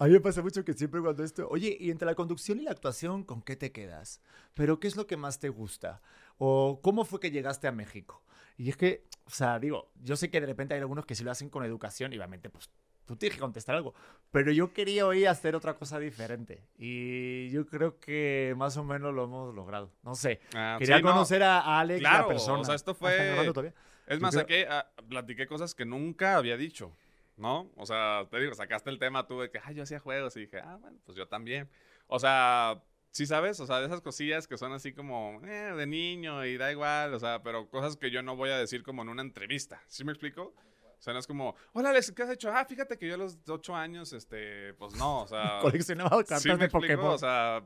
[0.00, 2.62] A mí me pasa mucho que siempre cuando esto, oye, y entre la conducción y
[2.62, 4.22] la actuación, ¿con qué te quedas?
[4.54, 6.00] ¿Pero qué es lo que más te gusta?
[6.38, 8.22] ¿O cómo fue que llegaste a México?
[8.56, 11.22] Y es que, o sea, digo, yo sé que de repente hay algunos que sí
[11.22, 12.70] lo hacen con educación y obviamente, pues,
[13.10, 13.92] tú tienes que contestar algo.
[14.30, 16.62] Pero yo quería hoy hacer otra cosa diferente.
[16.78, 19.90] Y yo creo que más o menos lo hemos logrado.
[20.04, 20.40] No sé.
[20.54, 22.60] ah, Quería sí, no, conocer a a Alex, Claro, la persona.
[22.60, 23.74] o sea, esto Ah, ¿están fue-?
[24.06, 26.92] Es más, creo- saqué, ah, platiqué cosas que nunca había dicho,
[27.36, 27.70] ¿no?
[27.76, 30.40] O sea, te digo, sacaste el tema tú de que, ay, yo hacía juegos y
[30.42, 31.68] dije, ah, bueno, pues yo también.
[32.06, 35.86] O sea, sí sabes, o sea, de esas cosillas que son así como, eh, de
[35.86, 39.02] niño y da igual, o sea, pero cosas que yo no voy a decir como
[39.02, 40.54] en una entrevista, ¿sí me explico?
[41.00, 42.52] O sea, no es como, hola Alex, ¿qué has hecho?
[42.52, 45.58] Ah, fíjate que yo a los ocho años, este, pues no, o sea...
[45.62, 47.14] Coleccionaba cartas Sí, me de explico, Pokémon.
[47.14, 47.62] o sea,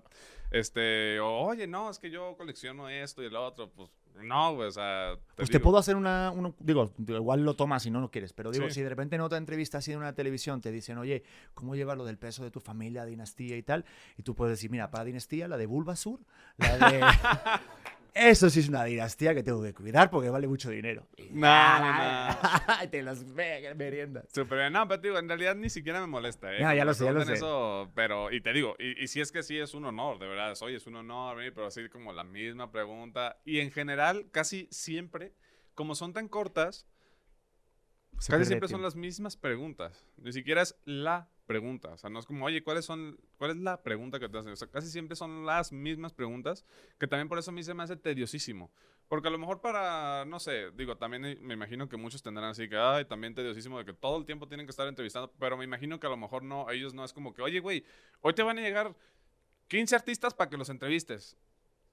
[0.53, 3.91] este, oye, no, es que yo colecciono esto y el otro, pues,
[4.23, 8.01] no, güey, o sea, Pues te puedo hacer una, digo, igual lo tomas si no
[8.01, 8.75] lo quieres, pero digo, Sí.
[8.75, 11.25] si de repente en otra entrevista así en una televisión te dicen, oye,
[11.55, 13.85] ¿cómo llevas lo del peso de tu familia, dinastía y tal?
[14.17, 16.21] Y tú puedes decir, mira, para dinastía, la de Bulbasur,
[16.59, 17.01] la de...
[18.15, 21.09] Eso sí es una dinastía que tengo que cuidar porque vale mucho dinero.
[21.31, 22.37] No, no,
[22.85, 24.27] Y te los meriendas.
[24.33, 24.73] Súper bien.
[24.73, 26.59] No, pero te digo, en realidad ni siquiera me molesta, ¿eh?
[26.59, 27.33] Como ya lo sé, ya lo sé.
[27.33, 30.29] Eso, pero, y te digo, y, y si es que sí es un honor, de
[30.29, 33.41] verdad, es, oye, es un honor venir, pero así como la misma pregunta.
[33.45, 35.33] Y en general, casi siempre,
[35.75, 36.87] como son tan cortas,
[38.21, 38.87] Se casi siempre son tiempo.
[38.87, 40.07] las mismas preguntas.
[40.19, 41.91] Ni siquiera es la pregunta.
[41.91, 44.53] O sea, no es como, oye, ¿cuáles son, ¿cuál es la pregunta que te hacen?
[44.53, 46.65] O sea, casi siempre son las mismas preguntas,
[46.99, 48.71] que también por eso a mí se me hace tediosísimo.
[49.09, 52.69] Porque a lo mejor para, no sé, digo, también me imagino que muchos tendrán así
[52.69, 55.65] que, ay, también tediosísimo de que todo el tiempo tienen que estar entrevistando, pero me
[55.65, 57.85] imagino que a lo mejor no, ellos no es como que, oye, güey,
[58.23, 58.97] hoy te van a llegar
[59.69, 61.37] 15 artistas para que los entrevistes.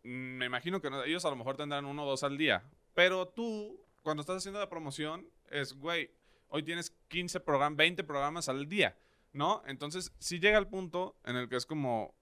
[0.03, 2.63] Mm, Me imagino que no, ellos a lo mejor tendrán uno o dos al día,
[2.93, 6.09] pero tú, cuando estás haciendo la promoción, es, güey,
[6.47, 8.97] hoy tienes 15 programas, 20 programas al día,
[9.33, 9.61] ¿no?
[9.65, 12.15] Entonces, si llega el punto en el que es como,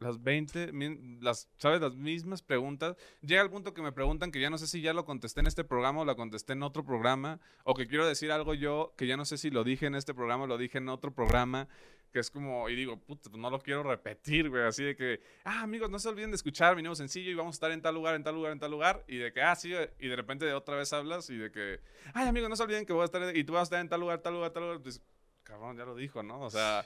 [0.00, 1.80] las 20, min- las, ¿sabes?
[1.80, 2.96] Las mismas preguntas.
[3.22, 5.46] Llega el punto que me preguntan que ya no sé si ya lo contesté en
[5.46, 9.06] este programa o la contesté en otro programa, o que quiero decir algo yo que
[9.06, 11.68] ya no sé si lo dije en este programa o lo dije en otro programa,
[12.12, 15.20] que es como, y digo, puta, pues no lo quiero repetir, güey, así de que,
[15.44, 17.82] ah, amigos, no se olviden de escuchar mi nuevo sencillo y vamos a estar en
[17.82, 20.14] tal lugar, en tal lugar, en tal lugar, y de que, ah, sí, y de
[20.16, 21.80] repente otra vez hablas y de que,
[22.12, 23.88] ay, amigos, no se olviden que voy a estar, y tú vas a estar en
[23.88, 25.00] tal lugar, tal lugar, tal lugar, pues,
[25.44, 26.40] cabrón, ya lo dijo, ¿no?
[26.40, 26.84] O sea...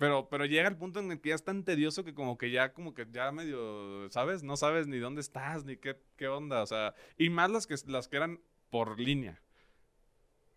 [0.00, 2.50] Pero, pero llega el punto en el que ya es tan tedioso que como que
[2.50, 4.42] ya, como que ya medio, ¿sabes?
[4.42, 7.74] No sabes ni dónde estás, ni qué, qué onda, o sea, y más las que,
[7.86, 8.40] las que eran
[8.70, 9.42] por línea.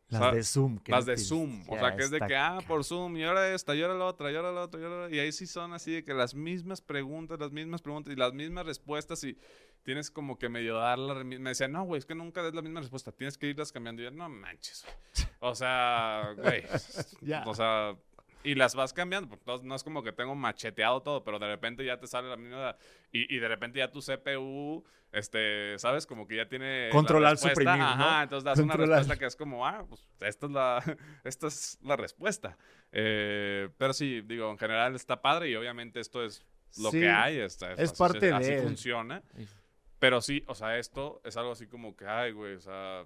[0.07, 0.77] Las o sea, de Zoom.
[0.80, 3.53] que Las de Zoom, o sea, que es de que, ah, por Zoom, y ahora
[3.53, 5.73] esta, y ahora la otra, y ahora la otra, y ahora Y ahí sí son
[5.73, 9.38] así de que las mismas preguntas, las mismas preguntas y las mismas respuestas y
[9.84, 11.22] tienes como que medio dar la...
[11.22, 14.01] Me decían, no, güey, es que nunca des la misma respuesta, tienes que irlas cambiando.
[14.01, 15.32] Y yo, no manches, güey.
[15.45, 16.64] O sea, güey,
[17.22, 17.44] Ya.
[17.45, 17.95] o sea...
[18.45, 21.48] Y las vas cambiando, porque no, no es como que tengo macheteado todo, pero de
[21.48, 22.76] repente ya te sale la misma...
[23.11, 24.84] Y, y de repente ya tu CPU,
[25.14, 26.06] este, ¿sabes?
[26.06, 26.88] Como que ya tiene...
[26.88, 27.84] la Controlar, suprimir, ¿no?
[27.86, 28.98] Ajá, entonces das una Controlar.
[28.99, 30.84] respuesta que es como, ah, pues esta es la,
[31.24, 32.57] esta es la respuesta.
[32.91, 36.45] Eh, pero sí, digo, en general está padre y obviamente esto es
[36.82, 39.24] lo Sí, que hay, es así, parte así de- funciona.
[39.99, 43.06] Pero sí, o sea, esto es algo así como que, ay, güey, o sea,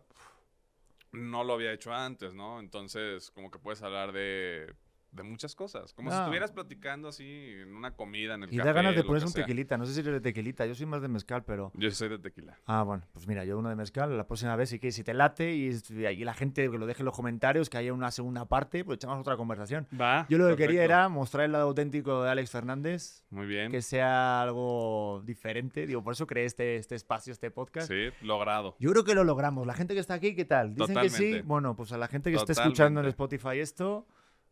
[1.11, 2.59] no lo había hecho antes, ¿no?
[2.59, 4.73] Entonces, como que puedes hablar de,
[5.17, 5.93] de muchas cosas.
[5.93, 7.25] Como si estuvieras platicando así
[7.61, 9.43] en una comida, en el Y café, da ganas de ponerse un sea.
[9.43, 9.77] tequilita.
[9.77, 10.65] No sé si eres de tequilita.
[10.65, 11.71] Yo soy más de mezcal, pero.
[11.75, 12.57] Yo soy de tequila.
[12.65, 15.13] Ah, bueno, pues mira, yo uno de mezcal, la próxima vez, si, que, si te
[15.13, 18.45] late y, y la gente que lo deje en los comentarios, que haya una segunda
[18.45, 19.87] parte, pues echamos otra conversación.
[19.99, 20.25] Va.
[20.29, 23.71] Yo lo que quería era mostrar el lado auténtico de Alex Fernández, Muy bien.
[23.71, 25.85] que sea algo diferente.
[25.87, 27.87] Digo, por eso creé este, este espacio, este podcast.
[27.89, 28.75] Sí, logrado.
[28.79, 29.65] Yo creo que lo logramos.
[29.67, 30.75] La gente que está aquí, ¿qué tal?
[30.75, 31.41] Dicen que sí.
[31.41, 33.07] Bueno, pues a la gente que está escuchando en.
[33.07, 34.05] Spotify esto,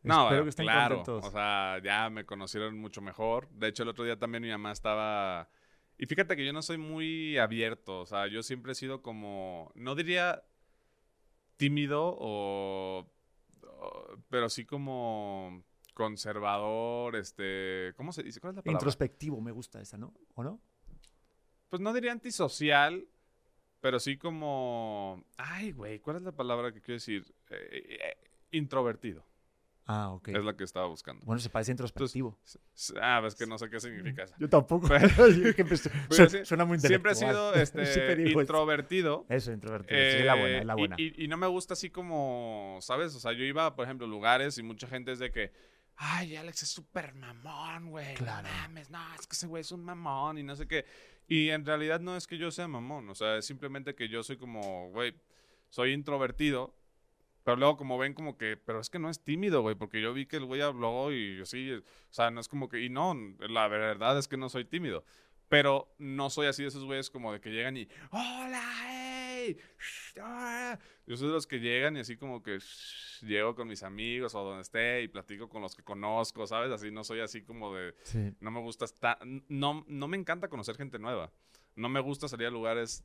[0.06, 0.96] No, espero eh, que estén claro.
[0.98, 1.26] contentos.
[1.26, 3.50] O sea, ya me conocieron mucho mejor.
[3.50, 5.50] De hecho, el otro día también mi mamá estaba.
[5.98, 8.02] Y fíjate que yo no soy muy abierto.
[8.02, 9.72] O sea, yo siempre he sido como.
[9.76, 10.44] No diría
[11.58, 13.12] tímido o.
[14.30, 15.64] pero sí como
[15.96, 18.40] conservador, este, ¿cómo se dice?
[18.40, 18.78] ¿Cuál es la palabra?
[18.78, 20.14] Introspectivo, me gusta esa, ¿no?
[20.36, 20.60] ¿O no?
[21.70, 23.08] Pues no diría antisocial,
[23.80, 27.34] pero sí como, ay, güey, ¿cuál es la palabra que quiero decir?
[27.50, 28.18] Eh, eh,
[28.52, 29.26] introvertido.
[29.88, 30.30] Ah, ok.
[30.30, 31.24] Es la que estaba buscando.
[31.26, 32.38] Bueno, se parece introspectivo.
[32.44, 34.34] S- s- Ah, es que no sé qué significa eso.
[34.40, 34.88] Yo tampoco.
[34.90, 35.10] Pero-
[35.56, 35.78] Pero
[36.30, 38.40] su- suena muy Siempre he sido este, eso.
[38.42, 39.26] introvertido.
[39.30, 40.00] Eso, introvertido.
[40.00, 40.96] sí, es la buena, es la Eh, y- buena.
[40.98, 43.14] Y, y no me gusta así como, ¿sabes?
[43.16, 45.52] O sea, yo iba, por ejemplo, a lugares y mucha gente es de que,
[45.98, 48.16] ay, Alex es súper mamón, güey.
[48.16, 48.48] Claro.
[48.48, 50.86] No mames, no, es que ese güey es un mamón y no sé qué.
[51.28, 54.24] Y en realidad no es que yo sea mamón, o sea, es simplemente que yo
[54.24, 55.14] soy como, güey,
[55.70, 56.76] soy introvertido.
[57.46, 60.14] Pero luego como ven como que, pero es que no es tímido, güey, porque yo
[60.16, 63.14] vi que el güey habló y sí, o sea, no es como que, y no,
[63.48, 65.06] la verdad es que no soy tímido.
[65.48, 69.56] Pero no soy así de esos güeyes como de que llegan y, hola, hey,
[70.20, 70.80] ah".
[71.06, 74.34] Yo soy de los que llegan y así como que shh, llego con mis amigos
[74.34, 76.72] o donde esté y platico con los que conozco, ¿sabes?
[76.72, 78.34] Así no soy así como de, Sí.
[78.40, 81.32] no me gusta estar, no, no me encanta conocer gente nueva.
[81.76, 83.04] No me gusta salir a lugares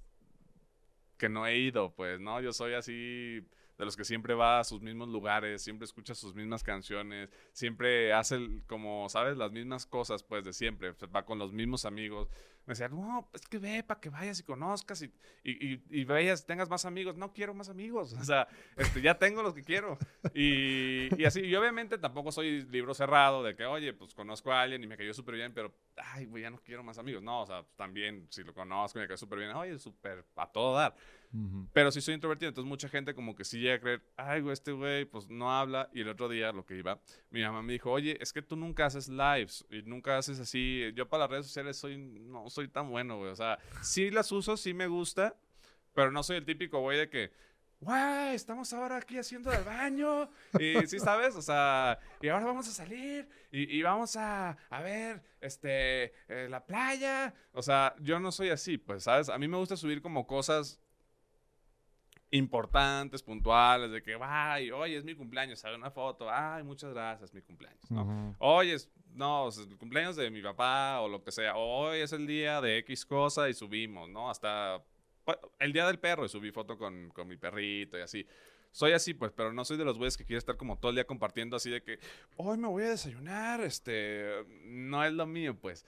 [1.18, 2.40] que no he ido, pues, ¿no?
[2.40, 3.46] Yo soy así
[3.81, 8.12] de los que siempre va a sus mismos lugares, siempre escucha sus mismas canciones, siempre
[8.12, 9.39] hace como, ¿sabes?
[9.39, 10.93] Las mismas cosas, pues, de siempre.
[11.07, 12.28] Va con los mismos amigos.
[12.66, 15.11] Me decían, no, es que ve para que vayas y conozcas y,
[15.43, 16.07] y, y,
[16.47, 17.16] tengas más amigos.
[17.16, 18.12] No quiero más amigos.
[18.20, 18.47] O sea,
[18.77, 19.97] este, ya tengo los que quiero.
[20.35, 24.61] Y, y así, y obviamente tampoco soy libro cerrado de que, oye, pues conozco a
[24.61, 27.23] alguien y me cayó súper bien, pero, ay, güey, ya no quiero más amigos.
[27.23, 30.47] No, o sea, también, si lo conozco y me cayó súper bien, oye, súper a
[30.52, 30.94] todo dar.
[31.73, 34.52] Pero sí soy introvertido, entonces mucha gente como que sí llega a creer, ay, güey,
[34.52, 35.89] este güey, pues no habla.
[35.93, 37.01] Y el otro día, lo que iba,
[37.31, 40.90] mi mamá me dijo, oye, es que tú nunca haces lives y nunca haces así.
[40.94, 43.31] Yo para las redes sociales soy, no soy tan bueno, güey.
[43.31, 45.36] O sea, sí las uso, sí me gusta,
[45.94, 47.31] pero no soy el típico güey de que,
[47.78, 50.28] güey, estamos ahora aquí haciendo el baño.
[50.59, 51.36] Y sí, ¿sabes?
[51.36, 56.48] O sea, y ahora vamos a salir y, y vamos a, a ver, este, eh,
[56.51, 57.32] la playa.
[57.52, 59.28] O sea, yo no soy así, pues, ¿sabes?
[59.28, 60.81] A mí me gusta subir como cosas
[62.31, 67.35] importantes, puntuales, de que, ay, oye, es mi cumpleaños, sale una foto, ay, muchas gracias,
[67.35, 68.05] mi cumpleaños, ¿no?
[68.39, 72.12] Oye, es- no, es el cumpleaños de mi papá o lo que sea, hoy es
[72.12, 74.31] el día de X cosa y subimos, ¿no?
[74.31, 74.82] Hasta
[75.24, 78.27] pues, el día del perro y subí foto con, con mi perrito y así.
[78.73, 80.94] Soy así, pues, pero no soy de los güeyes que quiere estar como todo el
[80.94, 81.98] día compartiendo así de que,
[82.36, 85.85] hoy me voy a desayunar, este, no es lo mío, pues.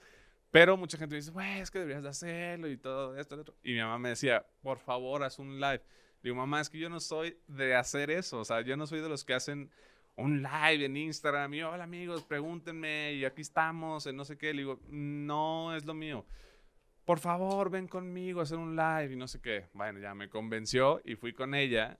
[0.51, 3.55] Pero mucha gente me dice, güey, es que deberías de hacerlo y todo esto, otro.
[3.63, 5.81] Y mi mamá me decía, por favor, haz un live.
[6.23, 8.39] Digo, mamá, es que yo no soy de hacer eso.
[8.39, 9.69] O sea, yo no soy de los que hacen
[10.15, 14.53] un live en Instagram y hola amigos, pregúntenme y aquí estamos, en no sé qué.
[14.53, 16.25] Le digo, no es lo mío.
[17.03, 19.67] Por favor, ven conmigo a hacer un live y no sé qué.
[19.73, 21.99] Bueno, ya me convenció y fui con ella,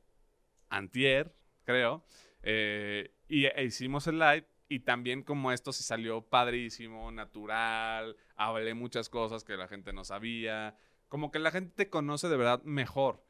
[0.69, 1.35] antier,
[1.65, 2.05] creo,
[2.43, 4.47] eh, y e hicimos el live.
[4.69, 10.05] Y también como esto sí salió padrísimo, natural, hablé muchas cosas que la gente no
[10.05, 10.77] sabía.
[11.09, 13.21] Como que la gente te conoce de verdad mejor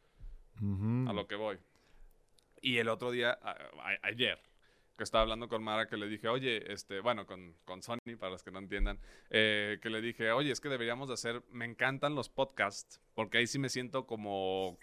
[0.60, 1.58] A lo que voy.
[2.62, 3.38] Y el otro día,
[4.04, 4.40] ayer,
[4.98, 8.32] que estaba hablando con Mara, que le dije, oye, este, bueno, con, con Sony, para
[8.32, 9.00] los que no entiendan,
[9.30, 13.40] eh, que le dije, oye, es que deberíamos de hacer, me encantan los podcasts, porque
[13.40, 14.78] ahí sí me siento como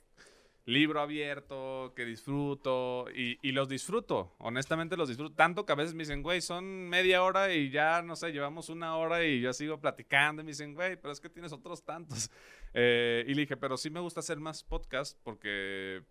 [0.67, 5.95] libro abierto, que disfruto, y, y los disfruto, honestamente los disfruto, tanto que a veces
[5.95, 9.53] me dicen, güey, son media hora y ya, no sé, llevamos una hora y yo
[9.53, 12.31] sigo platicando, y me dicen, güey, pero es que tienes otros tantos.
[12.75, 16.03] Eh, y le dije, pero sí me gusta hacer más podcasts porque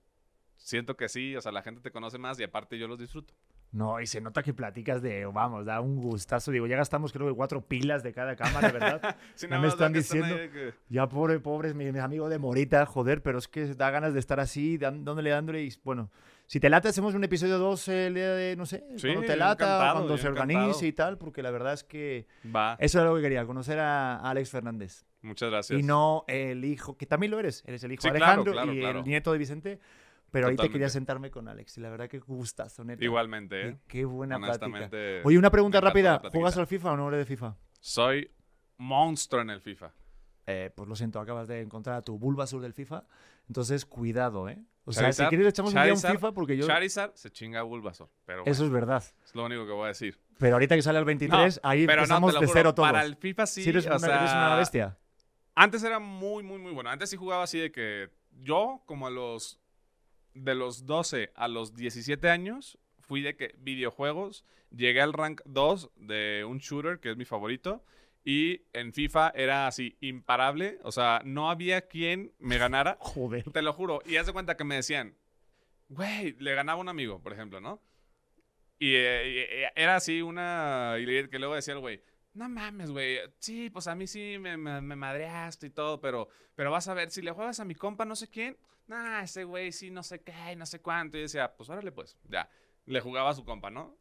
[0.57, 3.33] siento que sí, o sea, la gente te conoce más y aparte yo los disfruto.
[3.71, 6.49] No, y se nota que platicas de, vamos, da un gustazo.
[6.49, 9.15] Digo, ya gastamos creo que cuatro pilas de cada cámara, ¿verdad?
[9.35, 12.39] Sí, nada me están están diciendo- de que- Ya, pobre, pobres, mi, mi amigo de
[12.39, 15.63] Morita, joder, pero es que da ganas de estar así, dándole, dándole.
[15.63, 16.09] Y, bueno,
[16.49, 19.37] si te late, hacemos un episodio 2 el día de, no sé, Sí, cuando te
[19.37, 23.15] lata, cuando se organice y tal, porque la verdad es que Va, eso era lo
[23.17, 25.05] que quería, conocer a Alex Fernández.
[25.21, 25.79] muchas gracias.
[25.79, 28.79] Y no el hijo, que también lo eres, eres el hijo de Alejandro claro, y
[28.79, 28.99] claro.
[28.99, 29.79] el nieto de Vicente.
[30.31, 30.93] Pero ahorita quería Totalmente.
[30.93, 33.03] sentarme con Alex y la verdad que gustazo, neta.
[33.03, 33.77] Igualmente, ¿eh?
[33.87, 34.89] qué buena plática.
[35.23, 36.19] Oye, una pregunta rápida.
[36.31, 37.55] ¿Juegas al FIFA o no eres de FIFA?
[37.79, 38.29] soy
[38.77, 39.91] monstruo en el FIFA.
[40.51, 43.03] Eh, pues lo siento, acabas de encontrar a tu Bulbasaur del FIFA.
[43.47, 44.57] Entonces, cuidado, ¿eh?
[44.85, 46.65] O sea, si quieres echamos un día un FIFA porque yo...
[46.65, 49.03] Charizard se chinga a Bulbasaur, pero bueno, Eso es verdad.
[49.23, 50.19] es lo único que voy a decir.
[50.39, 52.89] Pero ahorita que sale el 23, ahí pero no, empezamos lo de cero todos.
[52.89, 54.97] Para el FIFA sí, Si eres, o una, sea, eres una bestia.
[55.53, 56.89] Antes era muy, muy, muy bueno.
[56.89, 58.09] Antes sí jugaba así de que
[58.39, 59.59] yo, como a los.
[60.33, 64.45] De los 12 a los 17 años, fui de que videojuegos.
[64.71, 67.83] Llegué al rank 2 de un shooter, que es mi favorito.
[68.23, 70.79] Y en FIFA era así, imparable.
[70.83, 72.97] O sea, no había quien me ganara.
[73.01, 73.49] Joder.
[73.51, 74.01] Te lo juro.
[74.05, 75.15] Y haz de cuenta que me decían,
[75.87, 77.81] güey, le ganaba un amigo, por ejemplo, ¿no?
[78.77, 80.95] Y, eh, era así una...
[80.99, 82.01] Y que luego decía el güey,
[82.33, 83.19] no mames, güey.
[83.39, 86.93] Sí, pues a mí sí me, me, me madreaste y todo, pero, pero vas a
[86.93, 90.03] ver, si le juegas a mi compa no sé quién, nah, ese güey sí no
[90.03, 91.17] sé qué, no sé cuánto.
[91.17, 92.49] Y decía, pues órale pues, ya.
[92.85, 93.97] Le jugaba a su compa, ¿no?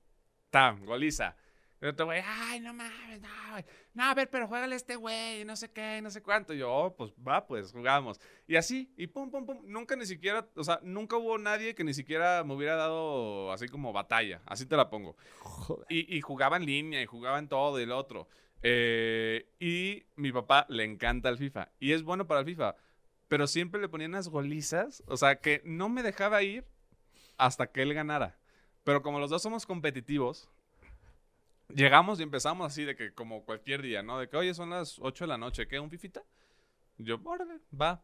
[0.51, 1.36] Tam, goliza.
[1.80, 3.64] Y otro güey, ay, no mames, no, güey.
[3.94, 6.52] No, a ver, pero juégale a este güey, no sé qué, no sé cuánto.
[6.52, 8.20] Y yo, oh, pues va, pues jugamos.
[8.48, 9.60] Y así, y pum, pum, pum.
[9.64, 13.68] Nunca ni siquiera, o sea, nunca hubo nadie que ni siquiera me hubiera dado así
[13.68, 14.42] como batalla.
[14.46, 15.16] Así te la pongo.
[15.38, 15.86] Joder.
[15.88, 18.28] Y, y jugaba en línea y jugaba en todo y el otro.
[18.62, 21.70] Eh, y mi papá le encanta el FIFA.
[21.78, 22.74] Y es bueno para el FIFA.
[23.28, 25.02] Pero siempre le ponía unas golizas.
[25.06, 26.64] O sea, que no me dejaba ir
[27.36, 28.36] hasta que él ganara.
[28.84, 30.50] Pero como los dos somos competitivos,
[31.69, 34.19] llegamos y empezamos así de que como cualquier día, ¿no?
[34.19, 35.78] De que, oye, son las 8 de la noche, ¿qué?
[35.78, 36.23] ¿Un fifita?
[36.99, 38.03] Yo, órale, va.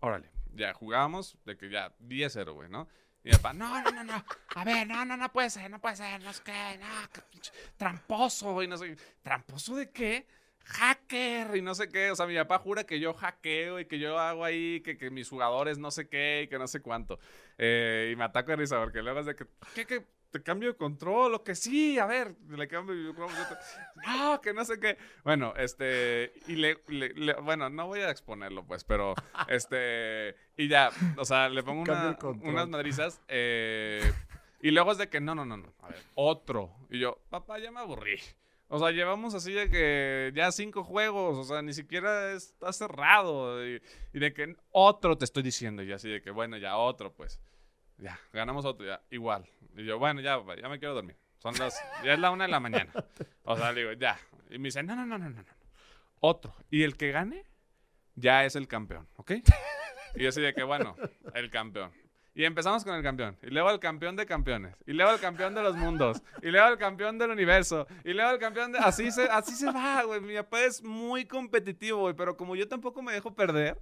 [0.00, 0.30] Órale.
[0.54, 2.88] Ya jugamos de que ya 10-0, güey, ¿no?
[3.22, 4.24] Y mi papá, no, no, no, no.
[4.56, 7.20] A ver, no, no, no puede ser, no puede ser, no es que, no, que
[7.76, 8.96] tramposo, güey, no sé.
[9.22, 10.26] ¿Tramposo de qué?
[10.64, 12.10] Hacker y no sé qué.
[12.10, 15.10] O sea, mi papá jura que yo hackeo y que yo hago ahí, que, que
[15.10, 17.18] mis jugadores no sé qué y que no sé cuánto.
[17.58, 20.06] Eh, y me ataco de risa porque luego es de que, ¿qué, qué?
[20.30, 21.98] ¿Te cambio de control o que sí?
[21.98, 23.12] A ver, le cambio de
[24.06, 24.96] No, que no sé qué.
[25.24, 29.14] Bueno, este, y le, le- le- bueno, no voy a exponerlo, pues, pero,
[29.48, 32.10] este, y ya, o sea, le pongo una-
[32.52, 34.12] unas madrizas, eh,
[34.62, 36.70] y luego es de que, no, no, no, no, a ver, otro.
[36.90, 38.18] Y yo, papá, ya me aburrí.
[38.68, 43.66] O sea, llevamos así de que ya cinco juegos, o sea, ni siquiera está cerrado.
[43.66, 43.82] Y,
[44.12, 47.40] y de que otro te estoy diciendo, y así de que, bueno, ya otro, pues.
[48.00, 49.48] Ya, ganamos otro, ya, igual.
[49.76, 51.16] Y yo, bueno, ya, ya me quiero dormir.
[51.38, 52.92] Son las, ya es la una de la mañana.
[53.44, 54.18] O sea, le digo, ya.
[54.50, 55.44] Y me dice, no, no, no, no, no, no.
[56.20, 56.54] Otro.
[56.70, 57.44] Y el que gane,
[58.14, 59.32] ya es el campeón, ¿ok?
[60.14, 60.96] Y yo así de que, bueno,
[61.34, 61.92] el campeón.
[62.34, 63.36] Y empezamos con el campeón.
[63.42, 64.76] Y luego el campeón de campeones.
[64.86, 66.22] Y luego el campeón de los mundos.
[66.42, 67.86] Y luego el campeón del universo.
[68.04, 68.78] Y luego el campeón de...
[68.78, 70.20] Así se, así se va, güey.
[70.20, 72.14] Mi papá es muy competitivo, güey.
[72.14, 73.80] Pero como yo tampoco me dejo perder.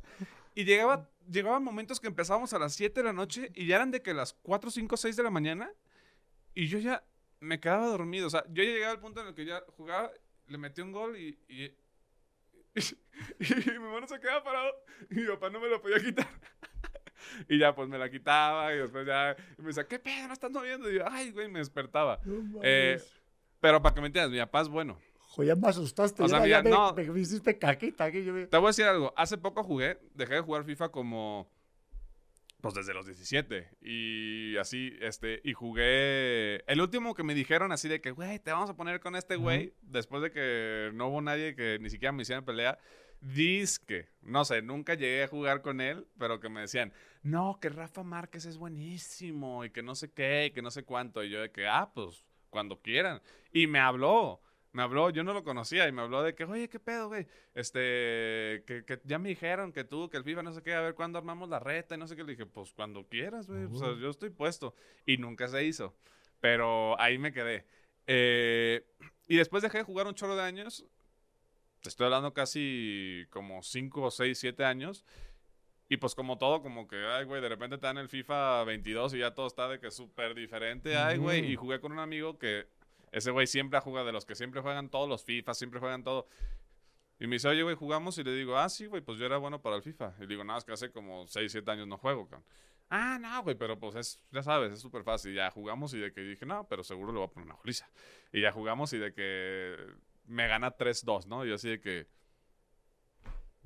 [0.58, 3.92] Y llegaba, llegaban momentos que empezábamos a las 7 de la noche y ya eran
[3.92, 5.70] de que las 4, 5, 6 de la mañana.
[6.52, 7.04] Y yo ya
[7.38, 8.26] me quedaba dormido.
[8.26, 10.10] O sea, yo ya llegaba al punto en el que ya jugaba,
[10.48, 11.38] le metí un gol y...
[11.46, 11.72] y
[12.74, 14.74] y mi mano se quedaba parado
[15.08, 16.26] y mi papá no me lo podía quitar.
[17.48, 20.26] Y ya, pues me la quitaba y después ya y me decía, ¿qué pedo?
[20.26, 20.90] ¿No estás moviendo?
[20.90, 22.20] Y yo, ay, güey, me despertaba.
[22.24, 23.00] No Eh.
[23.60, 24.98] Pero para que me entiendas, mi papá es bueno.
[25.38, 26.20] Joder, ya me asustaste.
[26.20, 27.12] o ya, sea, ya mira, me, no.
[27.14, 28.24] me hiciste caquita aquí.
[28.24, 29.14] Yo me- Te voy a decir algo.
[29.16, 31.48] Hace poco jugué, dejé de jugar FIFA como.
[32.60, 33.68] Pues desde los 17.
[33.82, 35.40] Y así, este.
[35.44, 36.64] Y jugué.
[36.66, 39.36] El último que me dijeron así de que, güey, te vamos a poner con este
[39.36, 39.74] güey.
[39.80, 42.76] Después de que no hubo nadie que ni siquiera me hiciera pelea.
[43.20, 44.08] Disque.
[44.22, 46.92] No sé, nunca llegué a jugar con él, pero que me decían,
[47.22, 49.64] no, que Rafa Márquez es buenísimo.
[49.64, 51.22] Y que no sé qué, y que no sé cuánto.
[51.22, 53.22] Y yo de que, ah, pues, cuando quieran.
[53.52, 54.40] Y me habló.
[54.78, 57.26] Me habló, yo no lo conocía y me habló de que, oye, ¿qué pedo, güey?
[57.52, 60.80] Este, que, que ya me dijeron que tú, que el FIFA no sé qué, a
[60.80, 62.22] ver cuándo armamos la reta y no sé qué.
[62.22, 64.76] Le dije, pues cuando quieras, güey, o sea, yo estoy puesto.
[65.04, 65.96] Y nunca se hizo.
[66.38, 67.66] Pero ahí me quedé.
[68.06, 68.86] Eh,
[69.26, 70.86] y después dejé de jugar un chorro de años.
[71.82, 75.04] Te estoy hablando casi como 5, 6, 7 años.
[75.88, 79.14] Y pues como todo, como que, ay, güey, de repente te dan el FIFA 22
[79.14, 80.96] y ya todo está de que súper diferente.
[80.96, 82.68] Ay, güey, y jugué con un amigo que
[83.12, 86.04] ese güey siempre ha jugado, de los que siempre juegan todos los FIFA, siempre juegan
[86.04, 86.28] todo.
[87.20, 88.16] Y me dice, oye, güey, jugamos.
[88.18, 90.14] Y le digo, ah, sí, güey, pues yo era bueno para el FIFA.
[90.18, 92.44] Y le digo, nada, es que hace como 6, 7 años no juego, cabrón.
[92.90, 95.34] Ah, no, güey, pero pues es, ya sabes, es súper fácil.
[95.34, 97.88] Ya jugamos y de que dije, no, pero seguro le voy a poner una goliza.
[98.32, 99.76] Y ya jugamos y de que
[100.26, 101.44] me gana 3-2, ¿no?
[101.44, 102.06] Y yo así de que.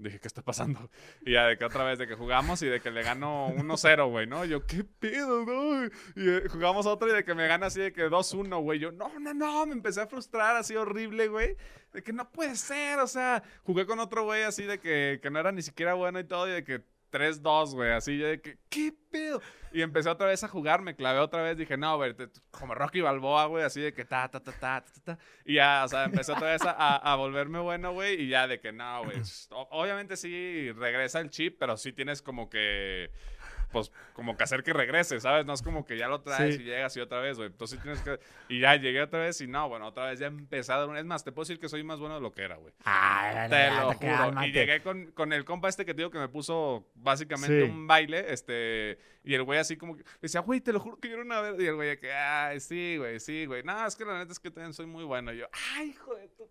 [0.03, 0.91] Dije, ¿qué está pasando?
[1.25, 4.11] Y ya de que otra vez de que jugamos y de que le gano 1-0,
[4.11, 4.45] güey, ¿no?
[4.45, 5.85] Yo, ¿qué pedo, no?
[5.85, 8.79] Y eh, jugamos otro y de que me gana así de que 2-1, güey.
[8.79, 11.57] Yo, no, no, no, me empecé a frustrar así horrible, güey.
[11.93, 15.31] De que no puede ser, o sea, jugué con otro güey así de que, que
[15.31, 16.83] no era ni siquiera bueno y todo y de que
[17.13, 19.41] 3-2, güey, así yo de que, ¿qué pedo?
[19.73, 22.15] Y empecé otra vez a jugar, me clavé otra vez, dije, no, güey,
[22.51, 25.19] como Rocky Balboa, güey, así de que ta, ta, ta, ta, ta, ta.
[25.45, 28.47] Y ya, o sea, empecé otra vez a, a- a volverme bueno, güey, y ya
[28.49, 29.19] de que no, güey.
[29.71, 33.11] Obviamente sí regresa el chip, pero sí tienes como que,
[33.73, 35.45] pues, como que hacer que regrese, ¿sabes?
[35.47, 36.63] No es como que ya lo traes Sí.
[36.63, 37.49] y llegas y otra vez, güey.
[37.49, 38.21] Entonces tienes que.
[38.49, 40.97] Y ya llegué otra vez y no, bueno, otra vez ya dar un.
[40.97, 42.73] Es más, te puedo decir que soy más bueno de lo que era, güey.
[42.85, 43.99] Ay, Te lo juro.
[43.99, 44.47] cálmate.
[44.49, 47.71] Y llegué con, con el compa este que te digo que me puso básicamente Sí.
[47.71, 51.09] un baile, este, y el güey así como que decía, güey, te lo juro que
[51.09, 51.61] yo era una vez.
[51.61, 53.63] Y el güey que, ay, sí, güey, sí, güey.
[53.63, 55.33] No, es que la neta es que también soy muy bueno.
[55.33, 55.47] Y yo,
[55.77, 56.42] ay, hijo de tu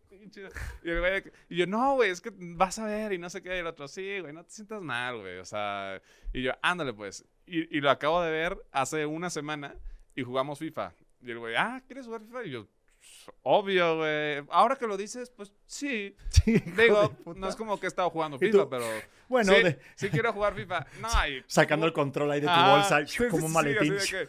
[0.83, 3.41] Y el güey y yo, no, güey, es que vas a ver y no sé
[3.41, 3.55] qué.
[3.55, 5.37] Y el otro, sí, güey, no te sientas mal, güey.
[5.39, 6.01] O sea,
[6.33, 7.25] y yo, ándale, pues.
[7.45, 9.75] Y, y lo acabo de ver hace una semana
[10.15, 10.93] y jugamos FIFA.
[11.21, 12.43] Y el güey, ah, ¿quieres jugar FIFA?
[12.45, 12.67] Y yo,
[13.43, 14.43] obvio, güey.
[14.49, 16.15] Ahora que lo dices, pues sí.
[16.29, 18.85] Sí, Digo, no es como que he estado jugando ¿Y FIFA, pero.
[19.29, 20.85] Bueno, sí, de- sí quiero jugar FIFA.
[20.99, 23.95] No, y- sacando el control ahí de tu Ah, bolsa, sí, como un maletín.
[24.09, 24.27] que,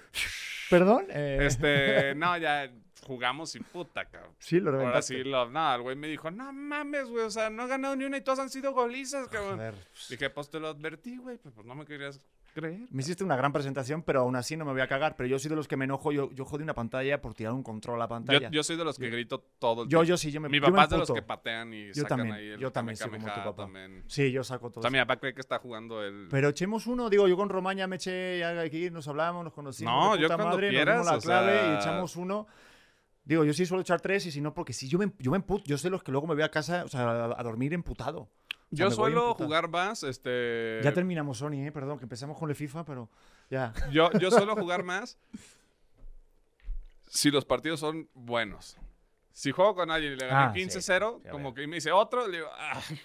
[0.68, 1.06] Perdón.
[1.10, 2.70] eh, este, no, ya
[3.06, 4.32] jugamos y puta, cabrón.
[4.38, 5.14] sí, lo Ahora reventaste.
[5.22, 7.96] sí, lo, no, el güey me dijo, no mames, güey, o sea, no he ganado
[7.96, 9.56] ni una y todas han sido golizas, cabrón.
[9.58, 9.74] Joder.
[10.08, 12.20] Dije, pues te lo advertí, güey, pues, pues no me querías
[12.54, 12.80] creer.
[12.90, 15.16] Me hiciste una gran presentación, pero aún así no me voy a cagar.
[15.16, 16.12] Pero yo soy de los que me enojo.
[16.12, 18.50] Yo, yo jodí una pantalla por tirar un control a la Yo, pantalla.
[18.50, 20.04] yo soy de los que grito todo el yo, tiempo.
[20.04, 22.02] yo sí, yo me Mi yo me papá es de los que patean y Yo
[22.02, 23.54] sacan también, ahí el yo también soy como tu papá.
[23.62, 24.04] también.
[24.06, 24.80] Sí, yo saco todo.
[24.80, 26.28] O sea, mi papá cree que está jugando el...
[26.30, 29.90] Pero echemos uno, digo, yo con Romaña me eché aquí, nos hablamos, nos conocimos.
[29.92, 32.46] No, de yo cuando madre, quieras, nos dimos la clave y sea- echamos uno.
[33.24, 35.36] Digo, yo sí suelo echar tres y si no, porque si yo me, yo me
[35.36, 37.72] emputo, yo sé los que luego me voy a casa, o sea, a, a dormir
[37.72, 38.22] emputado.
[38.72, 40.80] O sea, Yo suelo jugar más, este...
[40.82, 43.08] Ya terminamos Sony, eh, perdón, que empezamos con el FIFA, pero
[43.50, 43.72] ya.
[43.92, 45.18] Yo, yo suelo jugar más
[47.08, 48.78] si los partidos son buenos.
[49.32, 51.92] Si juego con alguien y le gané Ah, sí, 15-0, ya como que me dice
[51.92, 53.00] otro, le digo, "Ay,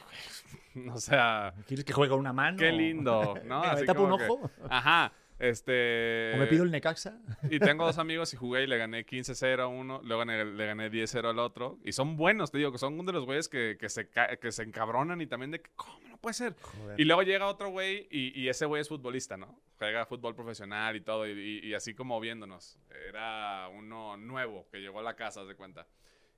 [0.74, 0.88] güey".
[0.94, 2.58] o sea, ¿Quieres que juegue una mano?
[2.58, 3.62] qué lindo, ¿no?
[3.64, 4.50] Así me un que- ojo.
[4.70, 6.32] Ajá, este...
[6.36, 7.20] O me pido el Necaxa.
[7.50, 10.90] Y tengo dos amigos y jugué y le gané 15-0 a uno, luego le gané
[10.92, 11.78] 10-0 al otro.
[11.84, 14.52] Y son buenos, te digo, que son uno de los güeyes que, que, se, que
[14.52, 16.56] se encabronan y también de que, ¿cómo no puede ser?
[16.62, 17.00] Joder.
[17.00, 19.60] Y luego llega otro güey y, y ese güey es futbolista, ¿no?
[19.78, 22.80] Juega fútbol profesional y todo, y, y- y así como viéndonos.
[23.08, 25.88] Era uno nuevo que llegó a la casa, de cuenta.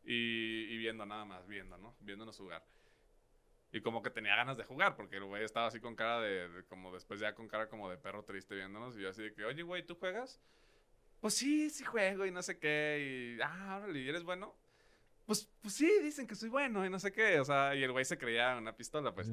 [0.03, 1.95] Y, y viendo nada más, viendo, ¿no?
[2.01, 2.63] Viéndonos jugar.
[3.71, 6.49] Y como que tenía ganas de jugar, porque el güey estaba así con cara de,
[6.49, 8.97] de- como después ya con cara como de perro triste viéndonos.
[8.97, 10.41] Y yo así de que, oye, güey, ¿tú juegas?
[11.19, 13.35] Pues sí, sí juego y no sé qué.
[13.37, 14.55] Y, ah, órale, ¿y eres bueno?
[15.25, 17.39] Pues, pues sí, dicen que soy bueno y no sé qué.
[17.39, 19.29] O sea, y el güey se creía una pistola, pues.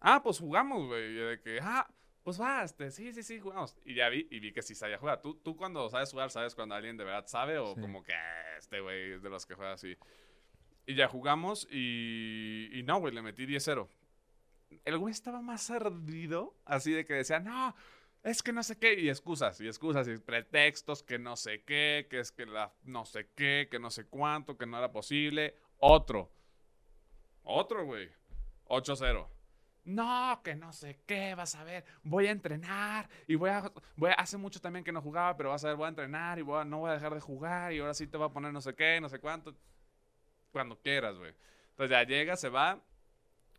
[0.00, 1.10] Ah, pues jugamos, güey.
[1.10, 1.86] Y de que, ah,
[2.22, 3.76] pues va, este, sí, sí, sí, jugamos.
[3.84, 5.20] Y ya vi, y vi que sí sabía jugar.
[5.20, 7.80] ¿Tú, tú cuando sabes jugar, sabes cuando alguien de verdad sabe o Sí.
[7.82, 9.94] como que "Ah, este güey es de los que juega así.
[10.90, 13.86] Y ya jugamos y, y no, güey, le metí 10-0.
[14.84, 17.76] El güey estaba más ardido, así de que decía, no,
[18.24, 22.08] es que no sé qué, y excusas, y excusas, y pretextos, que no sé qué,
[22.10, 25.54] que es que la no sé qué, que no sé cuánto, que no era posible.
[25.78, 26.28] Otro.
[27.44, 28.10] Otro, güey.
[28.66, 29.28] 8-0.
[29.84, 34.10] No, que no sé qué, vas a ver, voy a entrenar y voy a, voy
[34.16, 36.78] hace mucho también que no jugaba, pero vas a ver, voy a entrenar y no
[36.80, 39.00] voy a dejar de jugar y ahora sí te voy a poner no sé qué,
[39.00, 39.54] no sé cuánto,
[40.50, 41.32] cuando quieras, güey.
[41.70, 42.80] Entonces ya llega, se va,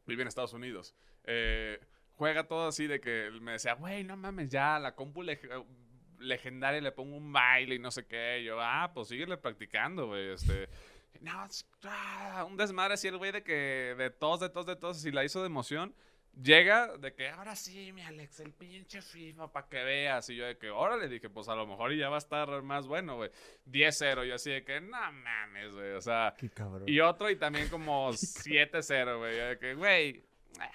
[0.06, 0.96] vive en Estados Unidos.
[1.26, 1.80] Eh,
[2.16, 5.66] juega todo así de que me decía, güey, no mames, ya, la compu leg-
[6.20, 8.44] legendaria le pongo un baile y no sé qué.
[8.44, 10.70] Yo, ah, pues síguele practicando, güey, este...
[11.20, 11.46] No,
[11.84, 15.12] ah, un desmadre así el güey de que de todos, de todos, de todos, y
[15.12, 15.94] la hizo de emoción.
[16.42, 20.30] Llega de que ahora sí, mi Alex, el pinche FIFA para que veas.
[20.30, 22.88] Y yo de que, órale, dije, pues a lo mejor ya va a estar más
[22.88, 23.30] bueno, güey.
[23.70, 25.92] 10-0, yo así de que, no mames, güey.
[25.92, 26.88] O sea, Qué cabrón.
[26.88, 29.38] y otro y también como 7-0, güey.
[29.38, 30.24] Yo de que, güey,
[30.60, 30.72] ah,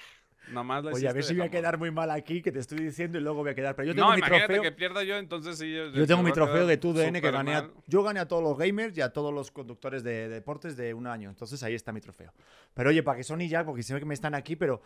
[0.49, 2.59] nomás lo Oye, a ver si voy a de quedar muy mal aquí, que te
[2.59, 3.75] estoy diciendo y luego voy a quedar.
[3.75, 4.61] Pero yo tengo No, mi trofeo.
[4.63, 5.73] que pierda yo, entonces sí.
[5.75, 7.55] Yo, Yo tengo mi trofeo de quedar tu DN que gané.
[7.57, 10.93] a- yo gané a todos los gamers y a todos los conductores de deportes de
[10.93, 11.31] un año.
[11.31, 12.33] Entonces ahí está mi trofeo.
[12.75, 14.83] Pero oye, para que Sony ya, porque se ve que me están aquí, pero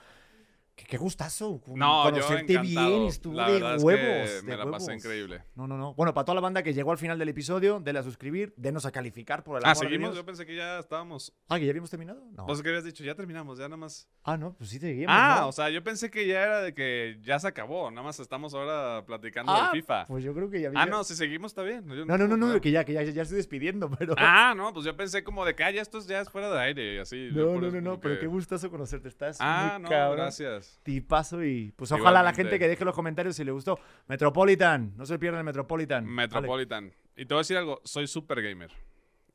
[0.81, 1.61] qué, qué gustazo.
[1.61, 2.89] con- No, yo conocerte encantado.
[2.89, 4.43] bien, estuvo La de verdad es que huevos.
[4.44, 5.05] me de la pasé huevos.
[5.05, 5.44] increíble.
[5.55, 5.94] No, no, no.
[5.94, 8.86] Bueno, para toda la banda que llegó al final del episodio, denle a suscribir, denos
[8.86, 10.11] a calificar por el Ah, amor de seguimos.
[10.11, 10.16] Dios.
[10.16, 11.32] Yo pensé que ya estábamos.
[11.48, 12.23] Ah, que ya habíamos terminado.
[12.32, 12.47] No.
[12.47, 14.09] Vos que habías dicho, ya terminamos, ya nada más.
[14.24, 15.15] ah, no, pues sí seguimos.
[15.16, 15.48] Ah, ¿no?
[15.48, 17.90] o sea, yo pensé que ya era de que ya se acabó.
[17.90, 20.05] Nada más estamos ahora platicando Ah, del FIFA.
[20.07, 20.82] Pues yo creo que ya había.
[20.82, 21.86] Ah, no, si seguimos está bien.
[21.89, 24.15] Yo No, no, no, no, que ya, que ya, ya estoy despidiendo, pero.
[24.19, 26.59] Ah, no, pues yo pensé como de que ah, ya esto ya es fuera de
[26.61, 27.31] aire y así.
[27.32, 29.09] yo no, no, no, no, pero qué gustazo conocerte.
[29.09, 29.39] Estás.
[29.40, 30.16] Ah, muy no, cabrón.
[30.19, 30.69] gracias.
[30.82, 32.42] Tipazo y pues ojalá la Igualmente.
[32.42, 33.78] gente que deje los comentarios si le gustó.
[34.09, 36.06] Metropolitan, no se pierdan el Metropolitan.
[36.06, 36.92] Metropolitan.
[37.16, 38.70] Y te voy a decir algo, soy super gamer.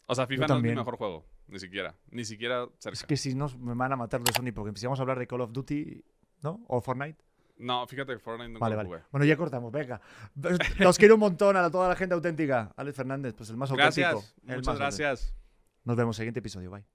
[0.08, 2.94] O sea, FIFA no es mi mejor juego, ni siquiera, ni siquiera cerca.
[2.94, 5.28] Es que si no me van a matar de Sony porque empezamos a hablar de
[5.28, 6.04] Call of Duty,
[6.44, 6.64] ¿no?
[6.68, 7.18] O Fortnite.
[7.58, 8.88] No, fíjate que Fortnite nunca Vale, vale.
[8.90, 9.02] jugué.
[9.12, 10.02] Bueno, ya cortamos, venga.
[10.80, 12.74] Los quiero un montón a toda la gente auténtica.
[12.76, 14.10] Alex Fernández, pues el más auténtico.
[14.10, 15.34] Gracias, el muchas más gracias.
[15.86, 16.70] Nos vemos en el siguiente episodio.
[16.72, 16.95] Bye.